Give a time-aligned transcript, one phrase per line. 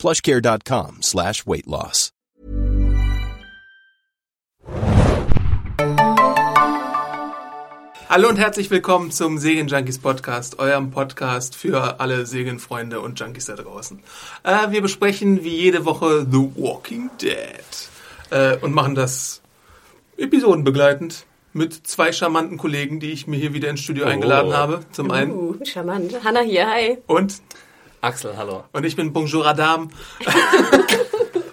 [0.00, 2.10] plushcare.com slash weight loss.
[8.08, 13.46] Hallo und herzlich willkommen zum Segen Junkies Podcast, eurem Podcast für alle Segenfreunde und Junkies
[13.46, 14.02] da draußen.
[14.42, 17.38] Äh, wir besprechen wie jede Woche The Walking Dead
[18.30, 19.42] äh, und machen das
[20.16, 24.80] episodenbegleitend mit zwei charmanten Kollegen, die ich mir hier wieder ins Studio eingeladen habe.
[24.90, 26.24] Zum einen Uh, charmant.
[26.24, 26.98] Hanna hier, hi.
[27.06, 27.40] und
[28.02, 28.64] Axel, hallo.
[28.72, 29.90] und ich bin Bonjour Adam,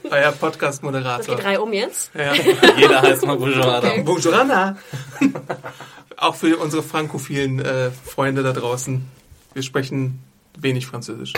[0.09, 1.35] euer Podcast Das Moderator.
[1.35, 2.11] geht drei um jetzt.
[2.15, 2.33] Ja.
[2.77, 3.91] Jeder heißt mal Bonjour Adam.
[3.91, 4.03] Okay.
[4.03, 4.77] Bonjour Anna.
[6.17, 9.05] Auch für unsere frankophilen äh, Freunde da draußen.
[9.53, 10.19] Wir sprechen
[10.57, 11.33] wenig Französisch.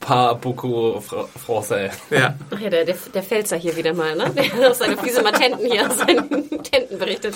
[0.00, 1.90] Pas beaucoup fr français.
[2.10, 2.34] Ja.
[2.50, 4.30] Ach ja, der, der, der Pfälzer hier wieder mal, ne?
[4.30, 7.34] Der hat aus seinen fiese Matenten hier aus seinen Tenten berichtet.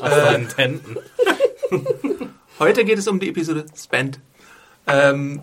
[0.00, 0.96] Aus seinen Tenten.
[2.58, 4.18] Heute geht es um die Episode Spend.
[4.86, 5.40] Ähm,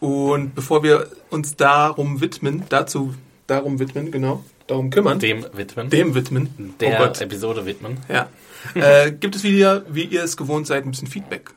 [0.00, 3.14] und bevor wir uns darum widmen, dazu
[3.46, 6.14] darum widmen, genau, darum kümmern, dem, Dem widmen.
[6.14, 7.98] widmen, der oh Gott, Episode widmen.
[8.08, 8.28] ja,
[8.74, 11.50] äh, gibt es wieder, wie ihr es gewohnt seid, ein bisschen Feedback.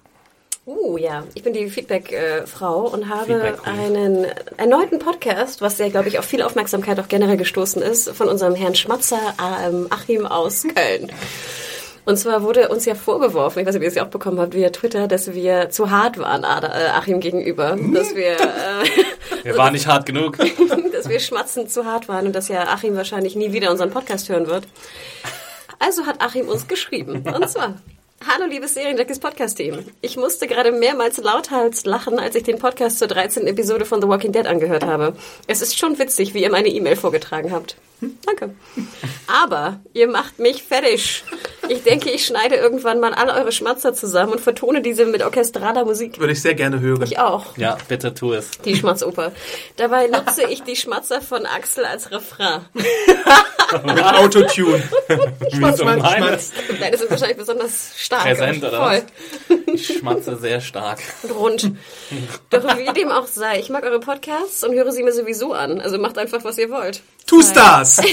[0.69, 1.23] Uh, ja.
[1.33, 3.79] Ich bin die Feedback-Frau und habe Feedback-Queen.
[3.79, 8.27] einen erneuten Podcast, was ja, glaube ich, auf viel Aufmerksamkeit auch generell gestoßen ist, von
[8.27, 9.19] unserem Herrn Schmatzer
[9.63, 11.11] ähm, Achim aus Köln.
[12.09, 14.39] Und zwar wurde uns ja vorgeworfen, ich weiß nicht, ob ihr es ja auch bekommen
[14.39, 17.77] habt via Twitter, dass wir zu hart waren äh, Achim gegenüber.
[17.93, 20.39] Dass wir, äh, Wir waren nicht hart genug.
[20.91, 24.27] dass wir schmatzend zu hart waren und dass ja Achim wahrscheinlich nie wieder unseren Podcast
[24.27, 24.63] hören wird.
[25.77, 27.21] Also hat Achim uns geschrieben.
[27.31, 27.75] Und zwar.
[28.27, 29.85] Hallo liebes Serienjackies Podcast-Team.
[30.01, 33.45] Ich musste gerade mehrmals lauthals lachen, als ich den Podcast zur 13.
[33.47, 35.13] Episode von The Walking Dead angehört habe.
[35.47, 37.78] Es ist schon witzig, wie ihr meine E-Mail vorgetragen habt.
[38.01, 38.55] Hm, Danke.
[39.28, 41.23] Aber ihr macht mich fertig.
[41.69, 45.85] Ich denke, ich schneide irgendwann mal alle eure Schmatzer zusammen und vertone diese mit orchestraler
[45.85, 46.19] Musik.
[46.19, 47.03] Würde ich sehr gerne hören.
[47.03, 47.56] Ich auch.
[47.57, 48.52] Ja, bitte tu es.
[48.66, 49.31] Die Schmatzoper.
[49.78, 52.62] Dabei nutze ich die Schmatzer von Axel als Refrain.
[52.74, 54.81] Mit Autotune.
[55.52, 56.24] Wie so meine Nein,
[56.91, 58.24] das sind wahrscheinlich besonders stark.
[58.24, 59.03] Präsent, und oder voll.
[59.74, 61.00] Ich schmatze sehr stark.
[61.22, 61.72] und rund.
[62.50, 65.79] Doch wie dem auch sei, ich mag eure Podcasts und höre sie mir sowieso an.
[65.81, 67.02] Also macht einfach, was ihr wollt.
[67.28, 68.02] Two Stars.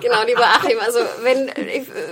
[0.00, 1.50] Genau, lieber Achim, also wenn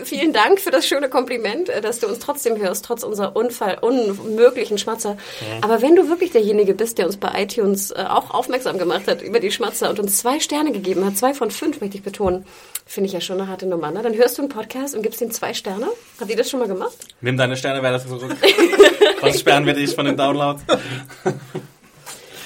[0.05, 3.79] vielen Dank für das schöne Kompliment, äh, dass du uns trotzdem hörst, trotz unserer Unfall,
[3.81, 5.17] unmöglichen Schmatzer.
[5.63, 9.23] Aber wenn du wirklich derjenige bist, der uns bei iTunes äh, auch aufmerksam gemacht hat
[9.23, 12.47] über die Schmatzer und uns zwei Sterne gegeben hat, zwei von fünf, möchte ich betonen,
[12.87, 13.91] finde ich ja schon eine harte Nummer.
[13.91, 14.03] Ne?
[14.03, 15.89] Dann hörst du einen Podcast und gibst ihm zwei Sterne.
[16.21, 16.97] Habt ihr das schon mal gemacht?
[17.21, 18.37] Nimm deine Sternewerte zurück.
[19.21, 20.63] Sonst sperren wir dich von den Downloads.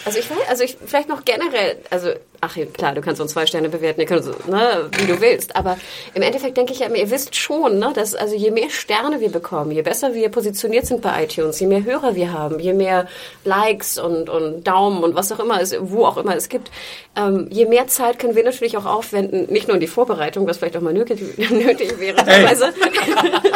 [0.04, 3.46] Also ich weiß, also ich vielleicht noch generell, also ach klar, du kannst uns zwei
[3.46, 5.76] Sterne bewerten, ihr könnt uns, ne, wie du willst, aber
[6.14, 9.20] im Endeffekt denke ich ja immer, ihr wisst schon, ne, dass also je mehr Sterne
[9.20, 12.72] wir bekommen, je besser wir positioniert sind bei iTunes, je mehr Hörer wir haben, je
[12.72, 13.06] mehr
[13.44, 16.70] Likes und und Daumen und was auch immer es, wo auch immer es gibt,
[17.16, 20.58] ähm, je mehr Zeit können wir natürlich auch aufwenden, nicht nur in die Vorbereitung, was
[20.58, 21.20] vielleicht auch mal nötig,
[21.50, 22.72] nötig wäre, teilweise.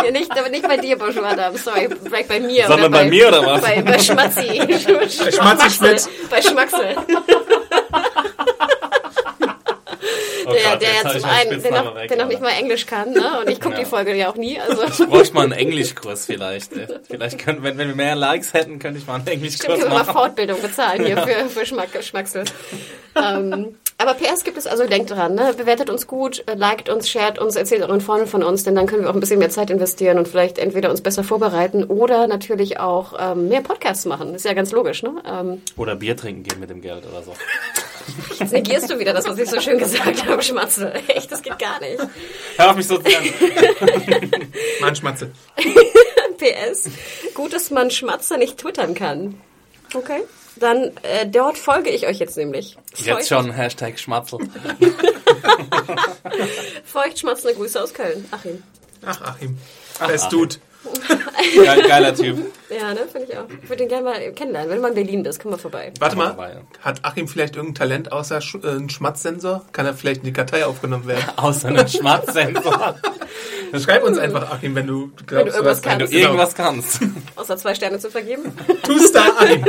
[0.05, 2.67] Ja, nicht, aber nicht bei dir, Bonjour Adam, sorry, vielleicht bei mir.
[2.67, 3.63] Sondern oder bei mir, oder was?
[3.63, 4.59] Bei, bei Schmatzi.
[4.59, 6.09] Bei Schmatzi Schmitz.
[6.29, 6.97] Bei Schmacksel.
[10.47, 12.85] Oh Der, Gott, der ja zum einen, der noch, weg, der noch nicht mal Englisch
[12.85, 13.41] kann, ne?
[13.41, 13.81] Und ich gucke Ja.
[13.81, 14.61] die Folge ja auch nie.
[14.61, 16.71] Also Ich bräuchte mal einen Englischkurs vielleicht.
[17.09, 19.83] Vielleicht können, wenn, wenn wir mehr Likes hätten, könnte ich mal einen stimmt, Englischkurs können
[19.85, 20.13] wir mal machen.
[20.13, 22.45] Fortbildung bezahlen hier für, für Schmack, Schmacksel.
[23.17, 25.55] ähm, aber PS gibt es, also denkt dran, ne?
[25.57, 28.87] bewertet uns gut, äh, liked uns, shared uns, erzählt euren Freunden von uns, denn dann
[28.87, 32.27] können wir auch ein bisschen mehr Zeit investieren und vielleicht entweder uns besser vorbereiten oder
[32.27, 34.35] natürlich auch ähm, mehr Podcasts machen.
[34.35, 35.15] Ist ja ganz logisch, ne?
[35.27, 37.33] Ähm, Oder Bier trinken gehen mit dem Geld oder so.
[38.55, 40.93] negierst du wieder das, was ich so schön gesagt habe, Schmatzel.
[41.09, 41.99] Echt, das geht gar nicht.
[42.57, 44.53] Hör auf mich so zu nennen.
[44.81, 45.31] Mann, Schmatze.
[46.39, 46.89] PS.
[47.35, 49.41] Gut, dass man Schmatzer nicht twittern kann.
[49.95, 50.23] Okay.
[50.57, 52.79] Dann äh, dort folge ich euch jetzt nämlich.
[52.97, 54.39] Jetzt schon Hashtag Schmatzel.
[56.85, 58.25] Feucht schmatzende Grüße aus Köln.
[58.31, 58.63] Achim.
[59.05, 59.59] Ach, Achim.
[59.99, 60.57] Best Dude.
[61.57, 62.39] Geil, geiler Typ.
[62.71, 63.45] Ja, ne, finde ich auch.
[63.63, 64.69] Ich würde den gerne mal kennenlernen.
[64.71, 65.93] Wenn du mal in Berlin bist, komm mal vorbei.
[66.01, 66.63] Warte mal.
[66.81, 69.65] Hat Achim vielleicht irgendein Talent außer Sch äh, ein Schmatzsensor?
[69.73, 71.25] Kann er vielleicht in die Kartei aufgenommen werden?
[71.37, 72.97] Außer einem Schmatzsensor.
[73.83, 76.15] Schreib uns einfach, Achim, wenn du glaubst, Wenn du irgendwas hast- Wenn du kannst.
[76.15, 77.01] irgendwas kannst.
[77.37, 78.43] Außer zwei Sterne zu vergeben.
[78.83, 79.65] Tust da Achim.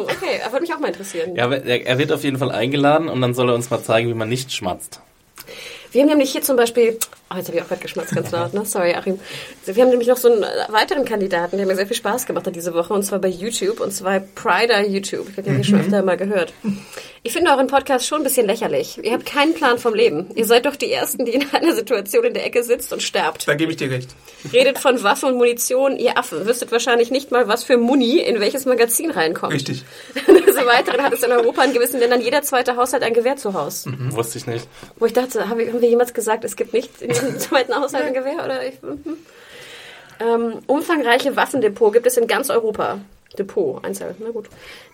[0.00, 1.34] Okay, würde mich auch mal interessieren.
[1.36, 4.08] Ja, er er wird auf jeden Fall eingeladen und dann soll er uns mal zeigen,
[4.08, 5.00] wie man nicht schmatzt.
[5.92, 6.98] Wir haben nämlich hier zum Beispiel,
[7.30, 8.64] oh, jetzt habe ich auch gerade geschmatzt, ganz laut, ne?
[8.64, 9.18] Sorry, Achim.
[9.64, 12.56] Wir haben nämlich noch so einen weiteren Kandidaten, der mir sehr viel Spaß gemacht hat
[12.56, 15.28] diese Woche, und zwar bei YouTube, und zwar Prider YouTube.
[15.30, 16.52] Ich habe ja schon öfter mal gehört.
[17.22, 18.98] Ich finde euren Podcast schon ein bisschen lächerlich.
[19.02, 20.28] Ihr habt keinen Plan vom Leben.
[20.34, 23.46] Ihr seid doch die Ersten, die in einer Situation in der Ecke sitzt und sterbt.
[23.46, 24.10] Da gebe ich dir recht.
[24.52, 26.46] Redet von Waffen und Munition, ihr Affen.
[26.46, 29.52] Wüsstet wahrscheinlich nicht mal, was für Muni in welches Magazin reinkommt.
[29.52, 29.84] Richtig.
[30.14, 33.52] Des Weiteren hat es in Europa in gewissen Ländern jeder zweite Haushalt ein Gewehr zu
[33.52, 33.92] Hause.
[34.10, 34.68] Wusste ich nicht.
[34.96, 38.04] Wo ich dachte, haben wir, haben wir jemals gesagt, es gibt nicht in zweiten Haushalt
[38.04, 38.44] ein Gewehr?
[38.44, 39.18] Oder ich, mhm.
[40.20, 42.98] ähm, umfangreiche Waffendepot gibt es in ganz Europa.
[43.38, 44.46] Depot, Einzel, na gut.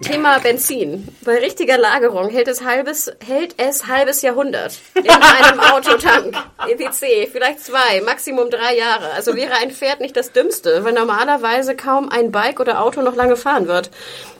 [0.03, 1.07] Thema Benzin.
[1.25, 6.35] Bei richtiger Lagerung hält es halbes, hält es halbes Jahrhundert in einem Autotank.
[6.69, 9.13] EPC, vielleicht zwei, Maximum drei Jahre.
[9.13, 13.15] Also wäre ein Pferd nicht das Dümmste, weil normalerweise kaum ein Bike oder Auto noch
[13.15, 13.91] lange fahren wird.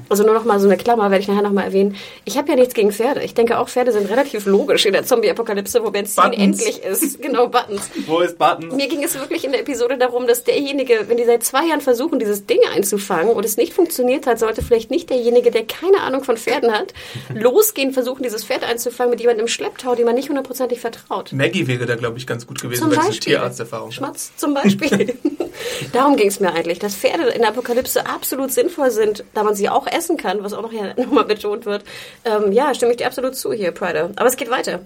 [0.09, 1.97] Also nur noch mal so eine Klammer, werde ich nachher noch mal erwähnen.
[2.25, 3.23] Ich habe ja nichts gegen Pferde.
[3.23, 6.43] Ich denke auch, Pferde sind relativ logisch in der Zombie-Apokalypse, wo Benzin Buttons.
[6.43, 7.15] endlich ist.
[7.25, 7.89] Genau, Buttons.
[8.07, 8.75] Wo ist Button?
[8.77, 11.81] Mir ging es wirklich in der Episode darum, dass derjenige, wenn die seit zwei Jahren
[11.81, 13.84] versuchen, dieses Ding einzufangen und es nicht funktioniert
[14.27, 16.95] hat, sollte vielleicht nicht derjenige, der keine Ahnung von Pferden hat,
[17.35, 21.33] losgehen, versuchen, dieses Pferd einzufangen mit jemandem im Schlepptau, dem man nicht hundertprozentig vertraut.
[21.33, 23.35] Maggie wäre da, glaube ich, ganz gut gewesen, Zum sie Beispiel.
[23.35, 23.95] Tierarzterfahrung hat.
[23.95, 25.17] Schmatz zum Beispiel.
[25.93, 29.55] Darum ging es mir eigentlich, dass Pferde in der Apokalypse absolut sinnvoll sind, da man
[29.55, 31.85] sie auch essen kann, was auch noch hier nochmal betont wird.
[32.25, 34.11] Ähm, ja, stimme ich dir absolut zu hier, Prider.
[34.17, 34.81] Aber es geht weiter.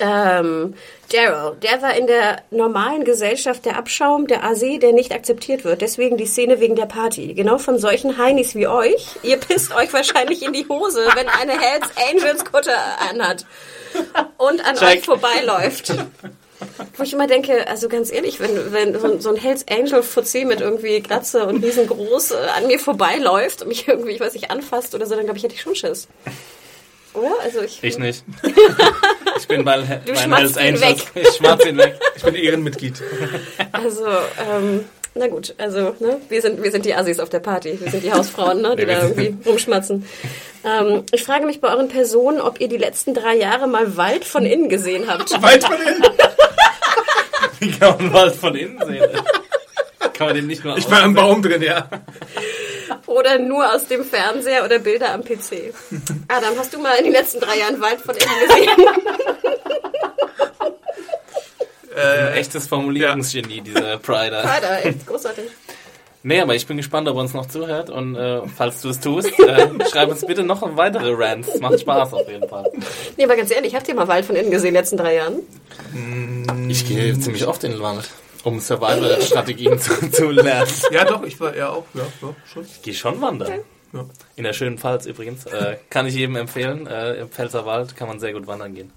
[0.00, 0.74] Ähm,
[1.12, 5.82] Daryl, der war in der normalen Gesellschaft der Abschaum, der Ase, der nicht akzeptiert wird.
[5.82, 7.34] Deswegen die Szene wegen der Party.
[7.34, 9.06] Genau von solchen Heinis wie euch.
[9.22, 12.72] Ihr pisst euch wahrscheinlich in die Hose, wenn eine Hells Angels Kutte
[13.10, 13.44] anhat
[14.38, 14.88] und an Check.
[14.98, 15.92] euch vorbeiläuft.
[16.96, 20.02] Wo ich immer denke, also ganz ehrlich, wenn, wenn so, ein- so ein Hells Angel
[20.02, 24.32] Fuzzi mit irgendwie Glatze und riesengroß äh, an mir vorbeiläuft und mich irgendwie, ich weiß
[24.34, 26.06] nicht, anfasst oder so, dann glaube ich, hätte ich schon Schiss.
[27.14, 27.32] Oder?
[27.42, 28.24] Also ich, Ich nicht.
[29.38, 30.80] Ich bin bei, bei schmatzt Hells Angels.
[30.82, 30.98] weg.
[31.14, 31.98] Ich schmatz ihn weg.
[32.14, 33.02] Ich bin Ehrenmitglied.
[33.72, 37.78] Also, ähm, na gut, also, ne, wir sind, wir sind die Assis auf der Party.
[37.80, 40.06] Wir sind die Hausfrauen, ne, die da irgendwie rumschmatzen.
[40.64, 44.24] Ähm, ich frage mich bei euren Personen, ob ihr die letzten drei Jahre mal Wald
[44.24, 45.30] von innen gesehen habt.
[45.42, 46.04] Weit von innen.
[47.58, 49.10] Wie kann man Wald von innen sehen?
[50.12, 51.88] Kann man den nicht mal Ich war im Baum drin, ja.
[53.12, 55.74] Oder nur aus dem Fernseher oder Bilder am PC.
[56.28, 58.88] Adam, hast du mal in den letzten drei Jahren Wald von innen gesehen?
[61.94, 64.50] Ein echtes Formulierungsgenie, dieser Prider.
[64.50, 65.44] Alter, echt großartig.
[66.22, 67.90] Nee, aber ich bin gespannt, ob er uns noch zuhört.
[67.90, 71.60] Und äh, falls du es tust, äh, schreib uns bitte noch weitere Rants.
[71.60, 72.70] Macht Spaß auf jeden Fall.
[73.18, 75.16] Nee, aber ganz ehrlich, habt ihr mal Wald von innen gesehen in den letzten drei
[75.16, 75.40] Jahren?
[76.68, 78.08] Ich gehe ziemlich oft in den Wald,
[78.44, 80.70] um Survival-Strategien zu, zu lernen.
[80.90, 81.84] Ja, doch, ich war ja auch.
[81.94, 82.64] Ja, ja, schon.
[82.64, 83.60] Ich gehe schon wandern.
[83.92, 84.04] Ja.
[84.36, 85.44] In der schönen Pfalz übrigens.
[85.46, 86.86] Äh, kann ich jedem empfehlen.
[86.86, 88.90] Äh, Im Pfälzer Wald kann man sehr gut wandern gehen.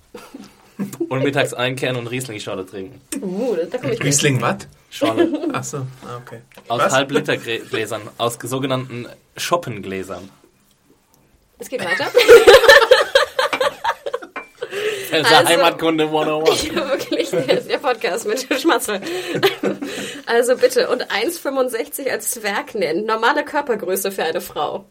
[1.09, 3.01] Und mittags einkehren und Riesling-Schorle trinken.
[3.21, 4.03] Uh, da komme ich.
[4.03, 4.67] Riesling, was?
[4.89, 5.49] Schorle.
[5.53, 6.41] Ach so, ah, okay.
[6.67, 6.93] Aus Was?
[6.93, 8.01] Halb-Liter-Gläsern.
[8.17, 9.07] Aus sogenannten
[9.37, 10.29] Schoppengläsern.
[11.59, 12.07] Es geht weiter.
[15.05, 16.63] Pfälzer Also- Heimatkunde 101.
[16.67, 18.99] Ja, wirklich, der, der Podcast mit Schmatzel.
[20.25, 23.05] Also bitte, und 1,65 als Zwerg nennen.
[23.05, 24.85] Normale Körpergröße für eine Frau.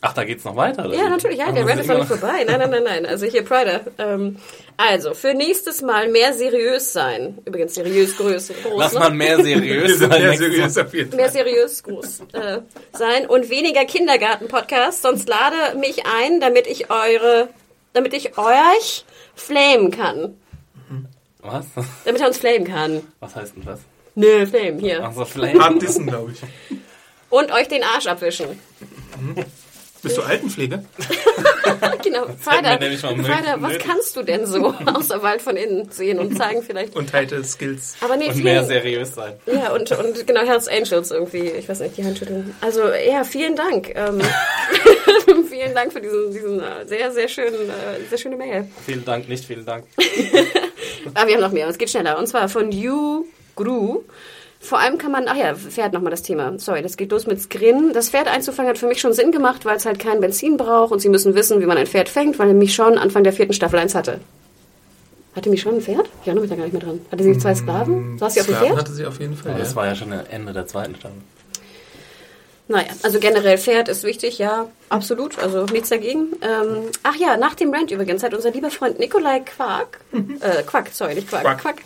[0.00, 0.84] Ach, da geht's noch weiter?
[0.86, 2.44] Oder Ja, natürlich, ja, der das Rant ist ist noch nicht vorbei.
[2.46, 3.06] Nein, nein, nein, nein.
[3.06, 3.80] Also hier, Prider.
[3.96, 4.36] Ähm,
[4.76, 7.38] also, für nächstes Mal mehr seriös sein.
[7.46, 8.52] Übrigens, seriös Größe.
[8.64, 8.98] Groß, Lass ne?
[8.98, 10.08] mal mehr seriös sein.
[10.10, 10.36] Mal.
[10.36, 11.16] seriös auf jeden Fall.
[11.20, 12.58] mehr seriös groß äh,
[12.92, 17.48] sein und weniger Kindergarten-Podcast, sonst lade mich ein, damit ich eure,
[17.94, 20.34] damit ich euch flamen kann.
[21.40, 21.66] Was?
[22.04, 23.02] Damit er uns flamen kann.
[23.20, 23.80] Was heißt denn das?
[24.14, 25.04] Nö, flame, hier.
[25.04, 25.58] Ach so, Flame.
[25.58, 26.40] Hart dissen, glaube ich.
[27.30, 28.46] Und euch den Arsch abwischen.
[30.04, 30.84] Bist du Altenpflege?
[32.02, 32.26] Genau.
[32.38, 36.94] Vater, Vater, was kannst du denn so außer Wald von innen sehen und zeigen vielleicht?
[36.94, 37.96] Und teilte Skills.
[38.02, 39.32] Aber nee, Und vielen, mehr seriös sein.
[39.46, 42.54] ja, und, und genau, Hells Angels irgendwie, ich weiß nicht, die Hand schütteln.
[42.60, 43.94] Also, ja, vielen Dank.
[43.94, 44.20] Ähm,
[45.48, 48.68] vielen Dank für diesen, diesen äh, sehr, sehr schönen, äh, sehr schöne Mail.
[48.84, 49.84] Vielen Dank, nicht vielen Dank.
[51.14, 52.18] Ah, wir haben noch mehr, es geht schneller.
[52.18, 53.24] Und zwar von Yu
[53.56, 54.02] Gru.
[54.64, 56.58] Vor allem kann man, ach ja, Pferd nochmal das Thema.
[56.58, 57.92] Sorry, das geht los mit Skrin.
[57.92, 60.90] Das Pferd einzufangen hat für mich schon Sinn gemacht, weil es halt kein Benzin braucht
[60.90, 63.34] und sie müssen wissen, wie man ein Pferd fängt, weil er mich schon Anfang der
[63.34, 64.20] vierten Staffel eins hatte.
[65.36, 66.08] Hatte mich schon ein Pferd?
[66.22, 67.00] Ich erinnere mich da gar nicht mehr dran.
[67.12, 68.16] Hatte sie zwei Sklaven?
[68.18, 68.76] Saß sie auf dem Pferd?
[68.78, 69.50] hatte sie auf jeden Fall.
[69.50, 69.76] Aber das Ja.
[69.76, 71.18] war ja schon Ende der zweiten Staffel.
[72.66, 76.28] Naja, also generell Pferd ist wichtig, ja, absolut, also nichts dagegen.
[76.40, 80.00] Ähm, ach ja, nach dem Rant übrigens hat unser lieber Freund Nikolai Quark,
[80.40, 81.58] äh, Quack, sorry, nicht Quark, Quack.
[81.60, 81.76] Quack,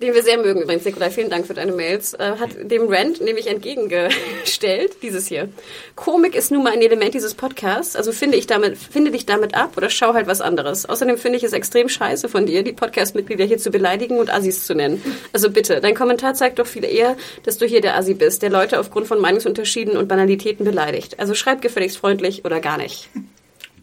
[0.00, 3.20] den wir sehr mögen übrigens, Nikolai, vielen Dank für deine Mails, äh, hat dem Rant
[3.20, 5.48] nämlich entgegengestellt, dieses hier.
[5.94, 9.54] Komik ist nun mal ein Element dieses Podcasts, also finde ich damit, finde dich damit
[9.54, 10.86] ab oder schau halt was anderes.
[10.86, 14.66] Außerdem finde ich es extrem scheiße von dir, die Podcast-Mitglieder hier zu beleidigen und Assis
[14.66, 15.02] zu nennen.
[15.32, 18.50] Also bitte, dein Kommentar zeigt doch viel eher, dass du hier der Assi bist, der
[18.50, 21.18] Leute aufgrund von Meinungsunterschieden und Banalitäten beleidigt.
[21.18, 23.08] Also schreib gefälligst freundlich oder gar nicht.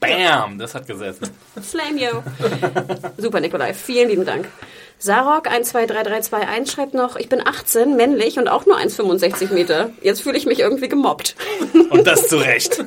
[0.02, 1.30] Bam, das hat gesessen.
[1.62, 2.24] Flame yo.
[3.18, 3.74] Super, Nikolai.
[3.76, 4.48] Vielen lieben Dank.
[5.04, 9.90] Sarok 123321 schreibt noch, ich bin 18, männlich und auch nur 1,65 Meter.
[10.04, 11.36] Jetzt fühle ich mich irgendwie gemobbt.
[11.90, 12.84] Und das zu Recht.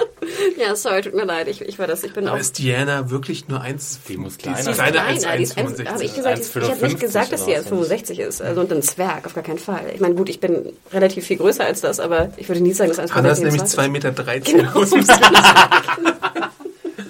[0.58, 1.48] ja, sorry, tut mir leid.
[1.48, 2.40] Ich, ich war das, ich bin Aber auch...
[2.40, 3.98] ist Diana wirklich nur eins?
[4.06, 4.92] Die muss die kleiner ist sein.
[4.92, 5.86] kleiner als die ist eins- 1,65.
[5.88, 7.90] habe ich gesagt, ich, ich habe nicht 1,55 gesagt, dass sie oder was.
[7.90, 8.42] 1,65 ist.
[8.42, 9.86] Also und ein Zwerg, auf gar keinen Fall.
[9.94, 12.90] Ich meine, gut, ich bin relativ viel größer als das, aber ich würde nie sagen,
[12.90, 14.12] dass 1,65 Hanna ist nämlich ein 2,13 Meter.
[14.40, 14.70] Genau.
[14.72, 14.90] groß.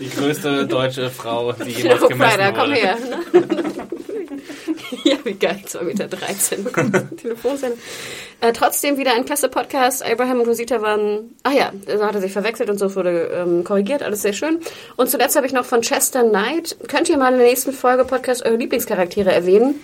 [0.00, 2.74] Die größte deutsche Frau, die jemals gemessen Ryder, komm wurde.
[2.74, 2.96] her.
[3.32, 3.40] ja,
[5.34, 7.16] wie geil, 2,13 Meter.
[7.16, 7.78] Telefonsendung.
[8.40, 10.04] Äh, trotzdem wieder ein klasse Podcast.
[10.04, 13.64] Abraham und Rosita waren, ah ja, da hat er sich verwechselt und so wurde ähm,
[13.64, 14.60] korrigiert, alles sehr schön.
[14.96, 16.76] Und zuletzt habe ich noch von Chester Knight.
[16.88, 19.80] Könnt ihr mal in der nächsten Folge Podcast eure Lieblingscharaktere erwähnen,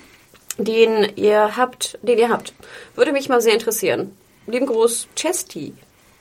[0.59, 2.53] den ihr habt, den ihr habt?
[2.95, 4.15] Würde mich mal sehr interessieren.
[4.47, 5.73] Lieben Gruß, Chesty.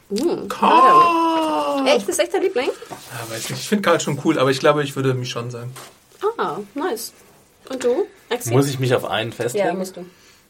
[0.09, 1.85] Hm, Karl.
[1.87, 2.69] Echt, das ist echt dein Liebling?
[2.89, 3.61] Ja, weiß nicht.
[3.61, 5.73] Ich finde Karl schon cool, aber ich glaube, ich würde mich schon sagen.
[6.37, 7.13] Ah, nice.
[7.69, 8.07] Und du?
[8.29, 8.53] Axel?
[8.53, 9.67] Muss ich mich auf einen festlegen?
[9.67, 10.05] Ja, musst du.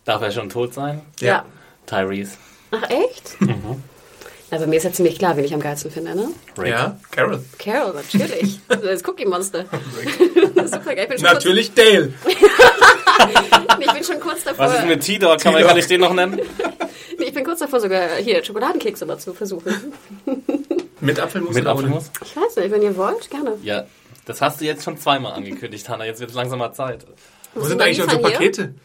[0.06, 1.02] Darf er schon tot sein?
[1.20, 1.46] Ja.
[1.86, 2.38] Tyrese.
[2.72, 3.38] Ach, echt?
[4.52, 6.30] Na, bei mir ist ja ziemlich klar, wen ich am geilsten finde, ne?
[6.58, 6.72] Rick.
[6.72, 7.44] Ja, Carol.
[7.60, 8.60] Carol, natürlich.
[8.68, 9.66] Das Cookie Monster.
[10.66, 11.08] Super geil.
[11.20, 12.14] Natürlich Dale.
[13.80, 14.66] Ich bin schon kurz davor.
[14.66, 15.40] Was ist mit T-Dog?
[15.40, 16.40] Kann, kann ich den noch nennen?
[17.20, 19.94] Nee, ich bin kurz davor, sogar hier Schokoladenkekse mal zu versuchen.
[21.02, 21.68] Mit Apfelmus Mit?
[21.68, 22.10] Apfelmus?
[22.24, 23.58] Ich weiß nicht, wenn ihr wollt, gerne.
[23.62, 23.86] Ja,
[24.29, 26.05] das hast du jetzt schon zweimal angekündigt, Hanna.
[26.05, 27.03] Jetzt wird es langsam mal Zeit.
[27.53, 28.51] Wo Musst sind eigentlich unsere liefern hier?
[28.51, 28.75] Pakete?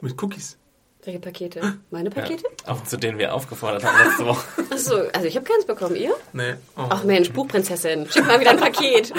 [0.00, 0.58] Mit Cookies.
[1.04, 1.78] Welche Pakete?
[1.90, 2.44] Meine Pakete?
[2.66, 4.44] Auch zu denen wir aufgefordert haben letzte Woche.
[4.70, 5.94] Achso, also ich habe keins bekommen.
[5.94, 6.14] Ihr?
[6.32, 6.54] Nee.
[6.76, 6.86] Oh.
[6.90, 9.12] Ach Mensch, Buchprinzessin, schick mal wieder ein Paket.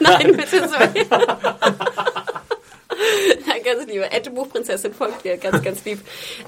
[0.00, 0.74] Nein, bitte so.
[0.74, 0.96] Ja,
[3.64, 4.02] ganz lieb.
[4.10, 6.00] Ette Buchprinzessin folgt dir, ganz, ganz lieb.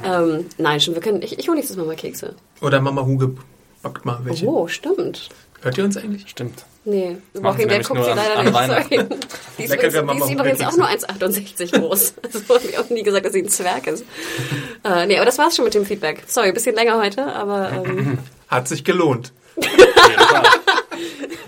[0.04, 2.34] Ähm, nein, schon, wir können, ich, ich hole nächstes Mal mal Kekse.
[2.60, 3.36] Oder Mama Huge
[3.80, 4.46] backt mal welche.
[4.46, 5.28] Oh, stimmt.
[5.62, 6.28] Hört ihr uns eigentlich?
[6.28, 6.64] Stimmt.
[6.84, 8.90] Nee, machen Walking sie Dead guckt nur sie an- leider an nicht.
[8.90, 9.08] Sorry.
[9.58, 12.14] Die ist, übrigens, die ist übrigens auch nur 1,68 groß.
[12.24, 14.04] Also habe ich auch nie gesagt, dass sie ein Zwerg ist.
[14.84, 16.24] äh, nee, aber das war's schon mit dem Feedback.
[16.26, 19.32] Sorry, ein bisschen länger heute, aber ähm, Hat sich gelohnt.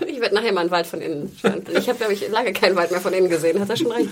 [0.07, 1.61] Ich werde nachher mal einen Wald von innen schauen.
[1.77, 3.59] Ich habe, glaube ich, lange keinen Wald mehr von innen gesehen.
[3.59, 4.09] Hat er schon recht.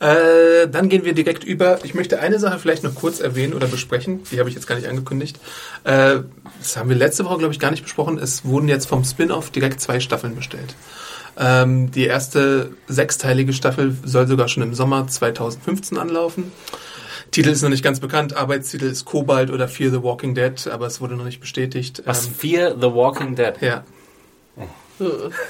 [0.00, 1.78] Äh, dann gehen wir direkt über.
[1.84, 4.22] Ich möchte eine Sache vielleicht noch kurz erwähnen oder besprechen.
[4.30, 5.38] Die habe ich jetzt gar nicht angekündigt.
[5.84, 6.20] Äh,
[6.58, 8.18] das haben wir letzte Woche, glaube ich, gar nicht besprochen.
[8.18, 10.74] Es wurden jetzt vom Spin-off direkt zwei Staffeln bestellt.
[11.36, 16.52] Ähm, die erste sechsteilige Staffel soll sogar schon im Sommer 2015 anlaufen.
[17.30, 18.36] Titel ist noch nicht ganz bekannt.
[18.36, 22.02] Arbeitstitel ist Cobalt oder Fear the Walking Dead, aber es wurde noch nicht bestätigt.
[22.04, 22.26] Was?
[22.26, 23.54] Ähm, Fear the Walking Dead.
[23.60, 23.84] ja.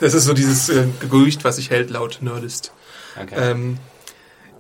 [0.01, 2.73] Das ist so dieses äh, Gerücht, was sich hält laut Nerdist.
[3.21, 3.35] Okay.
[3.37, 3.79] Ähm,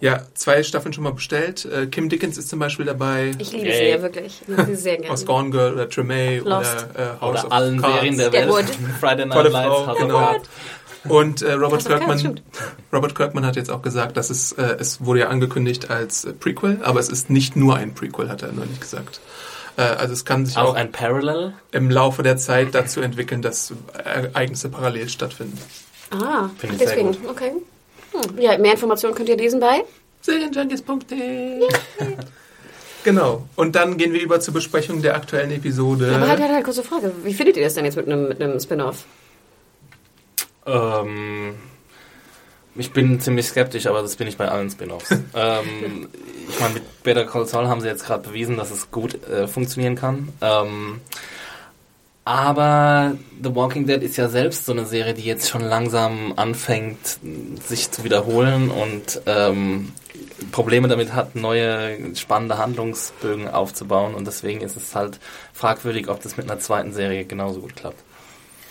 [0.05, 1.65] ja, zwei Staffeln schon mal bestellt.
[1.65, 3.31] Äh, Kim Dickens ist zum Beispiel dabei.
[3.39, 3.77] Ich liebe Yay.
[3.79, 4.43] sie ja wirklich.
[4.47, 5.11] Ich sie sehr gerne.
[5.11, 6.87] Aus Gone Girl oder Tremay Lost.
[6.95, 7.95] oder äh, House Oder of allen Cards.
[7.95, 8.49] Serien der Welt.
[8.51, 8.65] Wood.
[9.01, 10.37] Friday Night Lights, Frau, of genau.
[11.09, 12.41] Und äh, Robert Kirkman.
[12.93, 16.35] Robert Kirkman hat jetzt auch gesagt, dass es, äh, es wurde ja angekündigt als äh,
[16.35, 19.21] Prequel, aber es ist nicht nur ein Prequel, hat er neulich gesagt.
[19.79, 21.55] Äh, also es kann sich auch, Auch ein Parallel.
[21.73, 23.73] im Laufe der Zeit dazu entwickeln, dass
[24.05, 25.59] Ereignisse parallel stattfinden.
[26.11, 27.09] Ah, Finde deswegen.
[27.13, 27.19] gut.
[27.31, 27.53] Okay.
[28.15, 28.39] Hm.
[28.39, 29.85] Ja, mehr Informationen könnt ihr lesen bei.
[30.23, 31.61] Serienjunkies.de
[33.05, 33.47] Genau.
[33.55, 36.15] Und dann gehen wir über zur Besprechung der aktuellen Episode.
[36.15, 37.13] Aber halt, halt, halt, kurze Frage.
[37.23, 39.05] Wie findet ihr das denn jetzt mit einem, mit einem Spin-off?
[40.67, 41.55] Ähm,
[42.77, 45.11] ich bin ziemlich skeptisch, aber das bin ich bei allen Spin-offs.
[45.35, 46.09] ähm,
[46.49, 49.47] ich meine, mit Better Call Saul haben sie jetzt gerade bewiesen, dass es gut äh,
[49.47, 50.31] funktionieren kann.
[50.41, 51.01] Ähm,
[52.25, 57.19] aber The Walking Dead ist ja selbst so eine Serie, die jetzt schon langsam anfängt,
[57.67, 59.93] sich zu wiederholen und ähm,
[60.53, 64.15] Probleme damit hat, neue spannende Handlungsbögen aufzubauen.
[64.15, 65.19] Und deswegen ist es halt
[65.53, 68.03] fragwürdig, ob das mit einer zweiten Serie genauso gut klappt.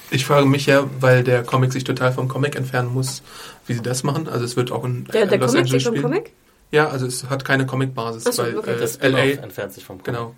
[0.10, 3.24] Ich frage mich ja, weil der Comic sich total vom Comic entfernen muss,
[3.68, 4.28] wie sie das machen.
[4.28, 6.02] Also es wird auch in Der, der Los Comic Angeles steht vom.
[6.04, 6.32] Comic?
[6.72, 8.76] Ja, also es hat keine Comic-Basis, so, weil okay.
[8.80, 10.06] Das äh, Spin-off LA, entfernt sich vom Comic.
[10.06, 10.36] genau,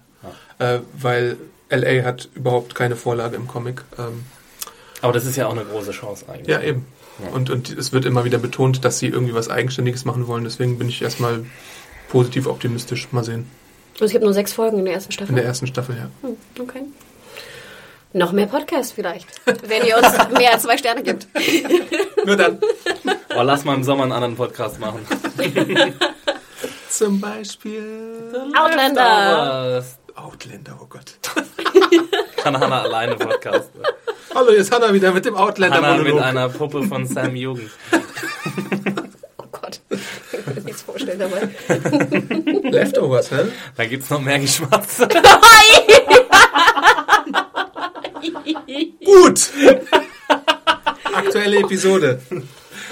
[0.59, 0.75] Ja.
[0.75, 1.37] äh, weil
[1.75, 3.83] LA hat überhaupt keine Vorlage im Comic.
[3.97, 4.25] Ähm,
[5.01, 6.47] Aber das ist ja auch eine große Chance eigentlich.
[6.47, 6.85] ja, eben.
[7.23, 7.29] Ja.
[7.31, 10.43] Und, und es wird immer wieder betont, dass sie irgendwie was Eigenständiges machen wollen.
[10.43, 11.45] Deswegen bin ich erstmal
[12.09, 13.07] positiv optimistisch.
[13.11, 13.49] Mal sehen.
[13.99, 15.29] Und es gibt nur sechs Folgen in der ersten Staffel.
[15.29, 16.09] In der ersten Staffel, ja.
[16.21, 16.81] Hm, okay.
[18.11, 21.27] Noch mehr Podcasts vielleicht, wenn ihr uns mehr als zwei Sterne gibt.
[22.25, 22.59] Nur dann.
[23.35, 24.99] Oh, lass mal im Sommer einen anderen Podcast machen.
[26.89, 29.83] Zum Beispiel Outlander.
[30.15, 31.17] Outlander, oh Gott.
[32.37, 33.81] kann Hannah alleine podcasten.
[34.33, 36.13] Hallo, jetzt Hannah wieder mit dem Hannah Outlander-Monolog.
[36.15, 37.71] mit einer Puppe von Sam Jugend.
[39.37, 39.79] Oh Gott.
[39.89, 41.49] Ich kann mir nichts vorstellen dabei.
[42.69, 43.45] Leftovers, hä?
[43.75, 45.07] Da gibt's noch mehr Geschmatze.
[49.03, 49.49] Gut!
[51.13, 52.21] Aktuelle Episode.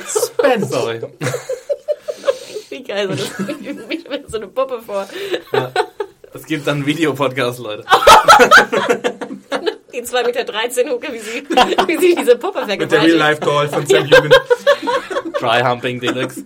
[0.07, 0.69] Spence.
[0.69, 1.01] Sorry.
[2.69, 3.49] Wie geil, so, das,
[3.89, 5.07] ich mir so eine Puppe vor.
[6.33, 7.85] Es gibt dann einen Videopodcast, Leute.
[9.93, 11.43] Die 2,13 Meter 13 Hucke, wie sie,
[11.87, 13.15] wie sie diese Puppe Mit der vergewaltigt.
[13.15, 14.35] Real-Life-Doll von Sam Jugend.
[15.39, 16.45] Dry Humping Deluxe.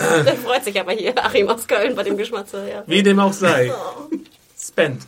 [0.00, 2.68] Der freut sich aber hier, Achim aus Köln bei dem Geschmatze.
[2.68, 2.84] Ja.
[2.86, 3.72] Wie dem auch sei.
[4.58, 5.02] Spent.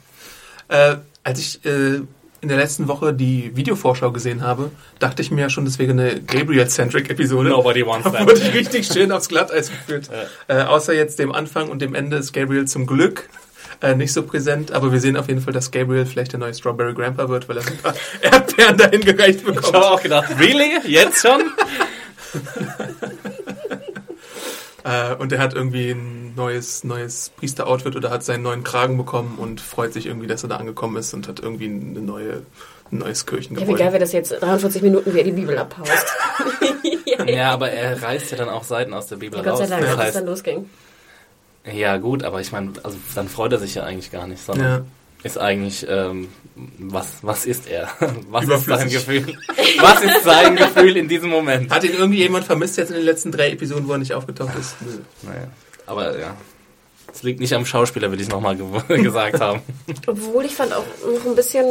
[0.68, 2.00] Äh, als ich äh,
[2.45, 4.71] in der letzten Woche die Videovorschau gesehen habe,
[5.01, 7.49] dachte ich mir ja schon, das wäre eine Gabriel-Centric-Episode.
[7.49, 8.27] Nobody wants Da that.
[8.29, 10.09] wurde ich richtig schön aufs Glatteis geführt.
[10.47, 13.29] Äh, außer jetzt dem Anfang und dem Ende ist Gabriel zum Glück
[13.81, 16.55] äh, nicht so präsent, aber wir sehen auf jeden Fall, dass Gabriel vielleicht der neue
[16.55, 19.75] Strawberry Grandpa wird, weil er ein paar Erdbeeren dahin gereicht Ich bekommt.
[19.75, 20.79] habe auch gedacht, really?
[20.87, 21.43] Jetzt schon?
[24.85, 29.37] Äh, und er hat irgendwie ein neues, neues Priester-Outfit oder hat seinen neuen Kragen bekommen
[29.38, 32.43] und freut sich irgendwie, dass er da angekommen ist und hat irgendwie eine neue,
[32.93, 33.79] ein neues Ja, wie Kirchengebäude.
[33.79, 36.07] geil wäre das jetzt, 43 Minuten, wie er die Bibel abhaust.
[37.26, 39.71] ja, aber er reißt ja dann auch Seiten aus der Bibel Gott sei raus.
[39.71, 40.69] Dank, Das dass es dann losging.
[41.73, 44.67] ja gut, aber ich meine, also dann freut er sich ja eigentlich gar nicht, sondern
[44.67, 44.85] Ja.
[45.25, 46.28] Ist eigentlich, ähm,
[46.78, 47.88] was, was ist er?
[48.31, 48.88] Was ist sein.
[48.88, 49.37] Gefühl?
[49.81, 51.71] Was ist sein Gefühl in diesem Moment?
[51.73, 54.54] Hat ihn irgendwie jemand vermisst jetzt in den letzten drei Episoden, wo er nicht aufgetaucht
[54.59, 54.76] ist?
[54.81, 54.99] Nö.
[55.23, 55.49] Naja,
[55.87, 56.37] aber ja.
[57.12, 58.66] Es liegt nicht am Schauspieler, will ich nochmal ge
[59.02, 59.61] gesagt haben.
[60.07, 61.66] Obwohl ich fand auch noch ein bisschen,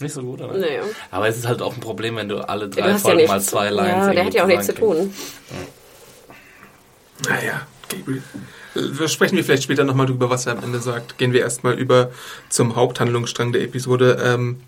[0.00, 0.56] Nicht so gut, oder?
[0.58, 0.82] naja.
[1.10, 3.30] Aber es ist halt auch ein Problem, wenn du alle Du drei ja Folgen nichts.
[3.30, 5.14] mal zwei Lines Ja, der hat ja auch nichts zu tun.
[7.28, 8.22] Naja, Gabriel.
[8.74, 11.18] Äh, Sprechen wir vielleicht später nochmal drüber, was er am Ende sagt.
[11.18, 12.10] Gehen wir erstmal über
[12.48, 14.18] zum Haupthandlungsstrang der Episode.
[14.24, 14.60] Ähm,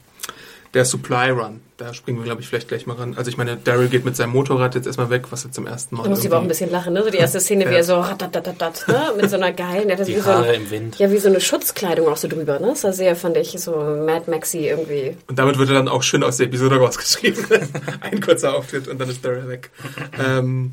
[0.74, 1.60] der Supply Run.
[1.76, 3.12] Da springen wir, glaube ich, vielleicht gleich mal ran.
[3.18, 5.96] Also ich meine, Daryl geht mit seinem Motorrad jetzt erstmal weg, was er zum ersten
[5.96, 7.04] Mal Da muss ich aber auch ein bisschen lachen, ne?
[7.04, 7.76] So die erste Szene, wie Ja.
[7.78, 9.12] er so ratatatat, ne?
[9.20, 10.98] Mit so einer geilen, der hat Die wie so Haare ein, im Wind.
[10.98, 12.68] ja, wie so eine Schutzkleidung auch so drüber, ne?
[12.68, 15.14] Das sah sehr, fand ich, so Mad Maxi irgendwie.
[15.28, 17.44] Und damit wird er dann auch schön aus der Episode rausgeschrieben.
[18.00, 19.68] Ein kurzer Auftritt und dann ist Daryl weg.
[20.26, 20.72] ähm,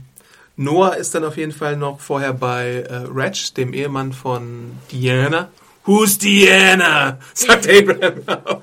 [0.59, 5.47] Noah ist dann auf jeden Fall noch vorher bei äh, Reg, dem Ehemann von Diana.
[5.85, 7.17] Who's Diana?
[7.33, 8.61] Sagt Abraham auch.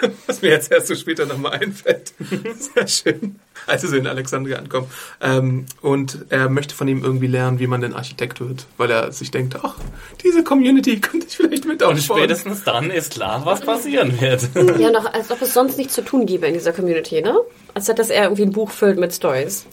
[0.26, 2.12] Was mir jetzt erst so später nochmal einfällt.
[2.74, 3.36] Sehr schön.
[3.68, 4.88] Als sie so in Alexandria ankommen.
[5.20, 8.66] Ähm, und er möchte von ihm irgendwie lernen, wie man denn Architekt wird.
[8.76, 9.76] Weil er sich denkt, ach,
[10.24, 12.18] diese Community könnte ich vielleicht mit Und aufbauen.
[12.18, 14.48] spätestens dann ist klar, was passieren wird.
[14.80, 17.36] Ja, noch, als ob es sonst nichts zu tun gäbe in dieser Community, ne?
[17.72, 19.66] Als dass er irgendwie ein Buch füllt mit Stories.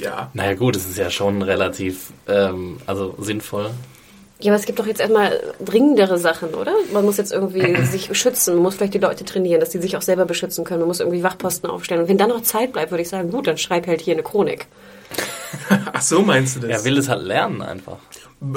[0.00, 0.30] Ja.
[0.34, 3.70] naja gut, es ist ja schon relativ ähm, also sinnvoll.
[4.40, 6.72] Ja, aber es gibt doch jetzt erstmal dringendere Sachen, oder?
[6.92, 9.96] Man muss jetzt irgendwie sich schützen, man muss vielleicht die Leute trainieren, dass die sich
[9.96, 12.02] auch selber beschützen können, man muss irgendwie Wachposten aufstellen.
[12.02, 14.22] Und wenn dann noch Zeit bleibt, würde ich sagen, gut, dann schreib halt hier eine
[14.22, 14.66] Chronik.
[15.92, 16.70] Ach so meinst du das?
[16.70, 17.98] Er will es halt lernen einfach.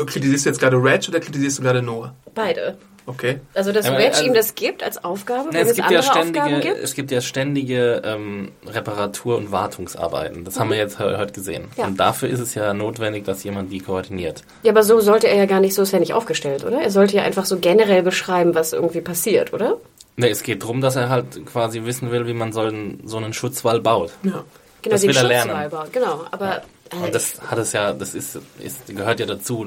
[0.05, 2.15] Kritisierst du jetzt gerade Reg oder kritisierst du gerade Noah?
[2.33, 2.77] Beide.
[3.05, 3.39] Okay.
[3.53, 5.75] Also, dass Ja, aber, Reg also- ihm das gibt als Aufgabe, Ne, wenn es es,
[5.75, 6.83] gibt ja andere Aufgaben ständige, gibt.
[6.83, 10.45] es gibt ja ständige ähm, Reparatur- und Wartungsarbeiten.
[10.45, 11.63] Das haben wir jetzt he- heute gesehen.
[11.63, 11.69] Mhm.
[11.75, 11.85] Ja.
[11.87, 14.43] Und dafür ist es ja notwendig, dass jemand die koordiniert.
[14.63, 16.81] Ja, aber so sollte er ja gar nicht, so ist er nicht aufgestellt, oder?
[16.81, 19.77] Er sollte ja einfach so generell beschreiben, was irgendwie passiert, oder?
[20.15, 23.17] Ne, es geht darum, dass er halt quasi wissen will, wie man so einen, so
[23.17, 24.11] einen Schutzwall baut.
[24.23, 24.43] Ja.
[24.81, 25.71] Genau, Das den will er lernen.
[25.91, 26.61] Genau, aber
[26.91, 29.65] äh, Und das hat es ja, das ist, ist gehört ja dazu,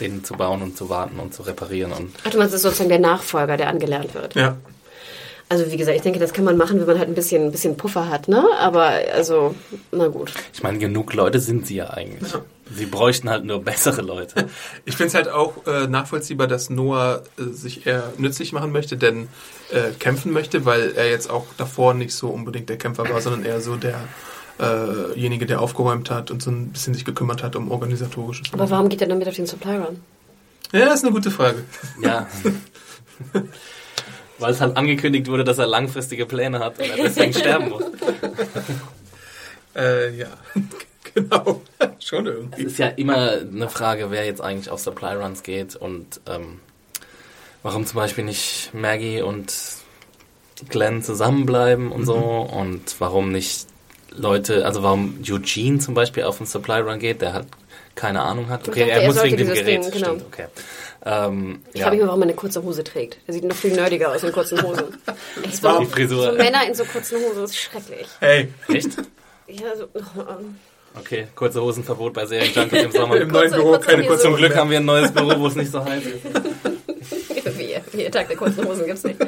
[0.00, 2.62] den zu bauen und zu warten und zu reparieren und Ach, du meinst, das ist
[2.62, 4.34] sozusagen der Nachfolger, der angelernt wird.
[4.34, 4.56] Ja.
[5.48, 7.50] Also wie gesagt, ich denke, das kann man machen, wenn man halt ein bisschen, ein
[7.50, 8.44] bisschen Puffer hat, ne?
[8.60, 9.56] Aber also,
[9.90, 10.32] na gut.
[10.52, 12.32] ich meine, genug Leute sind sie ja eigentlich.
[12.72, 14.48] Sie bräuchten halt nur bessere Leute.
[14.84, 18.96] Ich finde es halt auch äh, nachvollziehbar, dass Noah äh, sich eher nützlich machen möchte,
[18.96, 19.26] denn
[19.72, 23.44] äh, kämpfen möchte, weil er jetzt auch davor nicht so unbedingt der Kämpfer war, sondern
[23.44, 24.29] eher so der äh,
[24.60, 28.52] derjenige, der aufgeräumt hat und so ein bisschen sich gekümmert hat um organisatorisches.
[28.52, 30.00] Aber warum geht er dann mit auf den Supply Run?
[30.72, 31.64] Ja, das ist eine gute Frage.
[32.02, 32.26] Ja.
[34.38, 37.84] Weil es halt angekündigt wurde, dass er langfristige Pläne hat und er deswegen sterben muss.
[39.74, 40.28] Äh, ja,
[41.14, 41.62] genau.
[41.98, 42.62] Schon Es irgendwie.
[42.62, 46.60] ist ja immer eine Frage, wer jetzt eigentlich auf Supply Runs geht und ähm,
[47.62, 49.52] warum zum Beispiel nicht Maggie und
[50.68, 53.66] Glenn zusammenbleiben und so und warum nicht
[54.12, 57.46] Leute, also warum Eugene zum Beispiel auf einen Supply Run geht, der halt
[57.94, 58.68] keine Ahnung hat.
[58.68, 60.06] Okay, dachte, er er muss wegen dem Gerät, Ding, genau.
[60.06, 60.46] stimmt, okay.
[61.04, 61.84] Ähm, Ich ja.
[61.86, 63.18] frage mich mal, warum er eine kurze Hose trägt.
[63.26, 64.84] Er sieht noch viel nerdiger aus in kurzen Hosen.
[65.44, 66.30] Echt, war so, die Frisur.
[66.32, 68.06] so Männer in so kurzen Hosen ist schrecklich.
[68.20, 68.90] Hey, Echt?
[69.48, 70.56] Ja, so, ähm,
[70.98, 73.16] Okay, kurze Hosenverbot bei Serienjunkies im Sommer.
[73.20, 74.08] Im neuen Kurze- Büro kurze keine Hose.
[74.08, 77.58] kurzen Zum Glück haben wir ein neues Büro, wo es nicht so heiß ist.
[77.58, 79.18] Wie, wie Tag der kurzen Hosen gibt's nicht.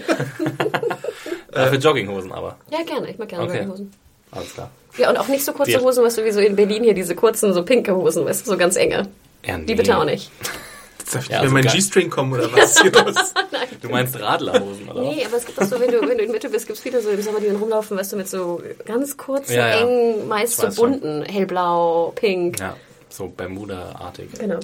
[1.53, 2.57] Dafür Jogginghosen aber.
[2.71, 3.11] Ja, gerne.
[3.11, 3.67] Ich mag gerne Okay.
[3.67, 3.93] Hosen.
[4.33, 4.71] Alles klar.
[4.99, 6.95] Ja, und auch nicht so kurze Wir- Hosen, weißt du, wie so in Berlin hier
[6.95, 9.09] diese kurzen, so pinke Hosen, weißt du, so ganz enge.
[9.45, 9.65] Ja, nee.
[9.67, 10.31] Die bitte auch nicht.
[11.13, 11.65] Darf ich Ja, also mein.
[11.65, 12.81] G-String kommen oder was?
[12.81, 13.15] Hier los?
[13.83, 15.01] Du meinst Radlerhosen, oder?
[15.03, 17.01] Nee, aber es gibt auch so, wenn du, wenn du in Mitte bist, gibt's viele
[17.03, 19.81] so im Sommer, die dann rumlaufen, weißt du, mit so ganz kurzen, Ja, ja.
[19.81, 21.01] engen, meist so weiß schon.
[21.01, 22.61] bunten, hellblau, pink.
[22.61, 22.77] Ja,
[23.09, 24.29] so Bermuda-artig.
[24.39, 24.61] Genau.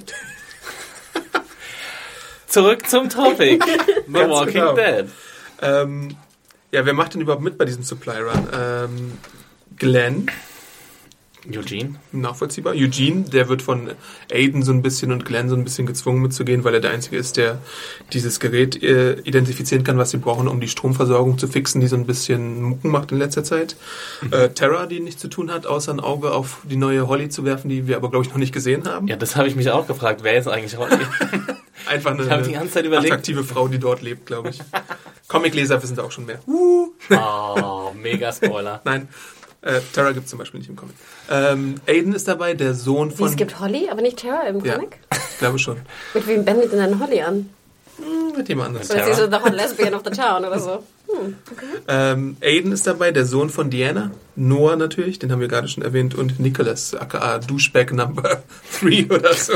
[2.47, 3.59] Zurück zum Topic.
[4.07, 4.73] The Walking genau.
[4.73, 5.05] Dead.
[5.61, 6.15] ähm,
[6.71, 8.47] ja, wer macht denn überhaupt mit bei diesem Supply Run?
[8.57, 9.17] Ähm,
[9.79, 10.29] Glenn,
[11.51, 11.95] Eugene.
[12.11, 12.73] nachvollziehbar.
[12.75, 13.91] Eugene, der wird von
[14.31, 17.15] Aiden so ein bisschen und Glenn so ein bisschen gezwungen mitzugehen, weil er der Einzige
[17.17, 17.59] ist, der
[18.11, 21.95] dieses Gerät äh, identifizieren kann, was sie brauchen, um die Stromversorgung zu fixen, die so
[21.95, 23.77] ein bisschen Mucken macht in letzter Zeit.
[24.31, 27.45] Äh, Terra, die nichts zu tun hat, außer ein Auge auf die neue Holly zu
[27.45, 29.07] werfen, die wir aber, glaube ich, noch nicht gesehen haben.
[29.07, 30.19] Ja, das habe ich mich auch gefragt.
[30.23, 30.97] Wer ist eigentlich Holly?
[31.87, 33.11] Einfach eine, Ich hab die ganze Zeit überlegt.
[33.13, 34.59] attraktive Frau, die dort lebt, glaube ich.
[35.29, 36.39] Comicleser wissen da auch schon mehr.
[36.47, 38.81] oh, mega Spoiler.
[38.83, 39.07] Nein,
[39.61, 40.95] äh, Terra gibt es zum Beispiel nicht im Comic.
[41.29, 43.27] Ähm, Aiden ist dabei, der Sohn Wie, von...
[43.27, 44.99] es gibt Holly, aber nicht Tara im ja, Comic?
[45.11, 45.77] ich glaube schon.
[46.13, 47.49] Mit wem wendet denn dann Holly an?
[47.97, 48.89] Hm, Mit jemand anderes.
[48.89, 50.83] Oder ist sie so the hot lesbian of the town oder so?
[51.87, 54.11] Ähm, Aiden ist dabei, der Sohn von Diana.
[54.35, 56.13] Noah natürlich, den haben wir gerade schon erwähnt.
[56.13, 58.43] Und Nicholas, aka Douchebag Number
[58.79, 59.53] 3 oder so.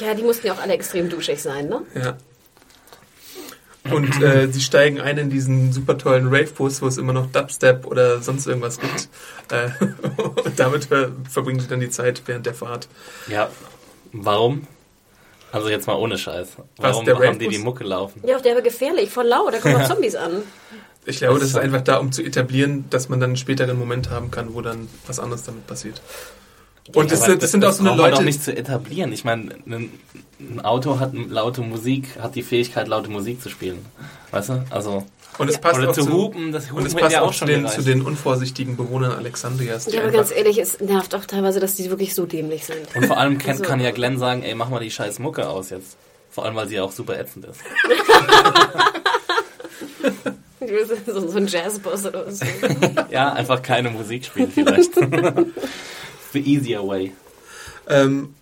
[0.00, 1.82] Ja, die mussten ja auch alle extrem duschig sein, ne?
[1.94, 2.16] Ja.
[3.92, 7.86] Und äh, sie steigen ein in diesen super tollen Rave-Bus, wo es immer noch Dubstep
[7.86, 9.08] oder sonst irgendwas gibt.
[9.50, 9.70] Äh,
[10.44, 12.88] und damit äh, verbringen sie dann die Zeit während der Fahrt.
[13.28, 13.50] Ja,
[14.12, 14.66] warum?
[15.52, 16.48] Also jetzt mal ohne Scheiß.
[16.76, 18.22] Warum der haben die die Mucke laufen?
[18.26, 20.42] Ja, der war gefährlich, voll laut, da kommen auch Zombies an.
[21.06, 24.10] Ich glaube, Das ist einfach da, um zu etablieren, dass man dann einen späteren Moment
[24.10, 26.02] haben kann, wo dann was anderes damit passiert.
[26.94, 28.16] Und das, sind- das sind auch so eine Leute.
[28.16, 29.12] doch nicht zu etablieren.
[29.12, 29.90] Ich meine, ein,
[30.40, 33.84] ein Auto hat laute Musik, hat die Fähigkeit, laute Musik zu spielen.
[34.30, 34.64] Weißt du?
[34.70, 35.04] Also,
[35.38, 37.32] und es passt oder auch zu hupen, das Hupen und es passt ja auch auch
[37.32, 39.90] zu schon den, zu den unvorsichtigen Bewohnern Alexandrias.
[39.92, 42.78] Ja, aber ganz ehrlich, es nervt auch teilweise, dass die wirklich so dämlich sind.
[42.94, 45.48] Und vor allem kann, Also- kann ja Glenn sagen, ey, mach mal die scheiß Mucke
[45.48, 45.96] aus jetzt.
[46.30, 47.60] Vor allem, weil sie ja auch super ätzend ist.
[51.06, 52.44] So, so ein Jazzboss oder so.
[53.10, 54.90] Ja, einfach keine Musik spielen vielleicht.
[56.36, 57.12] The easier way.
[57.88, 58.34] Ähm,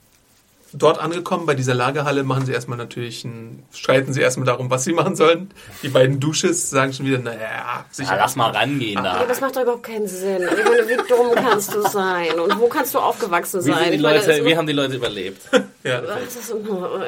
[0.76, 4.84] dort angekommen, bei dieser Lagerhalle, machen sie erstmal natürlich ein, streiten sie erstmal darum, was
[4.84, 5.50] sie machen sollen.
[5.82, 8.12] Die beiden Dusches sagen schon wieder, naja, sicher.
[8.12, 9.24] Ja, lass mal rangehen Ja, da.
[9.24, 10.42] das macht doch überhaupt keinen Sinn.
[10.42, 12.38] Ich meine, wie dumm kannst du sein?
[12.38, 13.84] Und wo kannst du aufgewachsen Wie, sein?
[13.84, 15.42] sind die meine, Leute, wie haben die Leute überlebt?
[15.84, 16.00] ja.
[16.00, 16.54] das ist,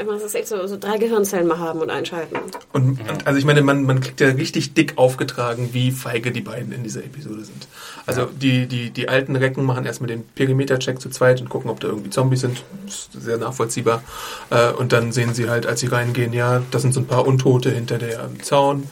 [0.07, 2.37] das ist echt so, so drei Gehirnzellen mal haben und einschalten.
[2.73, 6.41] Und, und also ich meine, man, man kriegt ja richtig dick aufgetragen, wie feige die
[6.41, 7.67] beiden in dieser Episode sind.
[8.07, 11.81] Also die, die, die alten Recken machen erstmal den Perimeter-Check zu zweit und gucken, ob
[11.81, 12.63] da irgendwie Zombies sind.
[12.85, 14.03] Das ist sehr nachvollziehbar.
[14.51, 17.27] Äh, und dann sehen sie halt, als sie reingehen, ja, das sind so ein paar
[17.27, 18.89] Untote hinter der Zaun.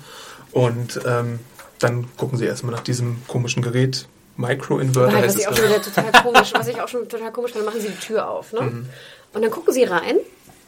[0.53, 1.41] Und ähm,
[1.79, 4.07] dann gucken sie erstmal nach diesem komischen Gerät.
[4.37, 5.49] Micro-Inverter heißt was ich es.
[5.49, 7.99] auch schon wieder total komisch, was ich auch schon total komisch finde, machen sie die
[8.05, 8.85] Tür auf, ne?
[9.33, 10.17] Und dann gucken sie rein.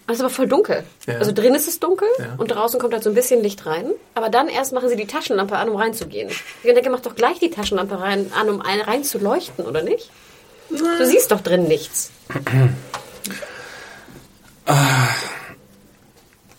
[0.08, 0.84] Es ist aber voll dunkel.
[1.08, 1.14] Ja.
[1.18, 2.34] Also drin ist es dunkel Ja.
[2.38, 3.86] und draußen kommt halt so ein bisschen Licht rein.
[4.14, 6.28] Aber dann erst machen sie die Taschenlampe an, um reinzugehen.
[6.28, 9.82] Ich denke, mach doch gleich die Taschenlampe rein, an, um ein- rein zu leuchten, oder
[9.82, 10.10] nicht?
[10.70, 12.12] Du siehst doch drin nichts.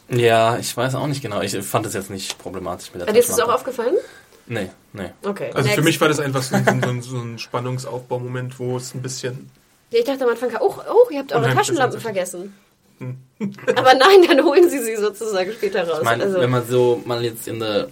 [0.10, 1.42] Ja, ich weiß auch nicht genau.
[1.42, 3.56] Ich fand das jetzt nicht problematisch mit der dir ist es auch Taschenlampe.
[3.56, 3.96] aufgefallen?
[4.48, 5.10] Nee, nee.
[5.24, 5.48] Okay.
[5.54, 5.84] Also für Next.
[5.84, 9.50] mich war das einfach so, ein- so, ein- so ein Spannungsaufbaumoment, wo es ein bisschen
[9.92, 12.54] Ich dachte am Anfang, oh, oh ihr habt eure Taschenlampen vergessen.
[13.76, 16.00] Aber nein, dann holen sie sie sozusagen später raus.
[16.00, 17.90] Ich meine, also, wenn man so mal jetzt in der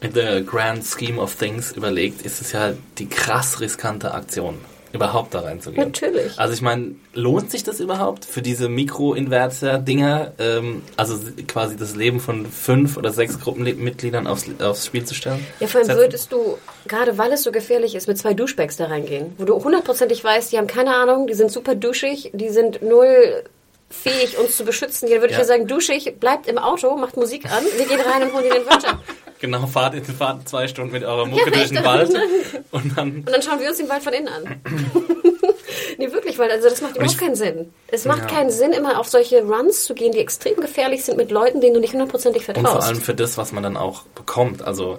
[0.00, 4.58] in the grand scheme of things überlegt, ist es ja die krass riskante Aktion,
[4.96, 5.86] überhaupt da reinzugehen.
[5.86, 6.38] Natürlich.
[6.38, 12.20] Also ich meine, lohnt sich das überhaupt für diese Mikroinverter-Dinger, ähm, also quasi das Leben
[12.20, 15.46] von fünf oder sechs Gruppenmitgliedern aufs, aufs Spiel zu stellen?
[15.60, 18.86] Ja, vor allem würdest du, gerade weil es so gefährlich ist, mit zwei Duschbags da
[18.86, 22.82] reingehen, wo du hundertprozentig weißt, die haben keine Ahnung, die sind super duschig, die sind
[22.82, 23.44] null
[23.88, 25.06] fähig, uns zu beschützen.
[25.08, 25.42] Hier würde ich Ja.
[25.42, 28.54] ja sagen, duschig, bleibt im Auto, macht Musik an, wir gehen rein und holen dir
[28.54, 29.00] den Wörter.
[29.40, 32.10] Genau, fahrt, fahrt zwei Stunden mit eurer Mucke Ja, durch den Wald
[32.70, 34.60] und dann Und dann schauen wir uns den Wald von innen an.
[35.98, 37.72] nee, wirklich, weil also das macht überhaupt ich- keinen Sinn.
[37.88, 38.26] Es macht Ja.
[38.26, 41.74] keinen Sinn, immer auf solche Runs zu gehen, die extrem gefährlich sind mit Leuten, denen
[41.74, 42.76] du nicht hundertprozentig Und vertraust.
[42.76, 44.62] vor allem für das, was man dann auch bekommt.
[44.62, 44.98] Also,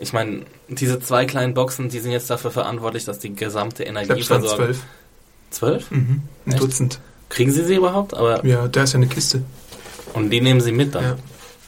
[0.00, 4.48] ich meine, diese zwei kleinen Boxen, die sind jetzt dafür verantwortlich, dass die gesamte Energieversorgung.
[4.56, 4.80] zwölf.
[5.50, 5.90] Zwölf?
[5.90, 6.22] Mhm.
[6.46, 6.62] Ein Echt?
[6.62, 7.00] Dutzend.
[7.28, 8.14] Kriegen sie sie überhaupt?
[8.14, 9.42] Aber Ja, da ist ja eine Kiste.
[10.14, 11.04] und die nehmen sie mit dann.
[11.04, 11.16] Ja.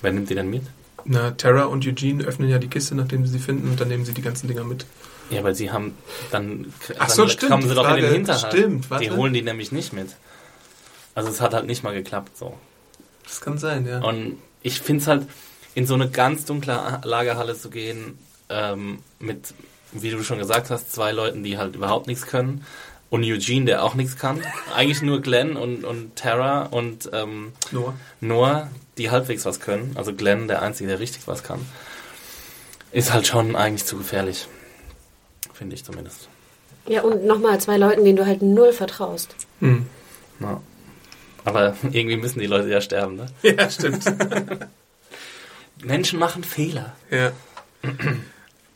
[0.03, 0.62] Wer nimmt die denn mit?
[1.04, 4.04] Na, Tara und Eugene öffnen ja die Kiste, nachdem sie sie finden, und dann nehmen
[4.04, 4.86] sie die ganzen Dinger mit.
[5.30, 5.96] Ja, weil sie haben
[6.32, 8.52] dann, Ach dann so, stimmt, kommen sie doch in Frage- den Hinterhalt.
[8.52, 9.04] stimmt, warte.
[9.04, 10.08] die holen die nämlich nicht mit.
[11.14, 12.56] Also es hat halt nicht mal geklappt so.
[13.24, 14.00] Das kann sein, ja.
[14.00, 15.26] Und ich finde es halt,
[15.74, 19.54] in so eine ganz dunkle Lagerhalle zu gehen, ähm, mit,
[19.92, 22.64] wie du schon gesagt hast, zwei Leuten, die halt überhaupt nichts können.
[23.08, 24.40] Und Eugene, der auch nichts kann.
[24.74, 27.94] Eigentlich nur Glenn und, und Tara und ähm, Noah.
[28.20, 28.68] Noah,
[29.00, 29.92] die halbwegs was können.
[29.96, 31.60] Also Glenn, der Einzige, der richtig was kann.
[32.92, 34.46] Ist halt schon eigentlich zu gefährlich.
[35.54, 36.28] Finde ich zumindest.
[36.86, 39.34] Ja, und nochmal zwei Leuten, denen du halt null vertraust.
[39.60, 39.86] Hm.
[40.40, 40.60] Ja.
[41.44, 43.26] Aber irgendwie müssen die Leute ja sterben, ne?
[43.42, 44.04] Ja, stimmt.
[45.82, 46.94] Menschen machen Fehler.
[47.10, 47.32] ja.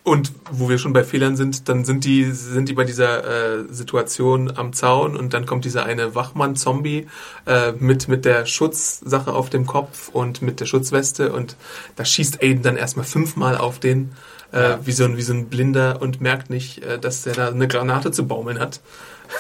[0.04, 3.24] Und wo wir schon bei Fehlern sind, dann sind die, sind die bei dieser
[3.60, 7.06] äh, Situation am Zaun und dann kommt dieser eine Wachmann-Zombie
[7.46, 11.56] äh, mit, mit der Schutzsache auf dem Kopf und mit der Schutzweste und
[11.96, 14.12] da schießt Aiden dann erstmal fünfmal auf den,
[14.52, 14.78] äh, Ja.
[14.86, 17.66] wie, so ein, wie so ein Blinder und merkt nicht, äh, dass er da eine
[17.66, 18.80] Granate zu baumeln hat.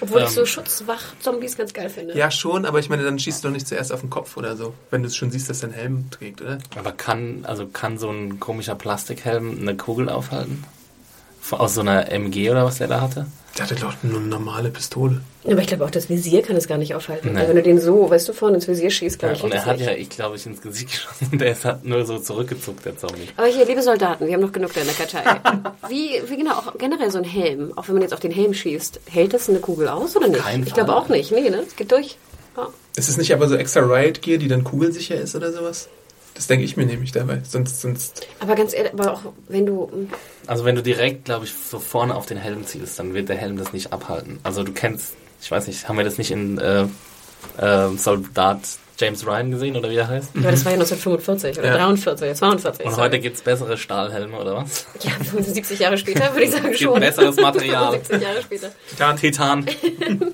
[0.00, 0.32] Obwohl ich Ähm.
[0.32, 2.16] so Schutzwach-Zombies ganz geil finde.
[2.16, 4.56] Ja, schon, aber ich meine, dann schießt du doch nicht zuerst auf den Kopf oder
[4.56, 6.58] so, wenn du es schon siehst, dass er einen Helm trägt, oder?
[6.76, 10.64] Aber kann, also kann so ein komischer Plastikhelm eine Kugel aufhalten?
[11.50, 13.26] Aus so einer MG oder was der da hatte?
[13.58, 15.20] Der hatte doch nur eine normale Pistole.
[15.44, 17.32] Aber ich glaube auch, das Visier kann es gar nicht aufhalten.
[17.32, 17.38] Nee.
[17.40, 19.52] Also wenn du den so, weißt du, vorne ins Visier schießt, glaube Ja, ich, und
[19.52, 19.86] er es hat nicht.
[19.86, 21.38] ja, ich glaube, ich ins Gesicht geschossen.
[21.38, 23.28] Der ist halt nur so zurückgezuckt, der Zombie.
[23.36, 25.22] Aber hier, liebe Soldaten, wir haben noch genug da in der Kartei.
[25.88, 28.54] wie, wie genau, auch generell so ein Helm, auch wenn man jetzt auf den Helm
[28.54, 30.40] schießt, hält das eine Kugel aus oder nicht?
[30.42, 31.30] keinen ich glaube auch nicht.
[31.32, 31.62] Nee, ne?
[31.66, 32.16] Es geht durch.
[32.56, 32.68] Ja.
[32.96, 35.88] Ist es nicht aber so extra Riot Gear, die dann kugelsicher ist oder sowas?
[36.34, 37.40] Das denke ich mir nämlich dabei.
[37.48, 38.26] Sonst, sonst.
[38.40, 40.08] Aber ganz ehrlich, aber auch wenn du.
[40.46, 43.36] Also wenn du direkt, glaube ich, so vorne auf den Helm zielst, dann wird der
[43.36, 44.40] Helm das nicht abhalten.
[44.42, 46.82] Also du kennst, ich weiß nicht, haben wir das nicht in äh,
[47.58, 48.60] äh, Soldat
[48.98, 50.30] James Ryan gesehen oder wie er heißt?
[50.36, 51.76] Aber das war ja 1945 oder Ja.
[51.86, 52.86] 43, 42.
[52.86, 53.04] Und sorry.
[53.04, 54.86] heute gibt's bessere Stahlhelme oder was?
[55.00, 57.00] Ja, 75 Jahre später würde ich sagen Gibt schon.
[57.00, 57.92] besseres Material.
[58.02, 58.70] 75 Jahre später.
[59.16, 59.66] Titan.
[59.66, 59.66] Titan.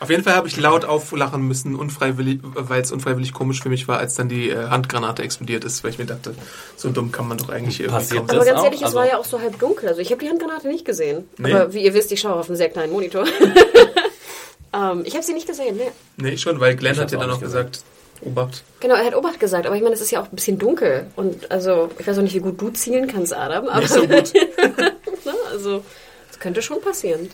[0.00, 3.88] Auf jeden Fall habe ich laut auflachen müssen, unfreiwillig, weil es unfreiwillig komisch für mich
[3.88, 6.34] war, als dann die äh, Handgranate explodiert ist, weil ich mir dachte,
[6.76, 8.36] so dumm kann man doch eigentlich irgendwie Passiert das?
[8.36, 8.64] Aber ganz auch?
[8.64, 9.88] ehrlich, es Also- war ja auch so halb dunkel.
[9.88, 11.28] Also ich habe die Handgranate nicht gesehen.
[11.38, 11.52] Nee?
[11.52, 13.24] Aber wie ihr wisst, ich schaue auf einem sehr kleinen Monitor.
[14.72, 15.84] ähm, ich habe sie nicht gesehen, ne?
[16.16, 17.82] Nee, schon, weil Glenn Ich hat ja dann auch gesagt,
[18.20, 18.64] Obacht.
[18.80, 21.06] Genau, er hat Obacht gesagt, aber ich meine, es ist ja auch ein bisschen dunkel.
[21.16, 24.00] Und also, ich weiß auch nicht, wie gut du zielen kannst, Adam, aber Nicht so
[24.00, 24.34] gut.
[24.34, 25.84] ne, also,
[26.30, 27.30] es könnte schon passieren.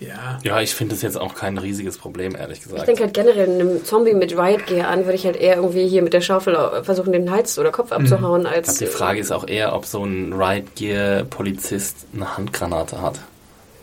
[0.00, 0.38] Ja.
[0.42, 2.88] Ja, ich finde das jetzt auch kein riesiges Problem, ehrlich Ich gesagt.
[2.88, 6.00] denke halt generell, einem Zombie mit Riot Gear an, würde ich halt eher irgendwie hier
[6.02, 8.78] mit der Schaufel versuchen, den Hals oder Kopf abzuhauen, Ich als.
[8.78, 13.20] glaub, die Frage ist auch eher, ob so ein Riot Gear Polizist eine Handgranate hat.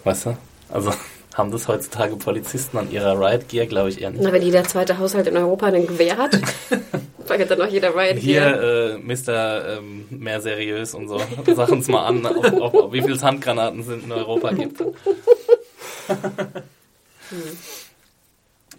[0.06, 0.38] Weißt du?
[0.70, 0.92] Also
[1.36, 4.24] haben das heutzutage Polizisten an ihrer Riot Gear, glaube ich eher nicht.
[4.24, 6.32] Na, wenn jeder zweite Haushalt in Europa ein Gewehr hat,
[7.28, 8.64] dann hat dann auch jeder Riot Hier, Gear.
[8.64, 9.78] äh, Mr.
[9.78, 11.22] Ähm, mehr seriös und so.
[11.56, 14.82] Sag uns mal an, ob, ob, ob, wie viele Handgranaten es in Europa gibt.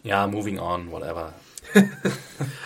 [0.03, 1.33] ja, moving on, whatever.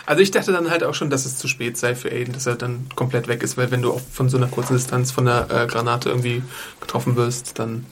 [0.05, 2.45] Also ich dachte dann halt auch schon, dass es zu spät sei für Aiden, dass
[2.45, 5.25] er dann komplett weg ist, weil wenn du auch von so einer kurzen Distanz von
[5.25, 6.43] der äh, Granate irgendwie
[6.81, 7.85] getroffen wirst, dann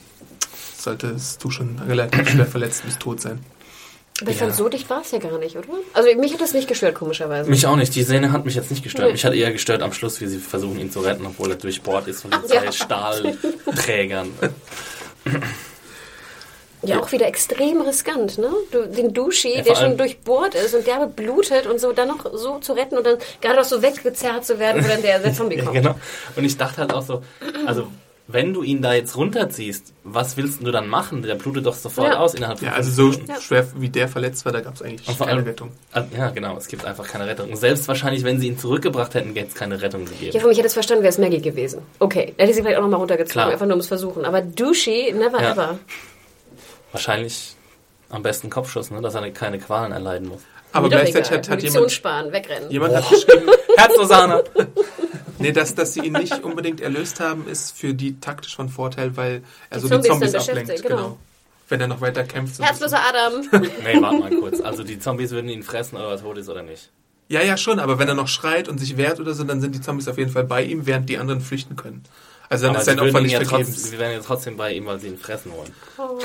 [0.76, 3.38] solltest du schon relativ schwer verletzt bis tot sein.
[4.20, 4.44] Aber ich ja.
[4.44, 5.68] fand, so dicht war es ja gar nicht, oder?
[5.94, 7.50] Also mich hat das nicht gestört, komischerweise.
[7.50, 7.94] Mich auch nicht.
[7.94, 9.06] Die Szene hat mich jetzt nicht gestört.
[9.06, 9.12] Nee.
[9.12, 12.06] Mich hat eher gestört am Schluss, wie sie versuchen, ihn zu retten, obwohl er durchbohrt
[12.08, 12.72] ist von den zwei ja.
[12.72, 14.28] Stahlträgern.
[16.84, 18.50] Ja, auch wieder extrem riskant, ne?
[18.72, 22.08] Du, den Duschi, Ja, der allem- schon durchbohrt ist und der blutet und so, dann
[22.08, 25.18] noch so zu retten und dann gerade auch so weggezerrt zu werden, wo dann der,
[25.20, 25.74] der Zombie Ja, kommt.
[25.76, 25.94] genau.
[26.34, 27.22] Und ich dachte halt auch so,
[27.66, 27.86] also
[28.28, 31.22] wenn du ihn da jetzt runterziehst, was willst du dann machen?
[31.22, 32.18] Der blutet doch sofort Ja.
[32.20, 33.18] aus innerhalb von Ja, also so.
[33.28, 33.40] Ja.
[33.40, 35.72] schwer wie der verletzt war, da gab es eigentlich vor keine allem- Rettung.
[35.92, 37.50] Ah, Ja, genau, es gibt einfach keine Rettung.
[37.50, 40.32] Und selbst wahrscheinlich, wenn sie ihn zurückgebracht hätten, hätte es keine Rettung gegeben.
[40.32, 41.82] Ja, für mich hätte es verstanden, wäre es Maggie gewesen.
[41.98, 43.50] Okay, da hätte sie vielleicht auch nochmal runtergezogen, Klar.
[43.50, 44.24] einfach nur ums Versuchen.
[44.24, 45.52] Aber Duschi, never Ja.
[45.52, 45.78] ever.
[46.92, 47.56] Wahrscheinlich
[48.10, 49.00] am besten Kopfschuss, ne?
[49.00, 50.42] dass er keine Qualen erleiden muss.
[50.72, 51.38] Aber gleichzeitig egal.
[51.38, 52.70] hat, hat Munition jemand, sparen, wegrennen.
[52.70, 54.42] jemand hat geschrieben, Herzlosana!
[55.38, 59.16] nee, dass, dass sie ihn nicht unbedingt erlöst haben, ist für die taktisch von Vorteil,
[59.16, 60.82] weil er Die so die Zombies Zombies dann ablenkt.
[60.82, 60.96] Genau.
[60.96, 61.18] genau.
[61.68, 62.56] Wenn er noch weiter kämpft.
[62.56, 62.64] so.
[62.64, 63.40] Herzloser Adam.
[63.84, 64.60] nee, warte mal kurz.
[64.60, 66.90] Also die Zombies würden ihn fressen, ob er tot ist oder nicht.
[67.28, 69.74] Ja, ja, schon, aber wenn er noch schreit und sich wehrt oder so, dann sind
[69.74, 72.02] die Zombies auf jeden Fall bei ihm, während die anderen flüchten können.
[72.52, 73.68] Also dann Aber ist sein Opfer nicht ja vergebens.
[73.74, 75.72] trotzdem, sie wären ja trotzdem bei ihm, weil sie ihn fressen wollen.
[75.96, 76.18] Oh,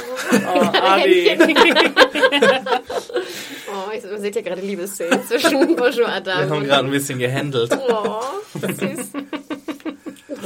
[1.06, 1.26] ich,
[4.12, 6.50] man sieht ja gerade Liebeszenen zwischen Bosch und Wir Adam.
[6.50, 7.72] haben gerade ein bisschen gehandelt.
[7.90, 8.20] Oh,
[8.56, 9.08] süß.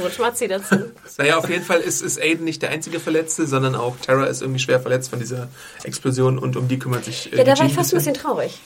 [0.00, 0.76] Rutsch Matzi dazu.
[1.18, 4.40] Naja, auf jeden Fall ist, ist Aiden nicht der einzige Verletzte, sondern auch Tara ist
[4.40, 5.48] irgendwie schwer verletzt von dieser
[5.82, 8.60] Explosion und um die kümmert sich äh, Ja, da war ich fast ein bisschen traurig.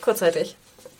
[0.00, 0.56] Kurzzeitig.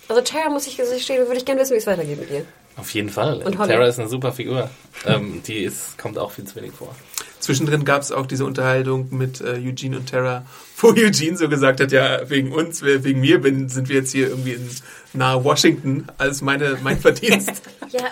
[0.08, 2.44] Also Tara, muss ich gestehen, würde ich gerne wissen, wie es weitergeht mit ihr.
[2.80, 3.42] Auf jeden Fall.
[3.42, 3.72] Und Holly.
[3.72, 4.70] Tara ist eine super Figur.
[5.06, 6.94] ähm, die ist, kommt auch viel zu wenig vor.
[7.38, 10.44] Zwischendrin gab es auch diese Unterhaltung mit äh, Eugene und Tara,
[10.78, 14.12] wo Eugene so gesagt hat, ja, wegen uns, we- wegen mir bin, sind wir jetzt
[14.12, 14.68] hier irgendwie in
[15.12, 17.62] nahe Washington, alles meine, mein Verdienst.
[17.90, 18.04] Ja,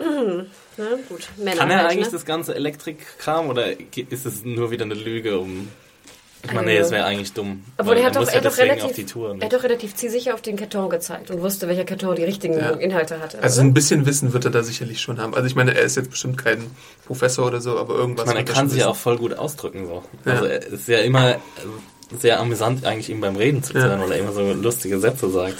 [0.00, 1.28] äh, mm, na gut.
[1.36, 2.12] Männer Kann er halt, eigentlich ne?
[2.12, 3.66] das ganze Elektrikkram oder
[4.10, 5.68] ist es nur wieder eine Lüge, um.
[6.44, 7.62] Ich meine, nee, Also- es wäre eigentlich dumm.
[7.78, 9.36] Obwohl er hat, doch, er, ja hat doch relativ, auf die Tour.
[9.38, 12.58] er hat doch relativ zielsicher auf den Karton gezeigt und wusste, welcher Karton die richtigen
[12.58, 12.70] Ja.
[12.70, 13.40] Inhalte hatte.
[13.40, 13.68] Also oder?
[13.68, 15.34] ein bisschen Wissen wird er da sicherlich schon haben.
[15.34, 16.66] Also ich meine, er ist jetzt bestimmt kein
[17.06, 18.24] Professor oder so, aber irgendwas.
[18.24, 19.86] Ich meine, er kann sich ja auch voll gut ausdrücken.
[19.86, 20.02] So.
[20.24, 20.32] Ja.
[20.32, 21.38] Also er ist ja immer äh,
[22.18, 23.82] sehr amüsant, eigentlich ihm beim Reden zu Ja.
[23.82, 25.56] zuhören, weil er immer so lustige Sätze sagt.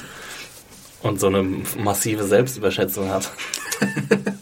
[1.03, 1.42] Und so eine
[1.79, 3.31] massive Selbstüberschätzung hat.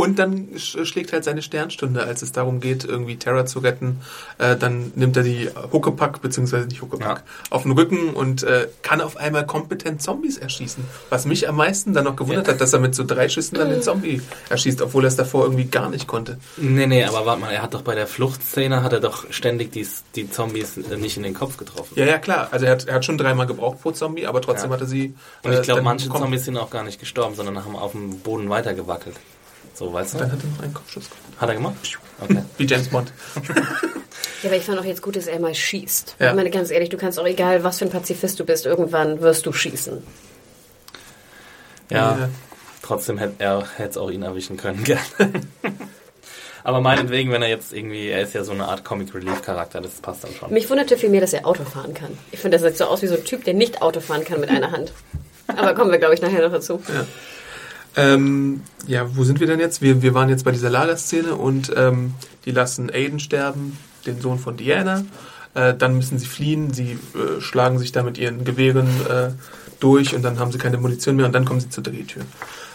[0.00, 4.00] Und dann sch- schlägt halt seine Sternstunde, als es darum geht, irgendwie Terra zu retten.
[4.38, 7.24] Äh, dann nimmt er die Huckepack, beziehungsweise nicht Huckepack, Ja.
[7.50, 10.84] auf den Rücken und äh, kann auf einmal kompetent Zombies erschießen.
[11.10, 12.54] Was mich am meisten dann noch gewundert Ja.
[12.54, 15.44] hat, dass er mit so drei Schüssen dann den Zombie erschießt, obwohl er es davor
[15.44, 16.38] irgendwie gar nicht konnte.
[16.56, 19.72] Nee, nee, aber warte mal, er hat doch bei der Fluchtszene, hat er doch ständig
[19.72, 19.86] die,
[20.16, 21.92] die Zombies äh, nicht in den Kopf getroffen.
[21.96, 22.48] Ja, ja, klar.
[22.50, 24.74] Also er hat, er hat schon dreimal gebraucht pro Zombie, aber trotzdem Ja.
[24.76, 25.14] hat er sie.
[25.42, 28.20] Und ich äh, glaube, manche Zombies sind auch gar nicht gestorben, sondern haben auf dem
[28.20, 29.16] Boden weitergewackelt.
[29.80, 30.18] So, weißt du?
[30.18, 31.40] Dann hat er noch einen Kopfschuss gemacht.
[31.40, 31.74] Hat er gemacht?
[32.20, 32.42] Okay.
[32.58, 33.12] Wie James Bond.
[34.42, 36.16] Ja, aber ich fand auch jetzt gut, dass er mal schießt.
[36.18, 36.30] Ja.
[36.30, 39.20] Ich meine, ganz ehrlich, du kannst auch, egal was für ein Pazifist du bist, irgendwann
[39.20, 40.02] wirst du schießen.
[41.90, 42.28] Ja, Ja.
[42.82, 45.02] trotzdem hätte er hätte es auch ihn erwischen können, gerne.
[46.64, 49.82] Aber meinetwegen, wenn er jetzt irgendwie, er ist ja so eine Art Comic Relief Charakter,
[49.82, 50.50] das passt dann schon.
[50.54, 52.16] Mich wunderte vielmehr, dass er Auto fahren kann.
[52.32, 54.40] Ich finde, das sieht so aus wie so ein Typ, der nicht Auto fahren kann
[54.40, 54.92] mit einer Hand.
[55.48, 56.82] Aber kommen wir, glaube ich, nachher noch dazu.
[57.96, 59.82] Ähm, ja, wo sind wir denn jetzt?
[59.82, 63.76] Wir, wir waren jetzt bei dieser Lagerszene und ähm, die lassen Aiden sterben,
[64.06, 65.04] den Sohn von Diana.
[65.54, 69.30] Äh, dann müssen sie fliehen, sie äh, schlagen sich da mit ihren Gewehren äh,
[69.80, 72.22] durch und dann haben sie keine Munition mehr und dann kommen sie zur Drehtür.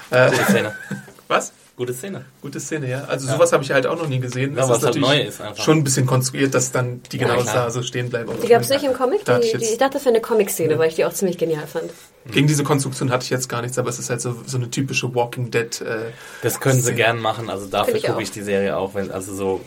[0.09, 0.31] Äh,
[1.27, 1.53] was?
[1.77, 2.23] Gute Szene.
[2.41, 3.03] Gute Szene, ja.
[3.03, 4.51] Also sowas habe ich halt auch noch nie gesehen.
[4.51, 5.61] Ja, Das was halt natürlich neu ist einfach.
[5.63, 8.31] Schon ein bisschen konstruiert, dass dann die genau da so stehen bleiben.
[8.41, 9.25] Die gab es nicht im Comic?
[9.25, 11.37] Da Die, ich die, ich dachte, das wäre eine Comic-Szene, weil ich die auch ziemlich
[11.37, 11.91] genial fand.
[12.31, 14.71] Gegen diese Konstruktion hatte ich jetzt gar nichts, aber es ist halt so, so eine
[14.71, 15.81] typische Walking Dead.
[15.81, 16.11] Äh,
[16.41, 16.95] Das können sie Szene.
[16.95, 19.61] gern machen, also dafür gucke ich die Serie auch, wenn, also so,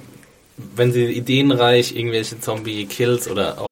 [0.56, 3.66] wenn sie ideenreich irgendwelche Zombie-Kills oder auch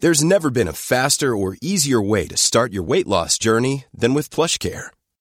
[0.00, 4.14] There's never been a faster or easier way to start your weight loss journey than
[4.14, 4.90] with PlushCare.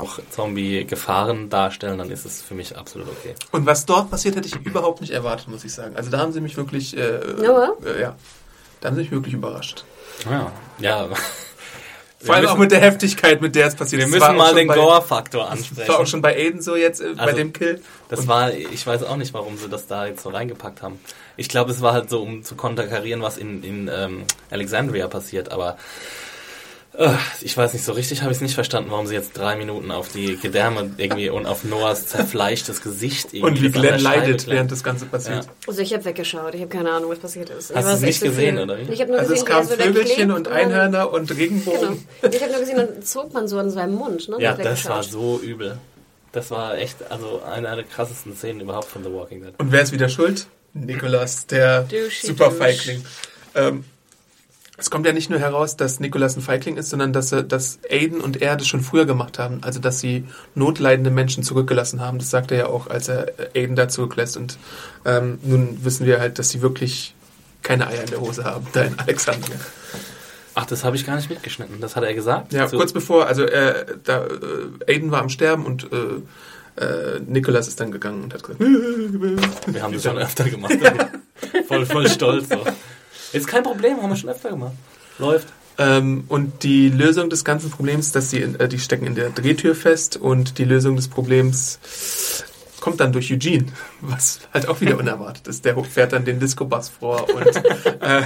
[0.00, 3.34] Auch Zombie-Gefahren darstellen, dann ist es für mich absolut okay.
[3.52, 5.94] Und was dort passiert, hätte ich überhaupt nicht erwartet, muss ich sagen.
[5.96, 7.44] Also da haben sie mich wirklich, äh, äh,
[8.00, 8.16] ja,
[8.80, 9.84] da haben sie mich wirklich überrascht.
[10.28, 11.08] Ja, ja.
[12.18, 14.10] Vor allem wir auch müssen, mit der Heftigkeit, mit der es passiert wir ist.
[14.10, 16.06] müssen War auch mal den bei- Gore-Faktor Das war auch ansprechen.
[16.06, 17.80] schon bei Aiden so jetzt, äh, bei Also, dem Kill.
[18.08, 20.98] Das war, ich weiß auch nicht, warum sie das da jetzt so reingepackt haben.
[21.36, 25.52] Ich glaube, es war halt so, um zu konterkarieren, was in, in ähm, Alexandria passiert,
[25.52, 25.76] aber
[27.40, 29.90] ich weiß nicht, so richtig habe ich es nicht verstanden, warum sie jetzt drei Minuten
[29.90, 34.70] auf die Gedärme irgendwie und auf Noahs zerfleischtes Gesicht irgendwie Und wie Glenn leidet, während
[34.70, 35.44] das Ganze passiert.
[35.44, 35.50] Ja.
[35.66, 36.54] Also ich habe weggeschaut.
[36.54, 37.70] Ich habe keine Ahnung, was passiert ist.
[37.70, 38.92] Ich Hast du es nicht gesehen, oder wie?
[38.92, 41.40] Ich habe nur Also es gesehen, wie kamen so Vögelchen und dann- Einhörner und Genau.
[41.40, 42.06] Regenbogen.
[42.30, 44.28] Ich habe nur gesehen, dann zog man so an seinem Mund.
[44.28, 44.36] Ne?
[44.38, 45.78] Ja, Und das war so übel.
[46.30, 49.54] Das war echt, also eine der krassesten Szenen überhaupt von The Walking Dead.
[49.58, 50.46] Und wer ist wieder schuld?
[50.74, 52.56] Nicholas, der Douchey super Douche.
[52.56, 53.04] Feigling.
[53.56, 53.84] Ähm,
[54.76, 57.78] es kommt ja nicht nur heraus, dass Nicholas ein Feigling ist, sondern dass, er- dass
[57.88, 59.58] Aiden und er das schon früher gemacht haben.
[59.62, 60.24] Also, dass sie
[60.56, 62.18] notleidende Menschen zurückgelassen haben.
[62.18, 64.36] Das sagt er ja auch, als er Aiden da zurücklässt.
[64.36, 64.58] Und
[65.04, 67.14] ähm, nun wissen wir halt, dass sie wirklich
[67.62, 69.56] keine Eier in der Hose haben, da in Alexandria.
[70.56, 71.80] Ach, das habe ich gar nicht mitgeschnitten.
[71.80, 72.52] Das hat er gesagt?
[72.52, 77.20] Ja, So- kurz bevor, also äh, da, äh, Aiden war am Sterben und äh, äh,
[77.26, 78.60] Nicholas ist dann gegangen und hat gesagt,
[79.66, 80.74] Wir haben das schon öfter gemacht.
[81.68, 82.48] voll, voll stolz.
[82.48, 82.64] So.
[83.34, 84.72] Ist kein Problem, haben wir schon öfter gemacht.
[85.18, 85.48] Läuft.
[85.76, 89.30] Ähm, und die Lösung des ganzen Problems, dass sie, in, äh, die stecken in der
[89.30, 91.80] Drehtür fest und die Lösung des Problems
[92.80, 93.66] kommt dann durch Eugene,
[94.02, 95.64] was halt auch wieder unerwartet ist.
[95.64, 97.56] Der fährt dann den Disco-Bass vor und
[98.02, 98.22] äh,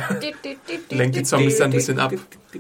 [0.91, 2.13] lenkt die Zombies dann ein bisschen ab.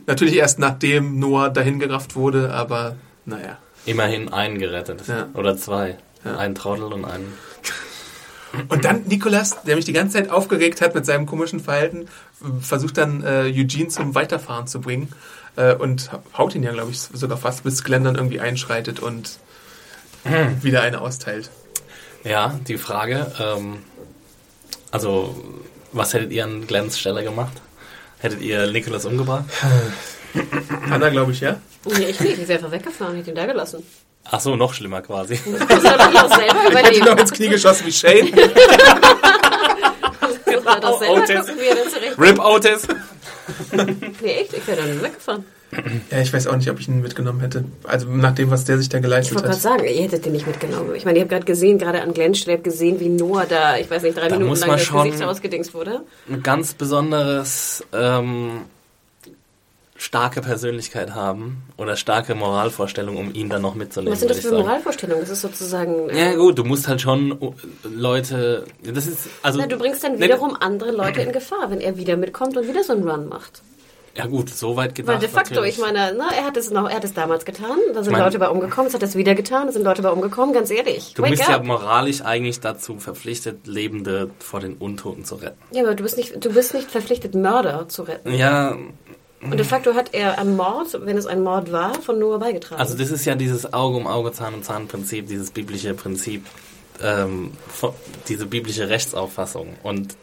[0.07, 2.97] Natürlich erst nachdem Noah dahin gerafft wurde, aber
[3.27, 3.59] naja.
[3.85, 5.03] Immerhin einen gerettet.
[5.07, 5.29] Ja.
[5.35, 5.99] Oder zwei.
[6.25, 6.37] Ja.
[6.37, 7.33] Einen Trottel und einen.
[8.69, 12.09] Und dann Nikolas, der mich die ganze Zeit aufgeregt hat mit seinem komischen Verhalten,
[12.61, 15.09] versucht dann äh, Eugene zum Weiterfahren zu bringen
[15.57, 19.39] äh, und haut ihn ja, glaube ich, sogar fast, bis Glenn dann irgendwie einschreitet und
[20.63, 21.51] wieder eine austeilt.
[22.25, 23.79] Ja, die Frage, ähm,
[24.91, 25.43] also
[25.93, 27.63] was hättet ihr an Glens Stelle gemacht?
[28.19, 29.45] Hättet ihr Nicholas umgebracht?
[30.91, 31.61] Anna, glaube ich, ja?
[31.87, 32.39] Nee, ich nicht.
[32.39, 33.83] Ich wäre einfach weggefahren, hätte ihn da gelassen.
[34.31, 35.39] Ach so, noch schlimmer quasi.
[35.68, 37.05] Das soll doch noch selber Ich hätte ihn überleben.
[37.07, 38.31] noch ins Knie geschossen wie Shane.
[40.81, 41.47] Doch selber Otis.
[41.47, 41.55] gucken,
[42.18, 42.87] Rip Otis!
[44.22, 45.45] Nee, echt, ich wäre dann weggefahren.
[46.11, 47.64] Ja, ich weiß auch nicht, ob ich ihn mitgenommen hätte.
[47.85, 49.62] Also nach dem, was der sich da Ich geleistet wollte gerade hat.
[49.62, 50.95] sagen, ihr hättet den nicht mitgenommen.
[50.95, 53.91] Ich meine, ihr habt gerade gesehen, gerade an Glenn habt gesehen, wie Noah da, ich
[53.91, 56.01] weiß nicht, drei Da Minuten lang man das Gesicht ausgedingst wurde.
[56.29, 58.62] Ein ganz besonderes ähm,
[59.99, 64.13] starke Persönlichkeit haben oder starke Moralvorstellung, um ihn dann noch mitzunehmen.
[64.13, 64.53] Was sind das für.
[64.53, 65.21] Moralvorstellungen?
[65.21, 66.09] Das ist sozusagen...
[66.11, 70.05] Ja äh, gut, du musst halt schon uh, Leute, das ist also Na, du bringst
[70.05, 73.09] dann Ne, wiederum andere Leute in Gefahr, wenn er wieder mitkommt und wieder so einen
[73.09, 73.63] Run macht.
[74.17, 75.15] Ja gut, so weit gedacht.
[75.15, 75.77] Weil de facto, natürlich.
[75.77, 78.23] ich meine, na, er hat es noch, er hat es damals getan, da sind Mein-
[78.23, 81.15] Leute bei umgekommen, es hat es wieder getan, da sind Leute bei umgekommen, ganz ehrlich.
[81.15, 81.65] Du Wake bist ja up.
[81.65, 85.59] moralisch eigentlich dazu verpflichtet, Lebende vor den Untoten zu retten.
[85.73, 88.35] Ja, aber du bist nicht, du bist nicht verpflichtet, Mörder zu retten.
[88.35, 88.77] Ja,
[89.41, 92.80] Und de facto hat er am Mord, wenn es ein Mord war, von Noah beigetragen.
[92.80, 96.45] also das ist ja dieses Auge um Auge, Zahn um Zahn Prinzip, dieses biblische Prinzip,
[97.01, 97.53] ähm,
[98.28, 99.76] diese biblische Rechtsauffassung.
[99.82, 100.16] Und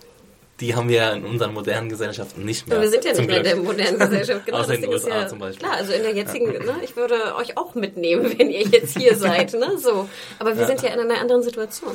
[0.59, 2.82] die haben wir ja in unseren modernen Gesellschaften nicht mehr.
[2.82, 4.41] wir sind ja nicht mehr in der modernen Gesellschaft.
[4.45, 5.68] Genau, Außer in den USA ja, zum Beispiel.
[5.68, 9.16] Klar, also in der jetzigen, ne, ich würde euch auch mitnehmen, wenn ihr jetzt hier
[9.18, 10.07] seid, ne, so.
[10.39, 11.93] Aber wir sind ja in einer anderen Situation.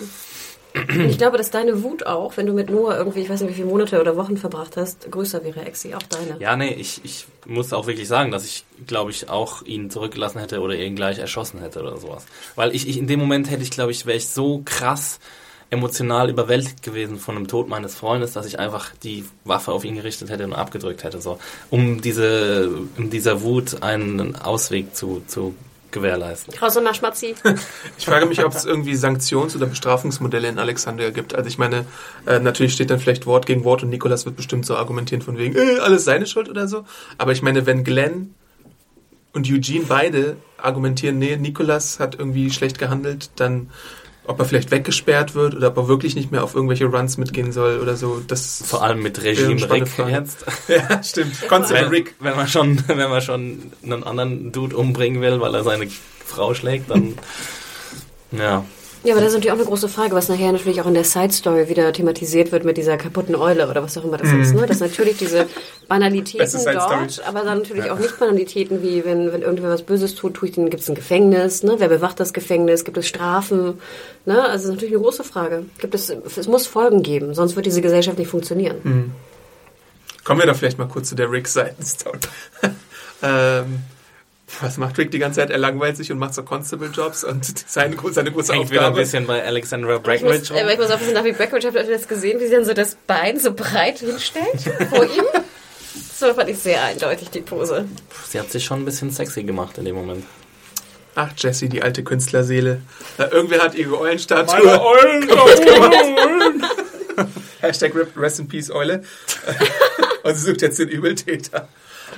[1.09, 3.55] Ich glaube, dass deine Wut auch, wenn du mit Noah irgendwie, ich weiß nicht, wie
[3.55, 6.41] viele Monate oder Wochen verbracht hast, größer wäre, Exi, auch deine.
[6.41, 10.39] Ja, nee, ich, ich muss auch wirklich sagen, dass ich, glaube ich, auch ihn zurückgelassen
[10.39, 12.25] hätte oder ihn gleich erschossen hätte oder sowas.
[12.55, 15.19] Weil ich, ich in dem Moment hätte ich, glaube ich, wäre ich so krass
[15.71, 19.95] emotional überwältigt gewesen von dem Tod meines Freundes, dass ich einfach die Waffe auf ihn
[19.95, 21.39] gerichtet hätte und abgedrückt hätte, so,
[21.71, 25.55] um diese, um dieser Wut einen Ausweg zu, zu
[25.93, 26.55] gewährleisten.
[26.83, 27.35] Nach Schmatzi.
[27.99, 31.35] Ich frage mich, ob es irgendwie Sanktions- oder Bestrafungsmodelle in Alexandria gibt.
[31.35, 31.85] Also ich meine,
[32.27, 35.37] äh, natürlich steht dann vielleicht Wort gegen Wort und Nikolas wird bestimmt so argumentieren von
[35.39, 36.85] wegen, äh, alles seine Schuld oder so.
[37.19, 38.35] Aber ich meine, wenn Glenn
[39.33, 43.71] und Eugene beide argumentieren, nee, Nikolas hat irgendwie schlecht gehandelt, dann
[44.31, 47.53] ob er vielleicht weggesperrt wird oder ob er wirklich nicht mehr auf irgendwelche Runs mitgehen
[47.53, 48.23] soll oder so.
[48.27, 50.13] Das Vor allem mit Regime Rick Frage.
[50.13, 50.45] jetzt.
[50.69, 51.49] ja, stimmt.
[51.49, 52.15] Constable Wenn, Rick.
[52.21, 55.89] wenn man schon, wenn man schon einen anderen Dude umbringen will, weil er seine
[56.25, 57.15] Frau schlägt, dann,
[58.33, 58.65] ja.
[59.03, 61.05] Ja, aber das ist natürlich auch eine große Frage, was nachher natürlich auch in der
[61.05, 64.55] Side-Story wieder thematisiert wird mit dieser kaputten Eule oder was auch immer das ist.
[64.55, 64.67] Ne?
[64.67, 65.47] Dass natürlich diese
[65.89, 70.35] Banalitäten dort, aber dann natürlich auch nicht Banalitäten wie, wenn, wenn irgendwer was Böses tut,
[70.35, 71.77] tue ich den, gibt es ein Gefängnis, ne?
[71.79, 73.79] wer bewacht das Gefängnis, gibt es Strafen?
[74.27, 74.43] Ne?
[74.43, 75.65] Also das ist natürlich eine große Frage.
[75.79, 79.15] Gibt es, es muss Folgen geben, sonst wird diese Gesellschaft nicht funktionieren.
[80.25, 82.19] Kommen wir doch vielleicht mal kurz zu der Rick-Seitenstory.
[83.23, 83.81] ähm,
[84.61, 85.51] was macht Rick die ganze Zeit?
[85.51, 89.01] Er langweilt sich und macht so Constable-Jobs und seine, seine große Hängt wieder ein Aufgabe.
[89.01, 92.09] bisschen bei Alexandra Ich muss, äh, ich muss aufpassen, nach wie Breckenridge habt ihr das
[92.09, 95.25] gesehen, wie sie dann so das Bein so breit hinstellt vor ihm?
[96.17, 97.87] So fand ich sehr eindeutig, die Pose.
[98.29, 100.25] Sie hat sich schon ein bisschen sexy gemacht in dem Moment.
[101.15, 102.83] Ach, Jessie, die alte Künstlerseele.
[103.17, 104.81] Äh, irgendwer hat ihre Eulenstatue.
[104.81, 105.29] Eulen!
[107.61, 109.03] Hashtag Rip- Rest in Peace Eule.
[110.23, 111.69] und sie sucht jetzt den Übeltäter.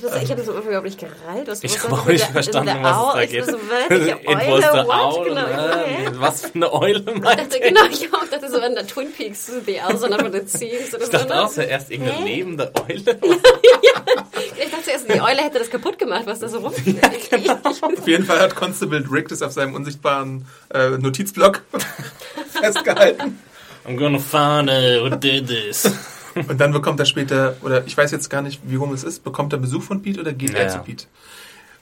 [0.00, 1.46] Das, ich habe das am Anfang überhaupt nicht gereilt.
[1.48, 3.44] Was, Ich habe auch das nicht der- verstanden, was es Au- da ich geht.
[3.46, 3.52] so,
[3.90, 4.88] Eule, the what?
[4.88, 5.24] owl.
[5.28, 8.58] Genau, ich äh, Was für eine Eule Ich meint dachte, genau, ich auch dachte so
[8.60, 10.98] an der Twin Peaks, The Owl, und von den oder Ich so.
[10.98, 13.18] dachte auch zuerst irgendeine lebende Eule.
[14.64, 17.00] Ich dachte zuerst, die Eule hätte das kaputt gemacht, was da so rumfliegt.
[17.30, 17.58] genau.
[17.62, 21.62] Auf jeden Fall hat Constable Rick das auf seinem unsichtbaren äh, Notizblock
[22.50, 23.38] festgehalten.
[23.86, 25.90] I'm gonna find out who did this.
[26.34, 29.24] Und dann bekommt er später, oder ich weiß jetzt gar nicht, wie rum es ist,
[29.24, 30.68] bekommt er Besuch von Pete oder geht Ja, er ja.
[30.70, 31.04] zu Pete?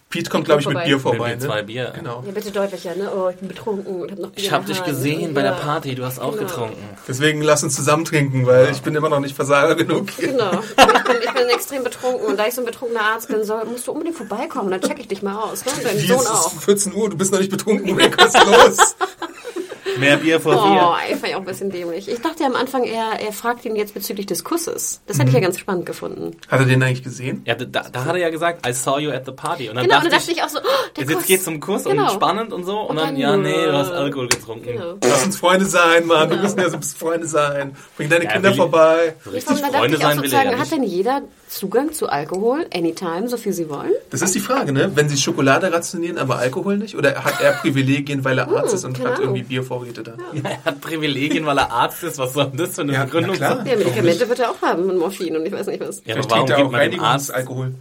[0.09, 0.87] Pete kommt, glaube ich, mit vorbei.
[0.89, 1.31] Bier vorbei.
[1.31, 1.63] Mit zwei Ne?
[1.69, 1.93] Bier.
[1.95, 2.25] Genau.
[2.27, 3.09] Ja, bitte deutlicher, ne?
[3.17, 5.53] Oh, ich bin betrunken und hab noch Bier Ich habe in dich gesehen bei der
[5.53, 5.59] Ja.
[5.59, 6.43] Party, du hast auch Genau.
[6.49, 6.83] getrunken.
[7.07, 10.09] Deswegen lass uns zusammen trinken, weil ich bin immer noch nicht Versager genug.
[10.19, 10.51] Genau.
[10.81, 13.65] Ich bin, ich bin extrem betrunken und da ich so ein betrunkener Arzt bin, soll,
[13.67, 15.65] musst du unbedingt vorbeikommen, dann check ich dich mal aus.
[15.65, 15.73] Ne?
[15.77, 16.53] Und dein Wie Sohn ist es auch.
[16.61, 18.97] 14 Uhr, du bist noch nicht betrunken, Rick, was ist los?
[19.99, 21.17] Mehr Bier vor Oh, Bier.
[21.17, 22.09] fand ich auch ein bisschen dämlich.
[22.09, 25.01] Ich dachte ja am Anfang, er, er fragt ihn jetzt bezüglich des Kusses.
[25.07, 26.37] Das hätte ich ja ganz spannend gefunden.
[26.49, 27.43] Hat er den eigentlich gesehen?
[27.47, 29.69] Ja, da, da hat er ja gesagt, I saw you at the party.
[29.69, 30.63] Und dann Genau, und dachte dann dachte ich, ich auch so, oh,
[30.97, 31.27] der jetzt Kuss.
[31.27, 32.05] geht's zum Kuss Genau.
[32.05, 32.79] und spannend und so.
[32.81, 34.67] Und, Und dann, dann, ja, nee, du hast Alkohol getrunken.
[34.67, 34.95] Genau.
[35.03, 36.31] Lass uns Freunde sein, Mann.
[36.31, 37.77] Wir müssen ja so ein bisschen Freunde sein.
[37.97, 39.15] Bring deine Ja, Kinder will- vorbei.
[39.25, 40.73] So Und richtig Freunde sein will er ja hat nicht.
[40.73, 43.91] denn jeder Zugang zu Alkohol, anytime, so viel sie wollen?
[44.11, 44.93] Das ist die Frage, ne?
[44.95, 46.97] Wenn sie Schokolade rationieren, aber Alkohol nicht?
[46.97, 49.49] Oder hat er Privilegien, weil er Arzt ist und hat irgendwie Ahnung.
[49.49, 50.15] Bier vor Ausrede da.
[50.45, 52.19] Er hat Privilegien, weil er Arzt ist.
[52.19, 53.67] Was soll denn das für eine Ja, Begründung sein?
[53.67, 56.03] Ja, Medikamente wird er auch haben und Morphin und ich weiß nicht was.
[56.05, 57.75] Ja, aber warum er gibt auch man dem Arzt Reinigungsalkohol.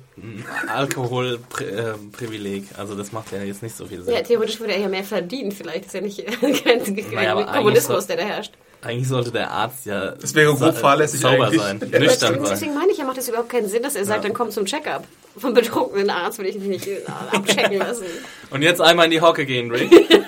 [0.75, 2.63] Alkoholprivileg?
[2.77, 4.13] Also das macht ja jetzt nicht so viel Sinn.
[4.13, 6.25] Ja, theoretisch würde er ja mehr verdienen, vielleicht ist ja nicht
[6.63, 6.81] kein,
[7.13, 8.53] Naja, Kommunismus, der da herrscht.
[8.81, 11.61] Eigentlich sollte der Arzt ja Das wäre grob fahrlässig sauber eigentlich.
[11.61, 12.43] sein, Ja, nüchtern sein.
[12.49, 14.65] Deswegen meine ich, ja, macht es überhaupt keinen Sinn, dass er sagt, dann komm zum
[14.65, 15.05] Check-up.
[15.37, 17.01] Vom betrunkenen Arzt will ich mich nicht äh,
[17.31, 18.05] abchecken lassen.
[18.49, 19.91] Und jetzt einmal in die Hocke gehen, Rick.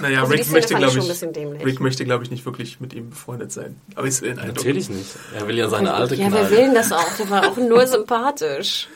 [0.00, 1.64] Naja, Also Rick möchte, glaube ich.
[1.64, 3.80] Rick möchte, glaube ich, nicht wirklich mit ihm befreundet sein.
[3.94, 4.22] Aber ist.
[4.22, 5.10] Natürlich nicht.
[5.34, 7.16] Er will ja seine alte ja, wer will denn das auch?
[7.18, 8.88] Der war auch nur sympathisch.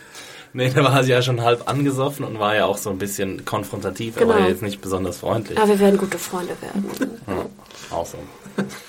[0.53, 4.17] Nee, der war ja schon halb angesoffen und war ja auch so ein bisschen konfrontativ.
[4.17, 4.47] Er war Genau.
[4.47, 5.59] ja jetzt nicht besonders freundlich.
[5.59, 6.85] Aber wir werden gute Freunde werden.
[7.91, 8.19] Auch so.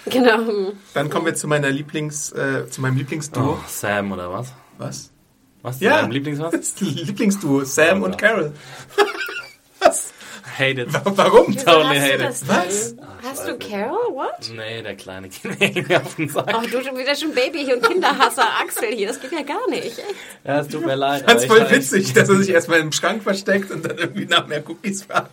[0.05, 0.71] Genau.
[0.93, 3.53] Dann kommen wir zu meiner Lieblings, äh, zu meinem Lieblingsduo.
[3.53, 4.51] Oh, Sam oder was?
[4.77, 5.11] Was?
[5.61, 5.79] Was?
[5.79, 6.01] Ja.
[6.01, 6.51] Dein Lieblingswas?
[6.51, 8.17] Das Lieblingsduo, Sam Oh und.
[8.17, 8.53] Carol.
[9.81, 10.11] Was?
[10.59, 10.89] Hated.
[11.03, 11.47] Warum?
[11.47, 12.47] Wieso Totally hast du hate das it.
[12.47, 12.95] Was?
[13.23, 14.15] Hast du Carol?
[14.15, 14.51] What?
[14.55, 16.53] Nee, der kleine Kind geht mir auf den Sack.
[16.53, 19.07] Oh, du schon wieder schon Baby und Kinderhasser Axel hier.
[19.07, 19.97] Das geht ja gar nicht.
[20.43, 21.27] Ja, es tut mir leid.
[21.27, 24.63] Aber voll witzig, dass er sich erstmal im Schrank versteckt und dann irgendwie nach mehr
[24.69, 25.31] Cookies fragt.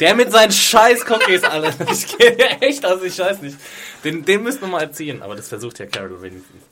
[0.00, 1.86] Der mit seinen scheiß Cookies, Alter.
[1.90, 3.56] Ich gehe echt, also ich weiß nicht.
[4.04, 6.62] Den, den müssen wir mal erziehen, aber das versucht ja Carol wenigstens.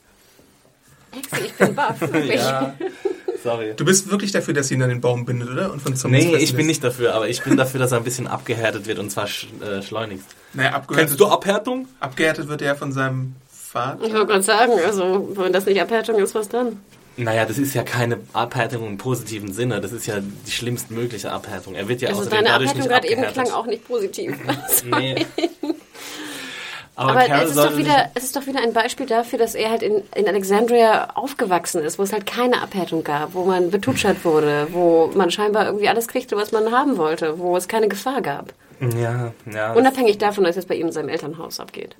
[1.17, 1.97] Axel, ich bin baff.
[2.25, 2.75] Ja,
[3.43, 3.73] sorry.
[3.75, 5.71] Du bist wirklich dafür, dass sie ihn an den Baum bindet, oder?
[5.71, 8.03] Und von Zombies Nee, ich bin nicht dafür, aber ich bin dafür, dass er ein
[8.03, 10.27] bisschen abgehärtet wird und zwar sch äh, schleunigst.
[10.53, 11.87] Naja, abgehärtet, Kennst du Abhärtung?
[11.99, 14.05] abgehärtet wird er von seinem Vater.
[14.05, 16.79] Ich wollte gerade sagen, also, wenn das nicht Abhärtung ist, was dann?
[17.17, 19.81] Naja, das ist ja keine Abhärtung im positiven Sinne.
[19.81, 21.75] Das ist ja die schlimmstmögliche Abhärtung.
[21.75, 24.35] Er wird ja Also außerdem deine dadurch Abhärtung nicht gerade eben klang auch nicht positiv.
[24.85, 25.25] Nee.
[26.95, 29.55] Aber, Aber Carol es ist, doch wieder, es ist doch wieder ein Beispiel dafür, dass
[29.55, 33.71] er halt in, in Alexandria aufgewachsen ist, wo es halt keine Abhärtung gab, wo man
[33.71, 37.87] betutschert wurde, wo man scheinbar irgendwie alles kriegte, was man haben wollte, wo es keine
[37.87, 38.53] Gefahr gab.
[38.97, 39.73] ja, ja.
[39.73, 41.95] Unabhängig davon, dass es bei ihm in seinem Elternhaus abgeht.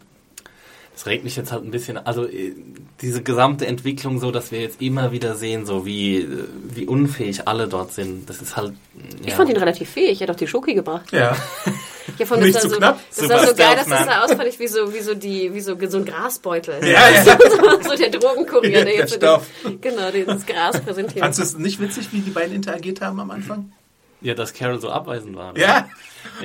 [0.93, 2.53] Das regt mich jetzt halt ein bisschen, also äh,
[3.01, 7.47] diese gesamte Entwicklung so, dass wir jetzt immer wieder sehen, so wie, äh, wie unfähig
[7.47, 8.29] alle dort sind.
[8.29, 8.73] Das ist halt.
[9.21, 9.27] Ja.
[9.27, 11.11] Ich fand ihn relativ fähig, er hat doch die Schoki gebracht.
[11.11, 11.35] Ja.
[12.17, 12.99] Ja, von Nicht das zu so, knapp.
[13.15, 14.05] Das sah so geil, dass das man.
[14.05, 16.75] sah aus, fand ich, wie so, wie so, die, wie so, so ein Grasbeutel.
[16.85, 17.23] Ja, ja.
[17.83, 19.45] so der Drogenkurier, der Der jetzt so Stoff.
[19.63, 21.19] den, genau, das Gras präsentiert.
[21.19, 23.71] Fandest du es nicht witzig, wie die beiden interagiert haben am Anfang?
[24.21, 25.57] Ja, dass Carol so abweisend war.
[25.57, 25.89] Ja.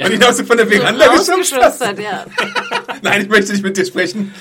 [0.02, 1.86] Und ihn auch so von der so Veranda geschubst rausgeschubst hast.
[1.86, 2.24] hat, ja.
[3.02, 4.34] Nein, ich möchte nicht mit dir sprechen.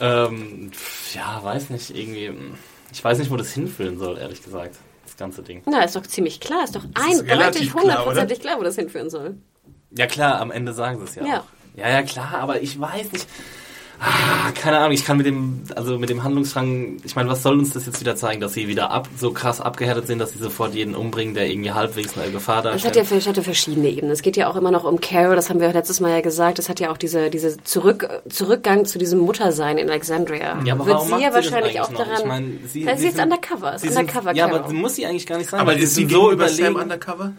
[0.00, 0.70] Ähm,
[1.14, 2.28] ja, weiß nicht, irgendwie.
[2.30, 2.54] mm,
[2.92, 4.76] Ich weiß nicht, wo das hinführen soll, ehrlich gesagt.
[5.04, 5.62] Das ganze Ding.
[5.66, 8.76] Na, ist doch ziemlich klar, ist doch ist eindeutig, relativ klar, hundertprozentig klar, wo das
[8.76, 9.36] hinführen soll.
[9.96, 11.24] Ja, klar, am Ende sagen sie es ja.
[11.24, 11.38] Ja.
[11.40, 11.44] Auch.
[11.76, 13.26] Ja, ja, klar, aber ich weiß nicht.
[14.02, 17.58] Ah, keine Ahnung, ich kann mit dem, also mit dem Handlungsstrang, ich meine, was soll
[17.58, 20.38] uns das jetzt wieder zeigen, dass sie wieder ab, so krass abgehärtet sind, dass sie
[20.38, 22.96] sofort jeden umbringen, der irgendwie halbwegs eine Gefahr darstellt?
[22.96, 24.10] hat ja, es hat ja verschiedene Ebenen.
[24.10, 26.58] Es geht ja auch immer noch um Carol, das haben wir letztes Mal ja gesagt.
[26.58, 30.58] Es hat ja auch diese, diese Zurück, Zurückgang zu diesem Muttersein in Alexandria.
[30.64, 31.98] Ja, aber Wird warum sie macht ja sie das wahrscheinlich auch noch?
[31.98, 32.18] daran.
[32.20, 33.82] Ich meine, sie- weil sie sie jetzt sind- undercover ist.
[33.82, 34.60] Sie sind- Undercover ja, Carol.
[34.60, 35.60] aber muss sie eigentlich gar nicht sein.
[35.60, 36.80] Aber weil ist sie so gegenüber Sam überlegen.
[36.90, 37.32] undercover?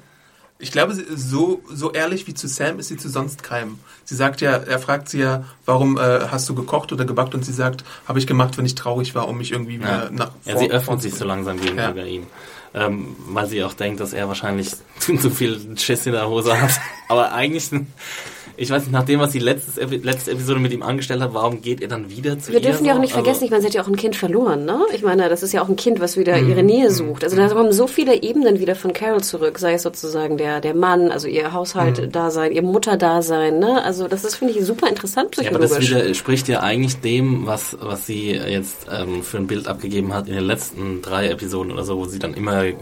[0.61, 3.79] Ich glaube, so, so ehrlich wie zu Sam ist sie zu sonst keinem.
[4.05, 7.33] Sie sagt ja, er fragt sie ja, warum äh, hast du gekocht oder gebackt?
[7.33, 10.09] Und sie sagt, habe ich gemacht, wenn ich traurig war, um mich irgendwie wieder Ja.
[10.11, 12.27] nach ja, sie öffnet sich so langsam gegenüber ihm.
[12.73, 16.71] Ähm, weil sie auch denkt, dass er wahrscheinlich zu viel Schiss in der Hose hat.
[17.09, 17.69] Aber eigentlich,
[18.61, 21.33] ich weiß nicht, nach dem, was sie letztes, Epi- letzte Episode mit ihm angestellt hat,
[21.33, 22.97] warum geht er dann wieder zu Wir ihr dürfen ja so?
[22.97, 24.79] auch nicht Also- vergessen, ich meine, sie hat ja auch ein Kind verloren, ne?
[24.93, 26.49] Ich meine, das ist ja auch ein Kind, was wieder Mhm.
[26.49, 27.23] ihre Nähe sucht.
[27.23, 30.75] Also da kommen so viele Ebenen wieder von Carol zurück, sei es sozusagen der, der
[30.75, 33.83] Mann, also ihr Haushalt-Dasein, ihr Mutter-Dasein, ne?
[33.83, 36.03] Also das ist, finde ich, super interessant Ja, aber das psychologisch.
[36.05, 40.35] widerspricht ja eigentlich dem, was, was sie jetzt ähm, für ein Bild abgegeben hat in
[40.35, 42.73] den letzten drei Episoden oder so, wo sie dann immer äh,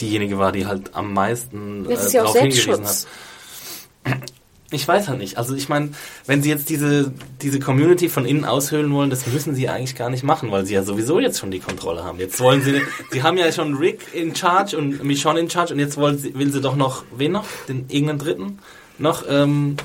[0.00, 3.06] diejenige war, die halt am meisten äh, das ist ja auch darauf hingewiesen hat.
[4.70, 5.38] Ich weiß halt nicht.
[5.38, 5.90] Also ich meine,
[6.26, 10.10] wenn sie jetzt diese, diese Community von innen aushöhlen wollen, das müssen sie eigentlich gar
[10.10, 12.18] nicht machen, weil sie ja sowieso jetzt schon die Kontrolle haben.
[12.18, 15.78] Jetzt wollen sie, sie haben ja schon Rick in charge und Michonne in charge und
[15.78, 17.46] jetzt wollen sie, will sie doch noch, wen noch?
[17.68, 18.58] Den irgendeinen dritten?
[18.98, 19.76] Noch, ähm,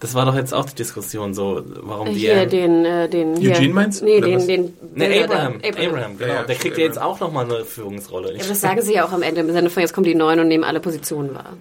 [0.00, 2.20] das war doch jetzt auch die Diskussion, so, warum die...
[2.20, 3.52] Hier, den, äh, den, hier.
[3.56, 4.46] Eugene meinst du, Nee, oder den, was?
[4.46, 4.62] den,
[4.94, 5.68] Ne, Bilder Abraham, da.
[5.68, 6.28] Abraham, genau.
[6.30, 7.14] Ja, ja, der kriegt ja jetzt Abraham.
[7.14, 8.36] auch nochmal eine Führungsrolle.
[8.36, 10.40] Ja, das sagen sie ja auch am Ende im Sinne von, jetzt kommen die Neuen
[10.40, 11.54] und nehmen alle Positionen wahr.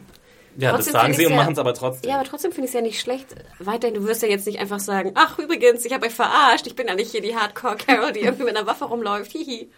[0.58, 2.10] Ja, das Trotzdem sagen find sie und ja- machen es aber trotzdem.
[2.10, 3.28] Ja, aber trotzdem finde ich es ja nicht schlecht.
[3.60, 6.76] Weiterhin, du wirst ja jetzt nicht einfach sagen, ach übrigens, ich habe euch verarscht, ich
[6.76, 9.70] bin ja nicht hier die Hardcore-Carol, die irgendwie mit einer Waffe rumläuft, hihi.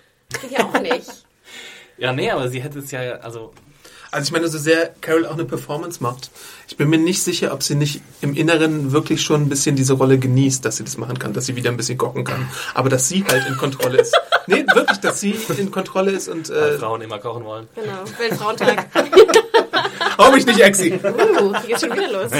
[0.41, 1.05] Geht ja auch nicht.
[1.97, 3.53] Ja, nee, aber sie hätte es ja, also
[4.11, 6.29] Also ich meine, so sehr Carol auch eine Performance macht.
[6.67, 9.93] Ich bin mir nicht sicher, ob sie nicht im Inneren wirklich schon ein bisschen diese
[9.93, 12.49] Rolle genießt, dass sie das machen kann, dass sie wieder ein bisschen kochen kann.
[12.73, 14.13] Aber dass sie halt in Kontrolle ist.
[14.47, 17.67] Nee, wirklich, dass sie in Kontrolle ist und weil äh, Frauen immer kochen wollen.
[17.73, 18.85] Genau, Weltfrauentag.
[20.17, 20.93] Hau mich nicht, Exi.
[21.03, 22.31] Uh, geht schon wieder los.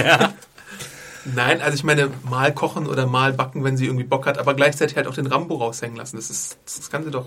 [1.33, 4.53] Nein, also ich meine, mal kochen oder mal backen, wenn sie irgendwie Bock hat, aber
[4.53, 6.17] gleichzeitig halt auch den Rambo raushängen lassen.
[6.17, 7.25] Das ist, das kann sie doch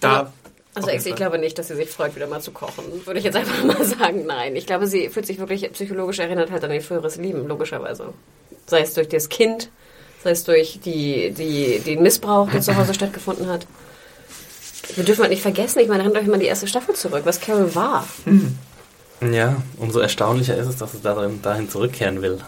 [0.00, 0.10] da.
[0.10, 0.32] Aber-
[0.74, 2.84] Also auf ich, glaube nicht, dass sie sich freut, wieder mal zu kochen.
[3.04, 4.54] Würde ich jetzt einfach mal sagen, nein.
[4.54, 8.12] Ich glaube, sie fühlt sich wirklich psychologisch erinnert halt an ihr früheres Leben, logischerweise.
[8.66, 9.70] Sei es durch das Kind,
[10.22, 13.66] sei es durch die, die, den Missbrauch, der zu Hause stattgefunden hat.
[14.94, 17.40] Wir dürfen halt nicht vergessen, ich meine, erinnert euch mal die erste Staffel zurück, was
[17.40, 18.06] Carol war.
[19.20, 22.38] Ja, umso erstaunlicher ist es, dass es darin, dahin zurückkehren will.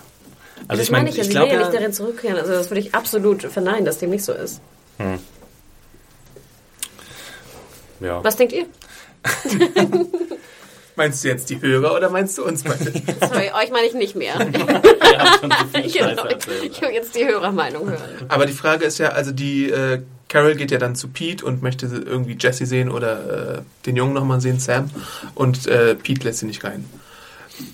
[0.68, 2.38] Also das ich meine, meine ich, ich glaube will ja ja, nicht darin zurückkehren.
[2.38, 4.60] Also das würde ich absolut verneinen, dass dem nicht so ist.
[8.00, 8.24] ja.
[8.24, 8.66] Was denkt ihr?
[10.96, 12.92] Meinst du jetzt die Hörer oder meinst du uns beide?
[13.20, 14.34] Sorry, euch meine ich nicht mehr.
[15.72, 16.26] Genau.
[16.26, 18.26] Ich will jetzt die Hörermeinung hören.
[18.28, 20.02] Aber die Frage ist ja, also die äh,
[20.32, 24.14] Carol geht ja dann zu Pete und möchte irgendwie Jesse sehen oder äh, den Jungen
[24.14, 24.88] nochmal sehen, Sam.
[25.34, 26.86] Und äh, Pete lässt sie nicht rein.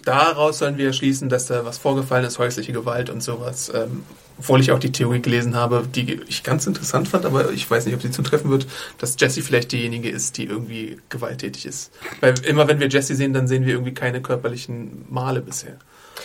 [0.04, 3.70] Daraus sollen wir schließen, dass da was vorgefallen ist, häusliche Gewalt und sowas.
[3.72, 4.02] Ähm,
[4.40, 7.86] obwohl ich auch die Theorie gelesen habe, die ich ganz interessant fand, aber ich weiß
[7.86, 8.66] nicht, ob sie zutreffen wird,
[8.98, 11.92] dass Jesse vielleicht diejenige ist, die irgendwie gewalttätig ist.
[12.20, 15.76] Weil immer wenn wir Jesse sehen, dann sehen wir irgendwie keine körperlichen Male bisher.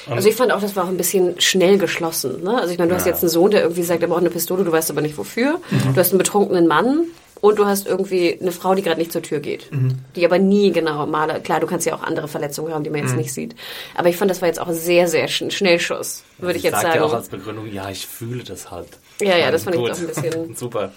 [0.09, 2.43] Also ich fand auch, das war auch ein bisschen schnell geschlossen.
[2.43, 2.57] Ne?
[2.59, 4.63] Also ich meine, du hast jetzt einen Sohn, der irgendwie sagt, er braucht eine Pistole,
[4.63, 5.59] du weißt aber nicht wofür.
[5.93, 7.05] Du hast einen betrunkenen Mann
[7.41, 9.69] und du hast irgendwie eine Frau, die gerade nicht zur Tür geht.
[10.15, 11.41] Die aber nie genau male.
[11.41, 13.55] Klar, du kannst ja auch andere Verletzungen haben, die man jetzt nicht sieht.
[13.95, 16.83] Aber ich fand, das war jetzt auch sehr, sehr sch Schnellschuss, würde ich jetzt sagt
[16.85, 16.95] sagen.
[16.97, 18.87] ja auch als Begründung, ja, ich fühle das halt.
[19.21, 19.91] Ja, ja, das fand ich gut.
[19.91, 20.91] auch ein bisschen- Super.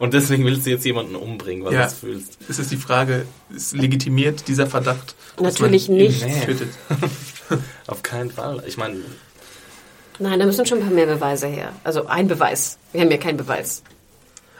[0.00, 1.78] Und deswegen willst du jetzt jemanden umbringen, weil Ja.
[1.78, 2.38] du das fühlst.
[2.48, 5.14] Es ist die Frage, ist legitimiert dieser Verdacht?
[5.36, 6.24] dass Natürlich nicht.
[6.26, 6.56] Nee.
[7.86, 8.62] Auf keinen Fall.
[8.66, 8.96] Ich meine,
[10.18, 11.72] Nein, da müssen schon ein paar mehr Beweise her.
[11.82, 12.78] Also ein Beweis.
[12.92, 13.82] Wir haben ja keinen Beweis.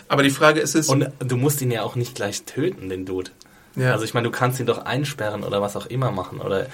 [0.08, 3.06] Aber die Frage ist es, und du musst ihn ja auch nicht gleich töten, den
[3.06, 3.30] Dude.
[3.76, 3.92] Ja.
[3.92, 6.40] Also ich meine, du kannst ihn doch einsperren oder was auch immer machen.
[6.40, 6.66] Oder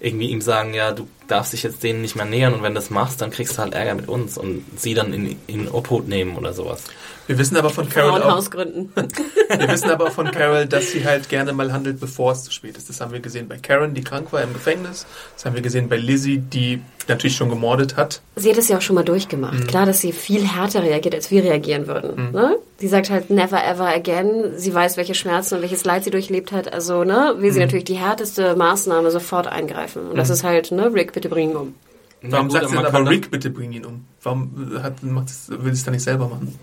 [0.00, 2.80] irgendwie ihm sagen, ja, du darfst dich jetzt denen nicht mehr nähern und wenn du
[2.80, 6.08] das machst, dann kriegst du halt Ärger mit uns und sie dann in, in Obhut
[6.08, 6.84] nehmen oder sowas.
[7.26, 11.28] wir wissen aber von Carol auch, wir wissen aber auch von Carol, dass sie halt
[11.28, 12.88] gerne mal handelt, bevor es zu spät ist.
[12.88, 15.06] Das haben wir gesehen bei Karen, die krank war im Gefängnis.
[15.34, 18.20] Das haben wir gesehen bei Lizzie, die natürlich schon gemordet hat.
[18.36, 19.68] Sie hat es ja auch schon mal durchgemacht.
[19.68, 22.32] Klar, dass sie viel härter reagiert, als wir reagieren würden.
[22.32, 22.56] Ne?
[22.84, 24.58] Sie sagt halt never ever again.
[24.58, 26.70] Sie weiß, welche Schmerzen und welches Leid sie durchlebt hat.
[26.70, 30.06] Also ne, will sie natürlich die härteste Maßnahme sofort eingreifen.
[30.10, 31.74] Und das ist halt, ne, Rick, bitte bring ihn um.
[32.20, 34.04] Warum sagt sie man dann aber Rick, bitte bring ihn um?
[34.22, 36.58] Warum hat, macht will sie es dann nicht selber machen?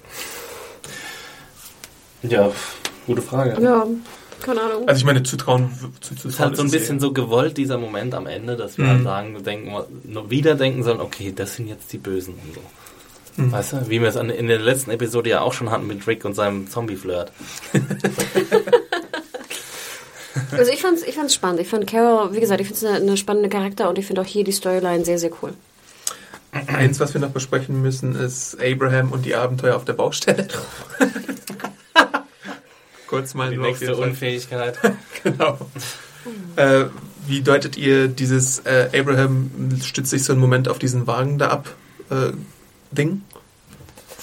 [2.21, 2.51] Ja,
[3.07, 3.59] gute Frage.
[3.59, 3.87] Ja,
[4.43, 4.87] keine Ahnung.
[4.87, 7.79] Also ich meine, zutrauen, zu, zu Es ist halt so ein bisschen so gewollt, dieser
[7.79, 8.89] Moment am Ende, dass wir Mhm.
[8.89, 12.61] halt sagen, denken, nur wieder denken sollen, okay, das sind jetzt die Bösen und so.
[13.37, 13.51] Mhm.
[13.51, 16.25] Weißt du, wie wir es in der letzten Episode ja auch schon hatten mit Rick
[16.25, 17.31] und seinem Zombie-Flirt.
[20.57, 21.59] Also ich fand's, ich fand's spannend.
[21.59, 24.21] Ich fand Carol, wie gesagt, ich finde es eine, eine spannende Charakter und ich finde
[24.21, 25.53] auch hier die Storyline sehr, sehr cool.
[26.51, 30.47] Eins, was wir noch besprechen müssen, ist Abraham und die Abenteuer auf der Baustelle.
[33.07, 33.95] Kurz mal Die nächste.
[33.95, 34.77] Unfähigkeit.
[35.23, 35.59] Genau.
[36.55, 36.85] Äh,
[37.27, 39.51] wie deutet ihr dieses äh, Abraham
[39.83, 41.69] stützt sich so einen Moment auf diesen Wagen da ab
[42.09, 42.31] äh,
[42.91, 43.21] Ding?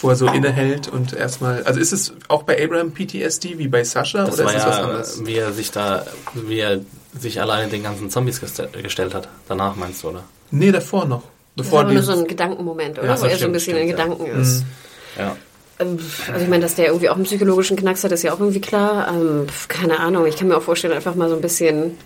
[0.00, 1.64] Wo er so innehält und erstmal.
[1.64, 4.66] Also ist es auch bei Abraham PTSD wie bei Sascha Das oder war ist es
[4.66, 5.26] was ja, anderes?
[5.26, 6.80] wie er sich da, wie er
[7.18, 9.28] sich alleine den ganzen Zombies geste- gestellt hat.
[9.48, 10.22] Danach meinst du, oder?
[10.52, 11.22] Nee, davor noch.
[11.56, 13.08] Das Bevor war aber nur so ein Gedankenmoment, oder?
[13.08, 14.04] Ja, Wo er so ein stimmt, bisschen in stimmt, ja.
[14.14, 14.64] Gedanken ist.
[15.18, 15.36] Ja.
[15.80, 15.98] Ähm,
[16.32, 18.60] Also ich meine, dass der irgendwie auch einen psychologischen Knacks hat, ist ja auch irgendwie
[18.60, 19.08] klar.
[19.08, 21.98] Ähm, keine Ahnung, ich kann mir auch vorstellen, einfach mal so ein bisschen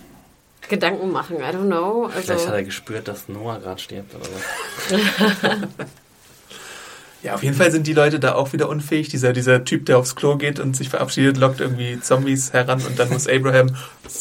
[0.67, 1.37] Gedanken machen.
[1.37, 2.09] I don't know.
[2.11, 4.97] Vielleicht hat Also, er gespürt, dass Noah gerade stirbt oder so.
[7.23, 9.07] ja, auf jeden Fall sind die Leute da auch wieder unfähig.
[9.09, 12.99] Dieser, dieser Typ, der aufs Klo geht und sich verabschiedet, lockt irgendwie Zombies heran und
[12.99, 13.75] dann muss Abraham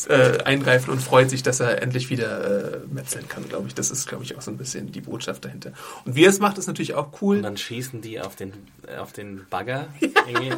[0.09, 3.75] äh, eingreifen und freut sich, dass er endlich wieder äh, metzeln kann, glaube ich.
[3.75, 5.73] Das ist, glaube ich, auch so ein bisschen die Botschaft dahinter.
[6.05, 7.43] Und wie er es macht, ist natürlich auch Und cool.
[7.43, 8.53] dann schießen die auf den,
[9.01, 9.89] auf den Bagger.
[10.01, 10.53] Irgendwie.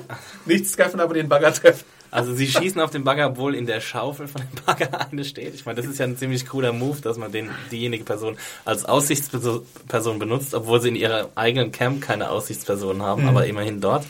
[0.45, 1.85] Nichts treffen, aber den Bagger treffen.
[2.15, 5.53] Also sie schießen auf den Bagger, obwohl in der Schaufel von dem Bagger eine steht.
[5.53, 8.85] Ich meine, das ist ja ein ziemlich cooler Move, dass man den, diejenige Person als
[8.85, 13.29] Aussichtsperson benutzt, obwohl sie in ihrer eigenen Camp keine Aussichtsperson haben, Mhm.
[13.31, 14.05] aber immerhin dort.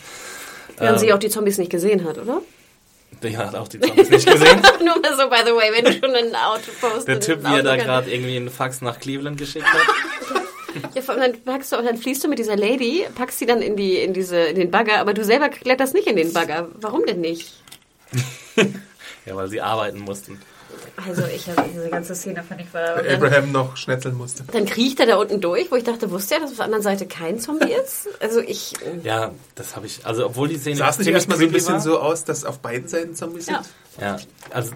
[0.77, 2.41] während sie Ähm, auch die Zombies nicht gesehen hat, oder?
[3.23, 4.61] Die hat auch die Zombies nicht gesehen.
[4.85, 7.07] Nur mal so, by the way, wenn du schon ein Auto postest.
[7.07, 9.81] Der Typ, wie er da gerade irgendwie einen Fax nach Cleveland geschickt hat.
[10.93, 13.61] Ja, vor allem dann packst du, dann fließt du mit dieser Lady, packst sie dann
[13.61, 16.67] in die, in diese, in den Bagger, aber du selber kletterst nicht in den Bagger.
[16.81, 17.53] Warum denn nicht?
[19.25, 20.39] Ja, weil sie arbeiten mussten.
[21.07, 22.97] Also ich habe diese ganze Szene fand ich war.
[22.97, 24.43] Weil Abraham noch schnetzeln musste.
[24.51, 26.83] Dann kriecht er da unten durch, wo ich dachte, wusste er, dass auf der anderen
[26.83, 28.07] Seite kein Zombie ist?
[28.19, 28.73] Also ich.
[29.03, 30.05] Ja, das habe ich.
[30.05, 31.81] Also obwohl die Szene Sah es nicht erstmal so ein bisschen war.
[31.81, 33.63] so aus, dass auf beiden Seiten Zombies Ja.
[33.63, 34.01] sind?
[34.01, 34.17] Ja,
[34.51, 34.73] also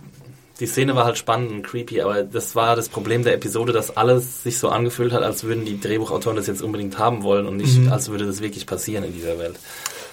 [0.60, 3.96] die Szene war halt spannend und creepy, aber das war das Problem der Episode, dass
[3.96, 7.58] alles sich so angefühlt hat, als würden die Drehbuchautoren das jetzt unbedingt haben wollen und
[7.58, 7.92] nicht, Mhm.
[7.92, 9.58] als würde das wirklich passieren in dieser Welt.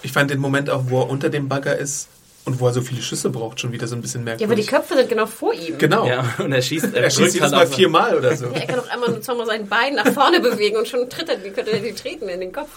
[0.02, 2.08] Ich fand den Moment auch, wo er unter dem Bagger ist
[2.46, 4.66] und wo er so viele Schüsse braucht, schon wieder so ein bisschen Ja, aber merkwürdig.
[4.66, 5.76] die Köpfe sind genau vor ihm.
[5.78, 6.06] genau.
[6.06, 8.46] Ja, und er schießt, er, Er schießt drückt jedes halt Mal viermal oder so.
[8.54, 11.42] Ja, er kann auch einmal zweimal sein Bein nach vorne bewegen und schon tritt er,
[11.44, 12.70] wie könnte er die treten in den Kopf.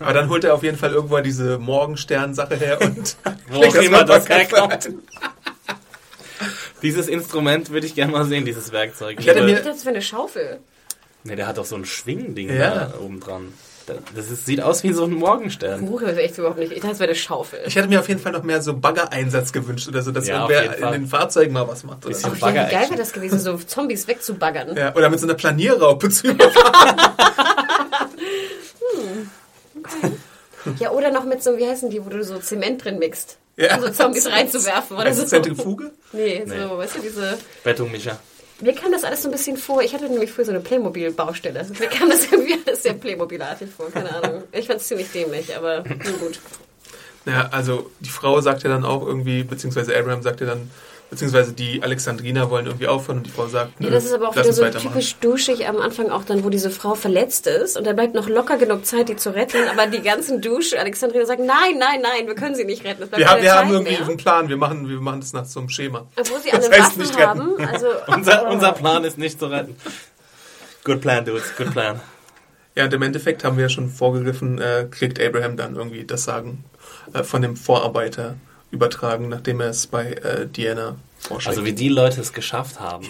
[0.00, 3.16] Aber dann holt er auf jeden Fall irgendwo diese Morgenstern-Sache her und
[3.48, 4.90] Wo schlägt auch immer das herkommt.
[6.82, 9.18] Dieses Instrument würde ich gerne mal sehen, dieses Werkzeug.
[9.20, 10.60] Ich hätte mir- das wäre eine Schaufel.
[11.24, 12.86] nee, der hat doch so ein Schwingding Ja.
[12.86, 13.52] da oben dran.
[13.94, 15.86] Da- Das ist, sieht aus wie so ein Morgenstern.
[16.00, 16.72] Das ist echt überhaupt nicht.
[16.72, 17.60] Ich dachte, das wäre eine Schaufel.
[17.66, 20.48] Ich hätte mir auf jeden Fall noch mehr so Bagger-Einsatz gewünscht oder so, dass Ja,
[20.48, 22.04] irgendwer in den Fahrzeugen mal was macht.
[22.04, 22.46] Oder, Bisschen so.
[22.46, 24.76] Ach, ja, wie geil wäre das gewesen, so Zombies wegzubaggern.
[24.76, 26.96] ja, oder mit so einer Planierraupe zu überfahren.
[30.78, 33.38] Ja, oder noch mit so, wie heißen die, wo du so Zement drin mixt.
[33.56, 33.76] Ja.
[33.76, 35.28] Um so Zombies reinzuwerfen oder Also so.
[35.28, 35.90] Zentrifuge?
[36.12, 36.62] Nee, Nee.
[36.62, 37.38] so, weißt du, diese...
[37.64, 38.18] Bettungmischer.
[38.62, 39.82] Mir kam das alles so ein bisschen vor.
[39.82, 41.66] Ich hatte nämlich früher so eine Playmobil-Baustelle.
[41.78, 43.90] Mir kam das irgendwie alles sehr Playmobil-artig vor.
[43.90, 44.44] Keine Ahnung.
[44.52, 46.40] Ich fand es ziemlich dämlich, aber nun gut.
[47.26, 50.70] Ja, also die Frau sagt ja dann auch irgendwie, beziehungsweise Abraham sagt ja dann,
[51.10, 54.28] beziehungsweise die Alexandriner wollen irgendwie aufhören und die Frau sagt, Ja, nö, das ist aber
[54.28, 57.86] auch wieder so typisch duschig am Anfang auch dann, wo diese Frau verletzt ist und
[57.86, 61.40] da bleibt noch locker genug Zeit, die zu retten, aber die ganzen Dusche, Alexandrina sagt,
[61.40, 63.08] nein, nein, nein, wir können sie nicht retten.
[63.14, 64.06] Wir, haben, wir haben irgendwie mehr.
[64.06, 66.06] einen Plan, wir machen, wir machen das nach so einem Schema.
[66.16, 67.26] Obwohl sie alle Das heißt Waffen nicht retten.
[67.28, 67.66] haben.
[67.66, 69.76] Also, Unser, unser Plan ist nicht zu retten.
[70.84, 71.54] Good plan, dudes.
[71.56, 72.00] Good plan.
[72.76, 76.24] Ja, und im Endeffekt haben wir ja schon vorgegriffen, äh, kriegt Abraham dann irgendwie das
[76.24, 76.64] Sagen
[77.12, 78.36] äh, von dem Vorarbeiter
[78.70, 81.56] übertragen, nachdem er es bei äh, Diana vorschlägt.
[81.56, 83.06] Also wie die Leute es geschafft haben,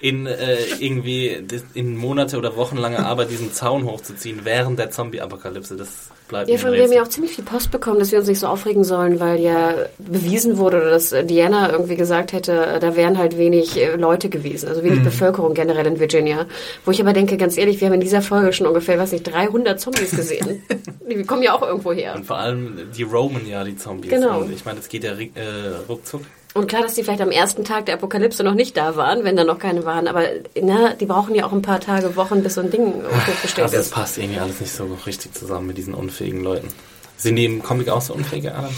[0.00, 6.10] in äh, irgendwie in Monate oder wochenlange Arbeit diesen Zaun hochzuziehen während der Zombie-Apokalypse, das
[6.34, 8.48] bleibt ja, von dem wir auch ziemlich viel Post bekommen, dass wir uns nicht so
[8.48, 13.38] aufregen sollen, weil ja bewiesen wurde, oder dass Diana irgendwie gesagt hätte, da wären halt
[13.38, 14.86] wenig äh, Leute gewesen, also Mhm.
[14.86, 16.46] wenig Bevölkerung generell in Virginia.
[16.84, 19.24] Wo ich aber denke, ganz ehrlich, wir haben in dieser Folge schon ungefähr, weiß nicht,
[19.24, 20.62] 300 Zombies gesehen.
[21.08, 22.14] die kommen ja auch irgendwo her.
[22.16, 24.10] Und vor allem, die roamen ja, die Zombies.
[24.10, 24.40] Genau.
[24.40, 26.22] Und ich meine, das geht ja äh, ruckzuck.
[26.54, 29.34] Und klar, dass die vielleicht am ersten Tag der Apokalypse noch nicht da waren, wenn
[29.36, 30.22] da noch keine waren, aber
[30.60, 33.76] ne, die brauchen ja auch ein paar Tage, Wochen, bis so ein Ding hochgestellt Also
[33.76, 33.92] das ist.
[33.92, 36.68] passt irgendwie alles nicht so richtig zusammen mit diesen unfähigen Leuten.
[37.16, 38.70] Sind die im Comic auch so unfähige Adam?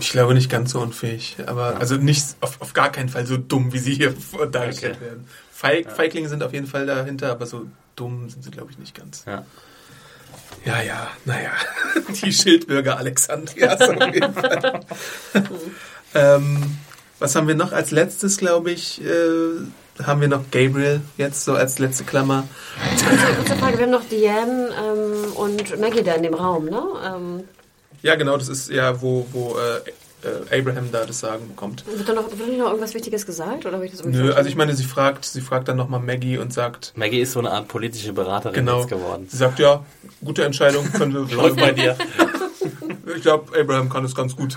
[0.00, 3.36] ich glaube nicht ganz so unfähig, aber also nicht auf, auf gar keinen Fall so
[3.38, 4.14] dumm, wie sie hier
[4.52, 5.06] dargestellt Okay.
[5.06, 5.28] werden.
[5.52, 7.66] Feig, Feiglinge sind auf jeden Fall dahinter, aber so
[7.96, 9.24] dumm sind sie, glaube ich, nicht ganz.
[9.26, 9.44] Ja.
[10.66, 11.50] Ja, ja, naja.
[12.22, 14.80] Die Schildbürger Alexandrias auf jeden Fall.
[16.14, 16.78] ähm,
[17.18, 19.00] was haben wir noch als letztes, glaube ich?
[19.02, 22.48] Äh, haben wir noch Gabriel jetzt so als letzte Klammer.
[23.36, 26.82] Kurze Frage, wir haben noch Diane ähm, und Maggie da in dem Raum, ne?
[27.06, 27.44] Ähm,
[28.02, 29.80] Ja, genau, das ist ja, wo, wo äh,
[30.24, 31.84] äh, Abraham da das Sagen bekommt.
[31.86, 33.66] wird, da noch, wird da noch irgendwas Wichtiges gesagt?
[33.66, 36.00] Oder habe ich das irgendwie Nö, also ich meine, sie fragt, sie fragt dann nochmal
[36.00, 39.28] Maggie und sagt, Maggie ist so eine Art politische Beraterin genau, jetzt geworden.
[39.30, 39.84] sie sagt, ja,
[40.24, 41.96] gute Entscheidung, können wir Läuft bei dir.
[43.14, 44.56] Ich glaube, Abraham kann es ganz gut.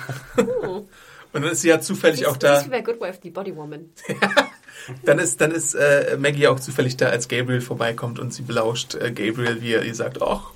[1.33, 2.55] Und dann ist sie ja zufällig Sie auch ist, da.
[2.55, 3.89] sie ist wie bei Good Wife, die Body Woman.
[5.03, 8.95] Dann ist, dann ist äh, Maggie auch zufällig da, als Gabriel vorbeikommt und sie belauscht
[8.95, 10.51] äh, Gabriel, wie er ihr sagt, ach,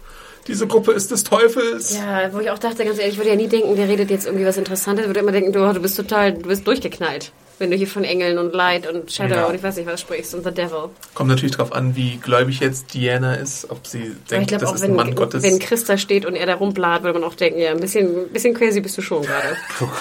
[0.47, 1.97] diese Gruppe ist des Teufels.
[1.97, 4.25] Ja, wo ich auch dachte, ganz ehrlich, ich würde ja nie denken, der redet jetzt
[4.27, 5.03] irgendwie was Interessantes.
[5.03, 7.33] Ich würde immer denken, du, du bist total, du bist durchgeknallt.
[7.59, 9.45] Wenn du hier von Engeln und Light und Shadow Ja.
[9.47, 10.89] und ich weiß nicht was sprichst und The Devil.
[11.13, 14.75] Kommt natürlich drauf an, wie gläubig jetzt Diana ist, ob sie denkt, glaube das auch,
[14.75, 15.43] ist wenn, ein Mann Gottes.
[15.43, 18.29] wenn Christa steht und er da rumblat, würde man auch denken, ja, ein bisschen, ein
[18.29, 19.57] bisschen crazy bist du schon gerade.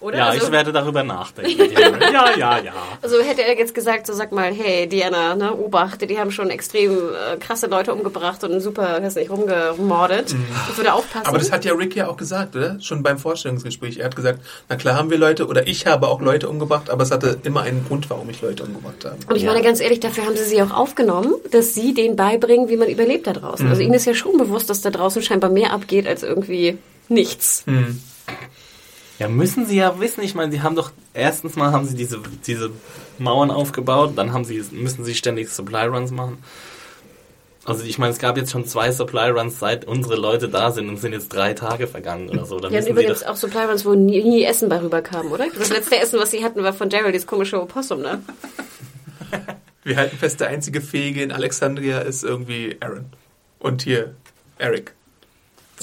[0.00, 0.18] Oder?
[0.18, 1.72] Ja, also, ich werde darüber nachdenken.
[2.12, 2.72] ja, ja, ja.
[3.02, 6.48] also hätte er jetzt gesagt, so sag mal, hey Diana, ne, Obacht, die haben schon
[6.48, 10.34] extrem äh, krasse Leute umgebracht und super, weiß nicht, rumgemordet.
[10.70, 11.24] Ich würde aufpassen.
[11.24, 11.28] Mhm.
[11.28, 12.80] Aber das hat ja Rick ja auch gesagt, oder?
[12.80, 13.98] Schon beim Vorstellungsgespräch.
[13.98, 17.02] Er hat gesagt, na klar haben wir Leute, oder ich habe auch Leute umgebracht, aber
[17.02, 19.16] es hatte immer einen Grund, warum ich Leute umgebracht habe.
[19.28, 19.52] Und ich Ja.
[19.52, 22.88] meine ganz ehrlich, dafür haben sie sie auch aufgenommen, dass sie denen beibringen, wie man
[22.88, 23.66] überlebt da draußen.
[23.66, 23.70] Mhm.
[23.70, 26.78] Also ihnen ist ja schon bewusst, dass da draußen scheinbar mehr abgeht als irgendwie
[27.08, 27.64] nichts.
[27.66, 28.00] Mhm.
[29.20, 30.24] Ja, müssen sie ja wissen.
[30.24, 32.70] Ich meine, sie haben doch erstens mal haben sie diese, diese
[33.18, 36.38] Mauern aufgebaut, dann haben sie, müssen sie ständig Supply Runs machen.
[37.66, 40.88] Also ich meine, es gab jetzt schon zwei Supply Runs, seit unsere Leute da sind
[40.88, 42.58] und sind jetzt drei Tage vergangen oder so.
[42.60, 45.44] Dann Ja, übrigens auch Supply Runs, wo nie, nie Essen bei rüberkam, oder?
[45.54, 48.22] Das letzte Essen, was sie hatten, war von Gerald, dieses komische Opossum, ne?
[49.84, 53.04] Wir halten fest, der einzige Fähige in Alexandria ist irgendwie Aaron.
[53.58, 54.14] Und hier,
[54.56, 54.94] Eric.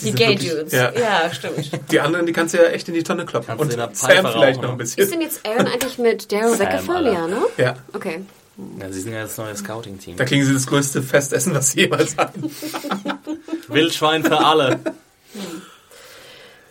[0.03, 0.73] Die Gay wirklich- Dudes.
[0.73, 0.91] Ja.
[0.91, 1.33] Ja.
[1.33, 1.71] stimmt.
[1.91, 3.47] Die anderen, die kannst du ja echt in die Tonne kloppen.
[3.57, 4.83] Kannst Und Sam vielleicht rauchen, noch ein ne?
[4.83, 5.11] Ist bisschen.
[5.11, 6.51] denn jetzt Aaron eigentlich mit Daryl?
[6.61, 7.01] Alter.
[7.11, 7.37] Ja, ne?
[7.57, 8.21] Ja, Okay.
[8.79, 10.17] ja, sie sind ja das neue Scouting-Team.
[10.17, 12.43] da kriegen sie das größte Festessen, was sie jemals hatten.
[13.67, 14.79] Wildschwein für alle.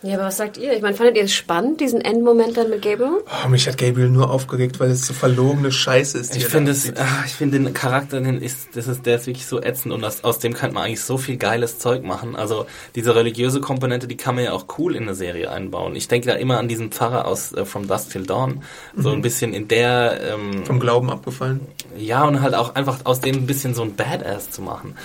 [0.03, 0.73] Ja, aber was sagt ihr?
[0.73, 3.23] Ich meine, fandet ihr es spannend, diesen Endmoment dann mit Gabriel?
[3.25, 6.35] Oh, mich hat Gabriel nur aufgeregt, weil es so verlogene Scheiße ist.
[6.35, 9.25] die Ich finde es, ah, ich finde den Charakter, den ist, das ist, der ist
[9.25, 12.35] wirklich so ätzend und aus, aus dem könnte man eigentlich so viel geiles Zeug machen.
[12.35, 15.95] Also diese religiöse Komponente, die kann man ja auch cool in eine Serie einbauen.
[15.95, 18.61] Ich denke da immer an diesen Pfarrer aus äh, From Dusk Till Dawn,
[18.95, 21.61] so ein bisschen in der, ähm, Vom Glauben abgefallen.
[21.97, 24.95] ja und halt auch einfach aus dem ein bisschen so ein Badass zu machen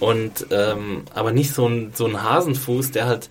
[0.00, 3.28] und ähm, aber nicht so ein so ein Hasenfuß, der halt,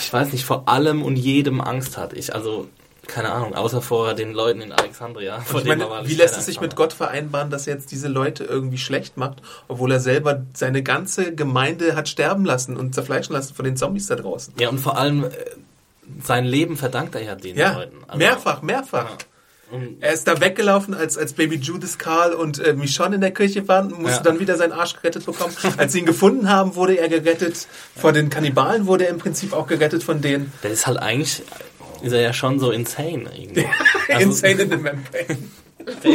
[0.00, 2.12] ich weiß nicht, vor allem und jedem Angst hat.
[2.12, 2.68] Ich also
[3.06, 5.44] keine Ahnung, außer vor den Leuten in Alexandria.
[5.64, 6.76] Meine, wie lässt es sich mit.
[6.76, 11.34] Gott vereinbaren, dass er jetzt diese Leute irgendwie schlecht macht, obwohl er selber seine ganze
[11.34, 14.54] Gemeinde hat sterben lassen und zerfleischen lassen von den Zombies da draußen?
[14.58, 15.30] Ja, und vor allem äh,
[16.22, 17.98] sein Leben verdankt er ja den Ja, Leuten.
[18.06, 19.10] Also, mehrfach, mehrfach.
[19.10, 19.16] Ja.
[20.00, 23.66] Er ist da weggelaufen, als, als Baby Judas Karl und äh, Michonne in der Kirche
[23.68, 24.22] waren, musste Ja.
[24.22, 25.54] dann wieder seinen Arsch gerettet bekommen.
[25.78, 27.66] Als sie ihn gefunden haben, wurde er gerettet.
[27.96, 30.52] Vor den Kannibalen wurde er im Prinzip auch gerettet von denen.
[30.62, 31.42] der ist halt eigentlich,
[32.02, 33.66] ist er ja schon so insane irgendwie.
[34.08, 35.38] Also, Insane in the Membrane.
[36.04, 36.10] Ja,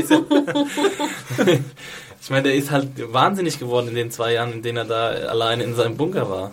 [2.21, 5.07] ich meine, der ist halt wahnsinnig geworden in den zwei Jahren, in denen er da
[5.29, 6.51] allein in seinem Bunker war.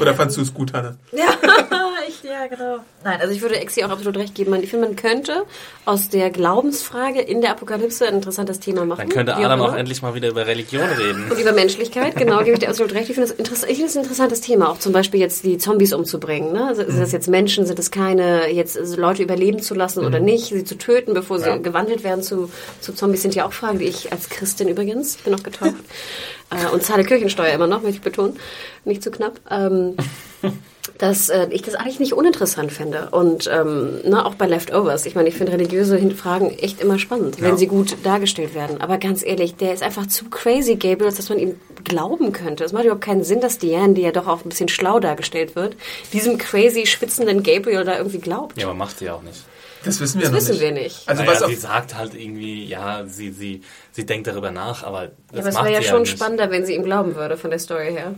[0.00, 0.96] Oder fandst du es gut, Hanne?
[1.12, 1.24] Ja,
[2.08, 2.78] ich, ja, genau.
[3.04, 4.50] Nein, also ich würde Exi auch absolut recht geben.
[4.50, 5.44] Man- Ich finde, man könnte
[5.86, 9.00] aus der Glaubensfrage in der Apokalypse ein interessantes Thema machen.
[9.00, 9.78] Dann könnte Adam auch immer.
[9.78, 11.30] endlich mal wieder über Religion reden.
[11.30, 13.08] Und über Menschlichkeit, genau, gebe ich dir absolut recht.
[13.08, 15.56] Ich finde das, interess ich finde das ein interessantes Thema, auch zum Beispiel jetzt die
[15.58, 16.52] Zombies umzubringen.
[16.52, 16.66] Ne?
[16.66, 20.46] Also, Sind das jetzt Menschen, sind es keine, jetzt Leute überleben zu lassen oder nicht,
[20.48, 21.56] sie zu töten, bevor sie Ja.
[21.56, 25.32] gewandelt werden zu, zu Zombies, sind ja auch Fragen, die ich als Christin übrigens, bin
[25.32, 25.74] noch getauft,
[26.50, 28.36] äh, und zahle Kirchensteuer immer noch, möchte ich betonen,
[28.84, 29.40] nicht zu knapp.
[29.50, 29.96] Ähm,
[30.96, 33.10] dass äh, ich das eigentlich nicht uninteressant finde.
[33.10, 35.06] Und ähm, ne, auch bei Leftovers.
[35.06, 37.56] Ich meine, ich finde religiöse Fragen echt immer spannend, wenn Ja.
[37.56, 38.80] sie gut dargestellt werden.
[38.80, 42.64] Aber ganz ehrlich, der ist einfach zu crazy, Gabriel, dass man ihm glauben könnte.
[42.64, 45.54] Es macht überhaupt keinen Sinn, dass Diane, die ja doch auch ein bisschen schlau dargestellt
[45.54, 45.76] wird,
[46.12, 48.58] diesem crazy, spitzenden Gabriel da irgendwie glaubt.
[48.58, 49.44] Ja, aber macht sie auch nicht.
[49.84, 50.60] Das wissen wir Das noch wissen nicht.
[50.62, 51.02] wir nicht.
[51.08, 53.60] Also naja, was sie sagt halt irgendwie, ja, sie, sie,
[53.98, 56.12] sie denkt darüber nach, aber das Ja, aber es wäre ja schon nicht.
[56.16, 58.14] spannender, wenn sie ihm glauben würde, von der Story her.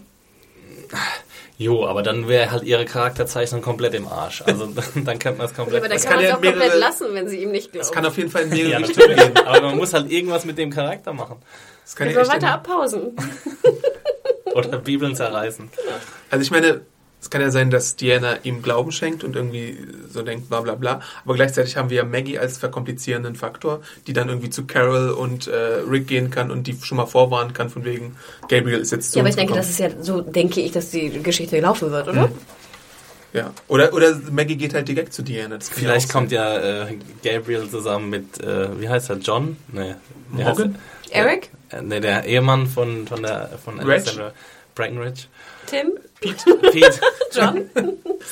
[1.57, 4.43] Jo, aber dann wäre halt ihre Charakterzeichnung komplett im Arsch.
[4.43, 6.43] Also dann, könnte man es Ja, komplett aber dann Das kann man es ja auch
[6.43, 7.87] komplett lassen, wenn sie ihm nicht glaubt.
[7.87, 9.37] das kann auf jeden Fall in mehrere Ja, Richtungen gehen.
[9.47, 11.37] Aber man muss halt irgendwas mit dem Charakter machen.
[11.85, 13.17] Das kann ja echt weiter abpausen.
[14.55, 15.71] Oder Bibeln zerreißen.
[16.31, 16.83] Also ich meine,
[17.21, 19.77] es kann ja sein, dass Diana ihm Glauben schenkt und irgendwie
[20.11, 21.01] so denkt, bla bla bla.
[21.25, 25.47] Aber gleichzeitig haben wir ja Maggie als verkomplizierenden Faktor, die dann irgendwie zu Carol und
[25.47, 25.55] äh,
[25.89, 28.17] Rick gehen kann und die schon mal vorwarnen kann, von wegen,
[28.49, 29.69] Gabriel ist jetzt zu Ja, aber ich denke, gekommen.
[29.69, 32.31] das ist ja, so denke ich, dass die Geschichte laufen wird, oder?
[33.33, 33.53] Ja.
[33.69, 35.59] Oder, oder Maggie geht halt direkt zu Diana.
[35.61, 39.57] Vielleicht ja kommt ja äh, Gabriel zusammen mit, äh, wie heißt er, John?
[39.73, 39.95] Nee.
[40.31, 40.77] Morgan?
[41.11, 41.27] er?
[41.27, 41.51] Eric?
[41.71, 43.89] Äh, nee, der Ehemann von, von, der, von Reg?
[43.89, 44.33] Alexandra
[44.75, 45.23] Breckenridge.
[45.67, 45.93] Tim?
[46.21, 47.01] Pete.
[47.33, 47.69] John?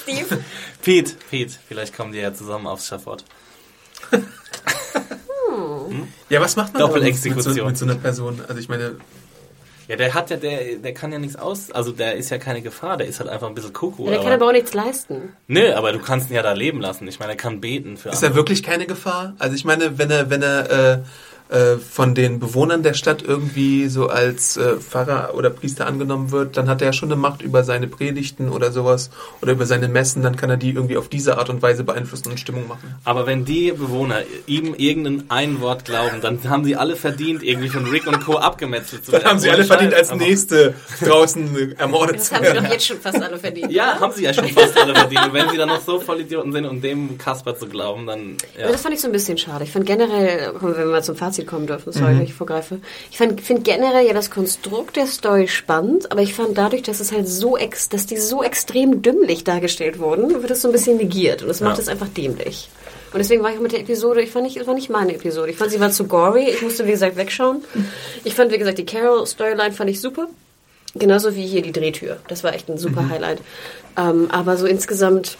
[0.03, 0.39] Steve?
[0.83, 1.13] Pete.
[1.31, 1.55] Pete.
[1.67, 3.25] Vielleicht kommen die ja zusammen aufs Schafott.
[6.29, 7.67] Ja, was macht man aber mit, so, Doppelexekution.
[7.67, 8.43] mit so einer Person?
[8.47, 8.97] Also ich meine,
[9.89, 12.61] Ja, der hat ja, der, der kann ja nichts aus, also der ist ja keine
[12.61, 14.07] Gefahr, der ist halt einfach ein bisschen Kuckuck.
[14.07, 15.33] Ja, der kann aber auch nichts leisten.
[15.47, 17.09] Nö, aber du kannst ihn ja da leben lassen.
[17.09, 19.35] Ich meine, er kann beten für ist er wirklich keine Gefahr?
[19.39, 20.99] Also ich meine, wenn er, wenn er äh,
[21.79, 26.69] von den Bewohnern der Stadt irgendwie so als äh, Pfarrer oder Priester angenommen wird, dann
[26.69, 29.09] hat er ja schon eine Macht über seine Predigten oder sowas
[29.41, 32.31] oder über seine Messen, dann kann er die irgendwie auf diese Art und Weise beeinflussen
[32.33, 32.97] und Stimmung machen.
[33.05, 37.69] Aber wenn die Bewohner ihm irgendein ein Wort glauben, dann haben sie alle verdient, irgendwie
[37.71, 38.37] von Rick und Co.
[38.37, 39.31] abgemetzelt zu Dann werden.
[39.31, 42.55] haben sie alle verdient, als Aber- nächste draußen äh, ermordet Das zu haben sie doch
[42.63, 42.73] werden.
[42.73, 43.73] jetzt schon fast alle verdient.
[43.73, 45.27] Ja, haben sie ja schon fast alle verdient.
[45.27, 48.67] Und wenn sie dann noch so Vollidioten sind und dem Kasper zu glauben, dann, ja.
[48.67, 48.73] Ja.
[48.73, 49.65] Das fand ich so ein bisschen schade.
[49.65, 52.79] Ich fand generell, wenn wir mal zum Fazit kommen dürfen, sorry, wenn ich vorgreife.
[53.11, 57.13] Ich finde generell ja das Konstrukt der Story spannend, aber ich fand dadurch, dass es
[57.13, 60.97] halt so ex, dass die so extrem dümmlich dargestellt wurden, wird es so ein bisschen
[60.97, 61.83] negiert und das macht Ja.
[61.83, 62.69] es einfach dämlich.
[63.13, 65.15] Und deswegen war ich auch mit der Episode, ich fand nicht, es war nicht meine
[65.15, 65.51] Episode.
[65.51, 66.51] Ich fand, sie war zu gory.
[66.51, 67.65] Ich musste, wie gesagt, wegschauen.
[68.25, 70.27] Ich fand, wie gesagt, die Carol-Storyline fand ich super.
[70.95, 72.19] Genauso wie hier die Drehtür.
[72.29, 73.39] Das war echt ein super Highlight.
[73.97, 75.39] Ähm, aber so insgesamt,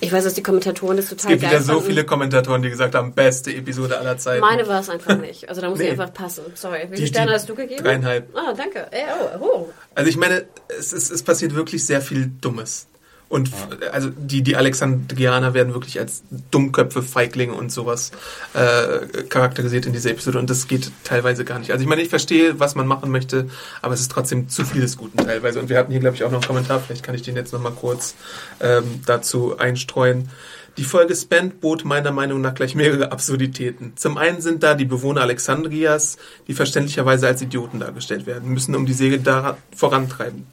[0.00, 1.86] ich weiß, dass die Kommentatoren das Es total gibt geil wieder so fanden.
[1.86, 4.40] viele Kommentatoren, die gesagt haben, beste Episode aller Zeiten.
[4.40, 5.48] Meine war es einfach nicht.
[5.48, 5.86] Also da muss Nee.
[5.86, 6.42] ich einfach passen.
[6.54, 6.86] Sorry.
[6.90, 7.82] Wie viele Sterne hast du gegeben?
[7.82, 8.28] dreieinhalb.
[8.36, 8.86] Ah, danke.
[8.90, 9.02] Ey,
[9.40, 9.68] oh, oh.
[9.94, 10.44] Also ich meine,
[10.78, 12.86] es, ist, es passiert wirklich sehr viel Dummes.
[13.28, 18.10] Und f- also die, die Alexandrianer werden wirklich als Dummköpfe, Feiglinge und sowas
[18.54, 21.70] äh, charakterisiert in dieser Episode und das geht teilweise gar nicht.
[21.70, 23.50] Also ich meine, ich verstehe, was man machen möchte,
[23.82, 25.60] aber es ist trotzdem zu viel des Guten teilweise.
[25.60, 27.52] Und wir hatten hier, glaube ich, auch noch einen Kommentar, vielleicht kann ich den jetzt
[27.52, 28.14] nochmal kurz
[28.60, 30.30] ähm, dazu einstreuen.
[30.78, 33.92] Die Folge Spend bot meiner Meinung nach gleich mehrere Absurditäten.
[33.96, 36.16] Zum einen sind da die Bewohner Alexandrias,
[36.46, 40.46] die verständlicherweise als Idioten dargestellt werden, müssen um die Serie da vorantreiben.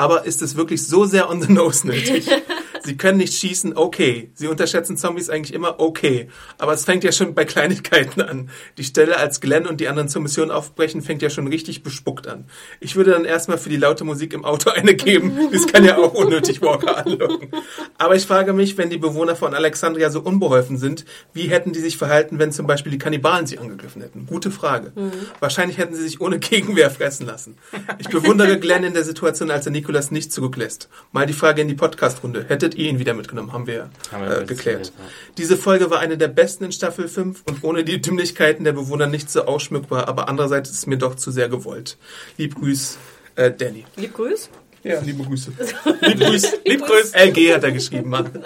[0.00, 2.26] Aber ist es wirklich so sehr on the nose nötig?
[2.90, 4.32] Sie können nicht schießen, okay.
[4.34, 6.26] Sie unterschätzen Zombies eigentlich immer, okay.
[6.58, 8.50] Aber es fängt ja schon bei Kleinigkeiten an.
[8.78, 12.26] Die Stelle, als Glenn und die anderen zur Mission aufbrechen, fängt ja schon richtig bespuckt
[12.26, 12.46] an.
[12.80, 15.50] Ich würde dann erstmal für die laute Musik im Auto eine geben.
[15.52, 17.52] Das kann ja auch unnötig Walker anlocken.
[17.96, 21.78] Aber ich frage mich, wenn die Bewohner von Alexandria so unbeholfen sind, wie hätten die
[21.78, 24.26] sich verhalten, wenn zum Beispiel die Kannibalen sie angegriffen hätten?
[24.26, 24.90] Gute Frage.
[24.96, 25.12] Mhm.
[25.38, 27.56] Wahrscheinlich hätten sie sich ohne Gegenwehr fressen lassen.
[28.00, 30.88] Ich bewundere Glenn in der Situation, als er Nikolas nicht zurücklässt.
[31.12, 32.46] Mal die Frage in die Podcast-Runde.
[32.48, 33.52] Hättet ihr ihn wieder mitgenommen?
[33.52, 34.92] Haben wir, haben wir äh, geklärt.
[34.96, 35.04] Ja.
[35.38, 39.06] Diese Folge war eine der besten in Staffel 5 und ohne die Dümmlichkeiten der Bewohner
[39.06, 41.96] nicht so ausschmückbar, aber andererseits ist es mir doch zu sehr gewollt.
[42.36, 42.98] Lieb Grüß,
[43.36, 43.84] äh, Danny.
[43.96, 44.50] Lieb Grüß?
[44.82, 45.52] Ja, liebe Grüße.
[46.00, 46.52] Lieb Grüß.
[46.64, 47.12] Lieb Grüß.
[47.12, 48.30] LG hat er geschrieben, Mann.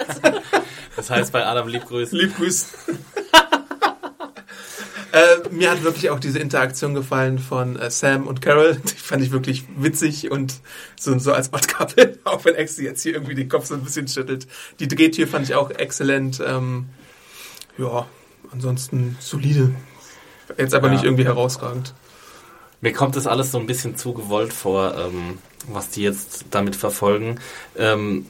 [0.96, 2.12] Das heißt bei Adam Lieb Grüß.
[2.12, 2.68] Lieb Grüß.
[5.14, 8.74] Äh, mir hat wirklich auch diese Interaktion gefallen von äh, Sam und Carol.
[8.84, 10.56] Die fand ich wirklich witzig und
[10.98, 11.68] so, so als Odd
[12.24, 14.48] auch wenn Exi jetzt hier irgendwie den Kopf so ein bisschen schüttelt.
[14.80, 16.42] Die Drehtür fand ich auch exzellent.
[16.44, 16.86] Ähm,
[17.78, 18.08] ja,
[18.50, 19.72] ansonsten solide.
[20.58, 20.94] Jetzt aber ja.
[20.94, 21.94] nicht irgendwie herausragend.
[22.80, 25.38] Mir kommt das alles so ein bisschen zu gewollt vor, ähm,
[25.68, 27.38] was die jetzt damit verfolgen.
[27.78, 28.26] Ähm,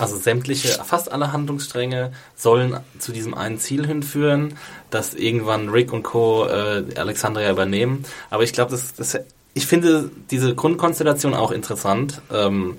[0.00, 4.56] also sämtliche, fast alle Handlungsstränge sollen zu diesem einen Ziel hinführen,
[4.90, 6.46] dass irgendwann Rick und Co.
[6.46, 8.04] Äh, Alexandria übernehmen.
[8.30, 9.18] Aber ich glaube, das, das,
[9.54, 12.22] ich finde diese Grundkonstellation auch interessant.
[12.32, 12.78] Ähm,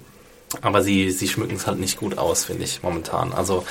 [0.61, 3.31] aber sie, sie schmücken es halt nicht gut aus, finde ich, momentan.
[3.31, 3.63] Also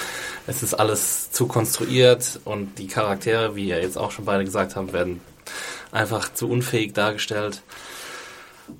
[0.46, 4.76] es ist alles zu konstruiert und die Charaktere, wie ihr jetzt auch schon beide gesagt
[4.76, 5.20] habt, werden
[5.92, 7.62] einfach zu unfähig dargestellt.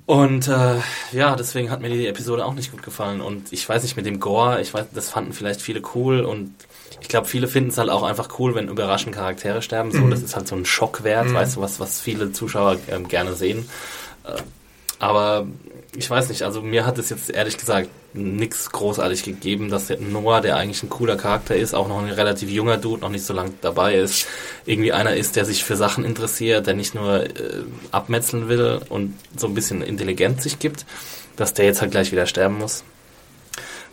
[0.05, 0.75] Und äh,
[1.11, 3.21] ja, deswegen hat mir die Episode auch nicht gut gefallen.
[3.21, 6.53] Und ich weiß nicht, mit dem Gore, ich weiß, das fanden vielleicht viele cool und
[6.99, 9.91] ich glaube, viele finden es halt auch einfach cool, wenn überraschend Charaktere sterben.
[9.91, 10.11] So, mhm.
[10.11, 11.33] das ist halt so ein Schockwert, mhm.
[11.33, 13.67] weißt du, was, was viele Zuschauer ähm, gerne sehen.
[14.23, 14.41] Äh,
[14.99, 15.47] aber
[15.95, 20.39] ich weiß nicht, also mir hat es jetzt ehrlich gesagt nichts großartig gegeben, dass Noah,
[20.39, 23.33] der eigentlich ein cooler Charakter ist, auch noch ein relativ junger Dude, noch nicht so
[23.33, 24.25] lange dabei ist,
[24.65, 29.17] irgendwie einer ist, der sich für Sachen interessiert, der nicht nur äh, abmetzeln will und
[29.35, 30.85] so ein bisschen intelligent sich gibt,
[31.35, 32.83] dass der jetzt halt gleich wieder sterben muss.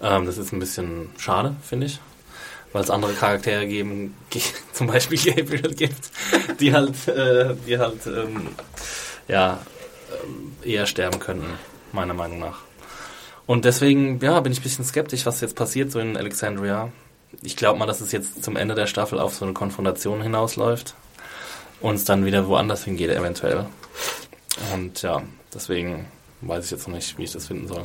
[0.00, 2.00] Ähm, das ist ein bisschen schade, finde ich.
[2.72, 4.14] Weil es andere Charaktere geben,
[4.72, 6.10] zum Beispiel Gabriel gibt,
[6.60, 8.48] die halt, äh, die halt, ähm,
[9.26, 9.58] ja,
[10.12, 11.58] ähm, eher sterben könnten,
[11.98, 12.58] meiner Meinung nach.
[13.46, 16.90] Und deswegen, ja, bin ich ein bisschen skeptisch, was jetzt passiert so in Alexandria.
[17.42, 20.94] Ich glaube mal, dass es jetzt zum Ende der Staffel auf so eine Konfrontation hinausläuft
[21.80, 23.66] und es dann wieder woanders hingeht, eventuell.
[24.74, 25.22] Und ja,
[25.52, 26.06] deswegen
[26.40, 27.84] weiß ich jetzt noch nicht, wie ich das finden soll.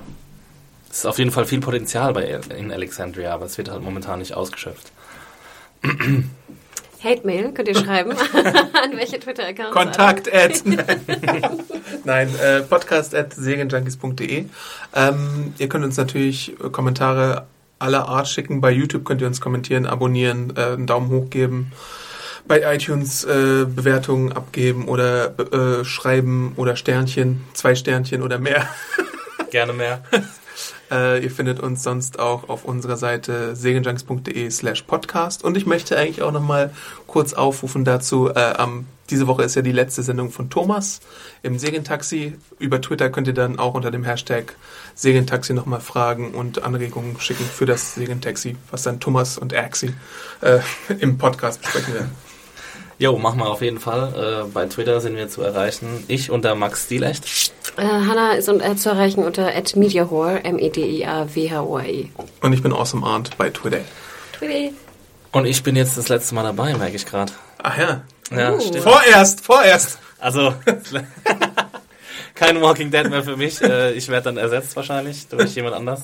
[0.90, 4.20] Es ist auf jeden Fall viel Potenzial bei, in Alexandria, aber es wird halt momentan
[4.20, 4.92] nicht ausgeschöpft.
[7.04, 8.12] Hate-Mail könnt ihr schreiben.
[8.84, 9.74] An welche Twitter-Accounts?
[9.74, 10.64] Kontakt at.
[12.06, 14.46] Nein, äh, podcast at serienjunkies.de.
[14.96, 17.46] Ähm, ihr könnt uns natürlich Kommentare
[17.80, 18.62] aller Art schicken.
[18.62, 21.72] Bei YouTube könnt ihr uns kommentieren, abonnieren, äh, einen Daumen hoch geben.
[22.48, 28.68] Bei iTunes äh, Bewertungen abgeben oder äh, schreiben oder Sternchen, zwei Sternchen oder mehr.
[29.52, 30.04] Gerne mehr.
[30.94, 35.44] Äh, ihr findet uns sonst auch auf unserer Seite segenjunks.de slash podcast.
[35.44, 36.70] Und ich möchte eigentlich auch nochmal
[37.08, 41.02] kurz aufrufen dazu, äh, am, diese Woche ist ja die letzte Sendung von Thomas
[41.42, 42.36] im Segentaxi.
[42.60, 44.56] Über Twitter könnt ihr dann auch unter dem Hashtag
[44.94, 49.94] Segentaxi nochmal Fragen und Anregungen schicken für das Segentaxi, was dann Thomas und Axi
[50.42, 50.60] äh,
[51.00, 52.12] im Podcast besprechen werden.
[53.00, 54.44] Jo, machen wir auf jeden Fall.
[54.46, 56.04] Äh, bei Twitter sind wir zu erreichen.
[56.08, 57.52] Ich unter Max Stilecht.
[57.78, 62.08] Äh, Hanna ist äh, zu erreichen unter @mediahore, M-E-D-I-A-W-H-O-R-E.
[62.42, 63.82] Und ich bin Awesome Arndt bei Twitter.
[64.38, 64.74] Twitter.
[65.32, 67.32] Und ich bin jetzt das letzte Mal dabei, merke ich gerade.
[67.62, 68.02] Ach ja.
[68.32, 68.60] Ja, uh.
[68.62, 68.84] stimmt.
[68.84, 69.98] Vorerst, vorerst.
[70.20, 70.54] Also,
[72.36, 73.62] kein Walking Dead mehr für mich.
[73.62, 76.04] Äh, ich werde dann ersetzt wahrscheinlich durch jemand anders.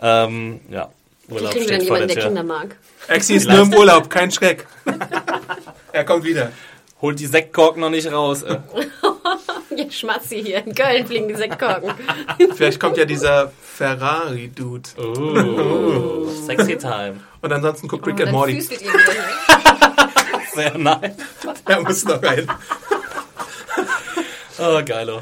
[0.00, 0.88] Ähm, ja,
[1.28, 2.76] Urlaub kriegen steht wir dann jemanden, der, der Kinder mag.
[3.08, 4.66] Exi ist nur im Urlaub, kein Schreck.
[5.92, 6.52] er kommt wieder.
[7.02, 8.42] Holt die Sektkorken noch nicht raus.
[8.42, 8.58] Äh.
[9.76, 10.64] ja, Schmatzi hier.
[10.64, 11.92] In Köln fliegen die Sektkorken.
[12.54, 14.88] Vielleicht kommt ja dieser Ferrari-Dude.
[14.98, 17.20] Oh, sexy time.
[17.40, 18.60] Und ansonsten guckt Rick oh, and Morty.
[20.54, 21.16] Sehr nice.
[21.66, 22.46] Er muss noch rein.
[24.56, 25.20] Oh, geilo.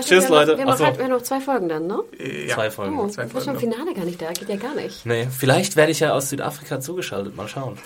[0.00, 0.58] Tschüss, Leute.
[0.58, 2.02] Wir haben, noch, wir haben noch zwei Folgen dann, ne?
[2.48, 2.56] Ja.
[2.56, 2.98] Zwei Folgen.
[2.98, 3.38] Oh, zwei Folgen.
[3.38, 4.32] ist schon Finale gar nicht da.
[4.32, 5.06] Geht ja gar nicht.
[5.06, 7.36] Nee, vielleicht werde ich ja aus Südafrika zugeschaltet.
[7.36, 7.78] Mal schauen.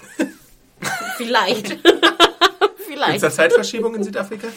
[1.18, 1.76] vielleicht.
[2.78, 3.12] vielleicht.
[3.12, 4.48] Gibt es da Zeitverschiebung in Südafrika?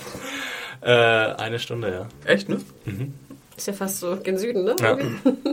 [0.82, 2.32] Äh, eine Stunde, ja.
[2.32, 2.62] Echt, ne?
[2.86, 3.14] Mhm.
[3.58, 4.76] Ist ja fast so gen Süden, ne?
[4.80, 4.98] Ja.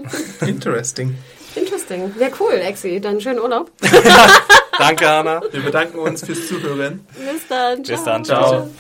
[0.47, 1.18] Interesting.
[1.57, 2.14] Interesting.
[2.20, 3.01] Ja, cool, Exi.
[3.01, 3.70] Dann schönen Urlaub.
[4.79, 5.41] Danke, Anna.
[5.51, 7.07] Wir bedanken uns fürs Zuhören.
[7.14, 7.85] Bis dann.
[7.85, 7.97] Ciao.
[7.97, 8.24] Bis dann.
[8.24, 8.49] Ciao.
[8.49, 8.70] Ciao.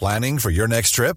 [0.00, 1.16] Planning for your next trip?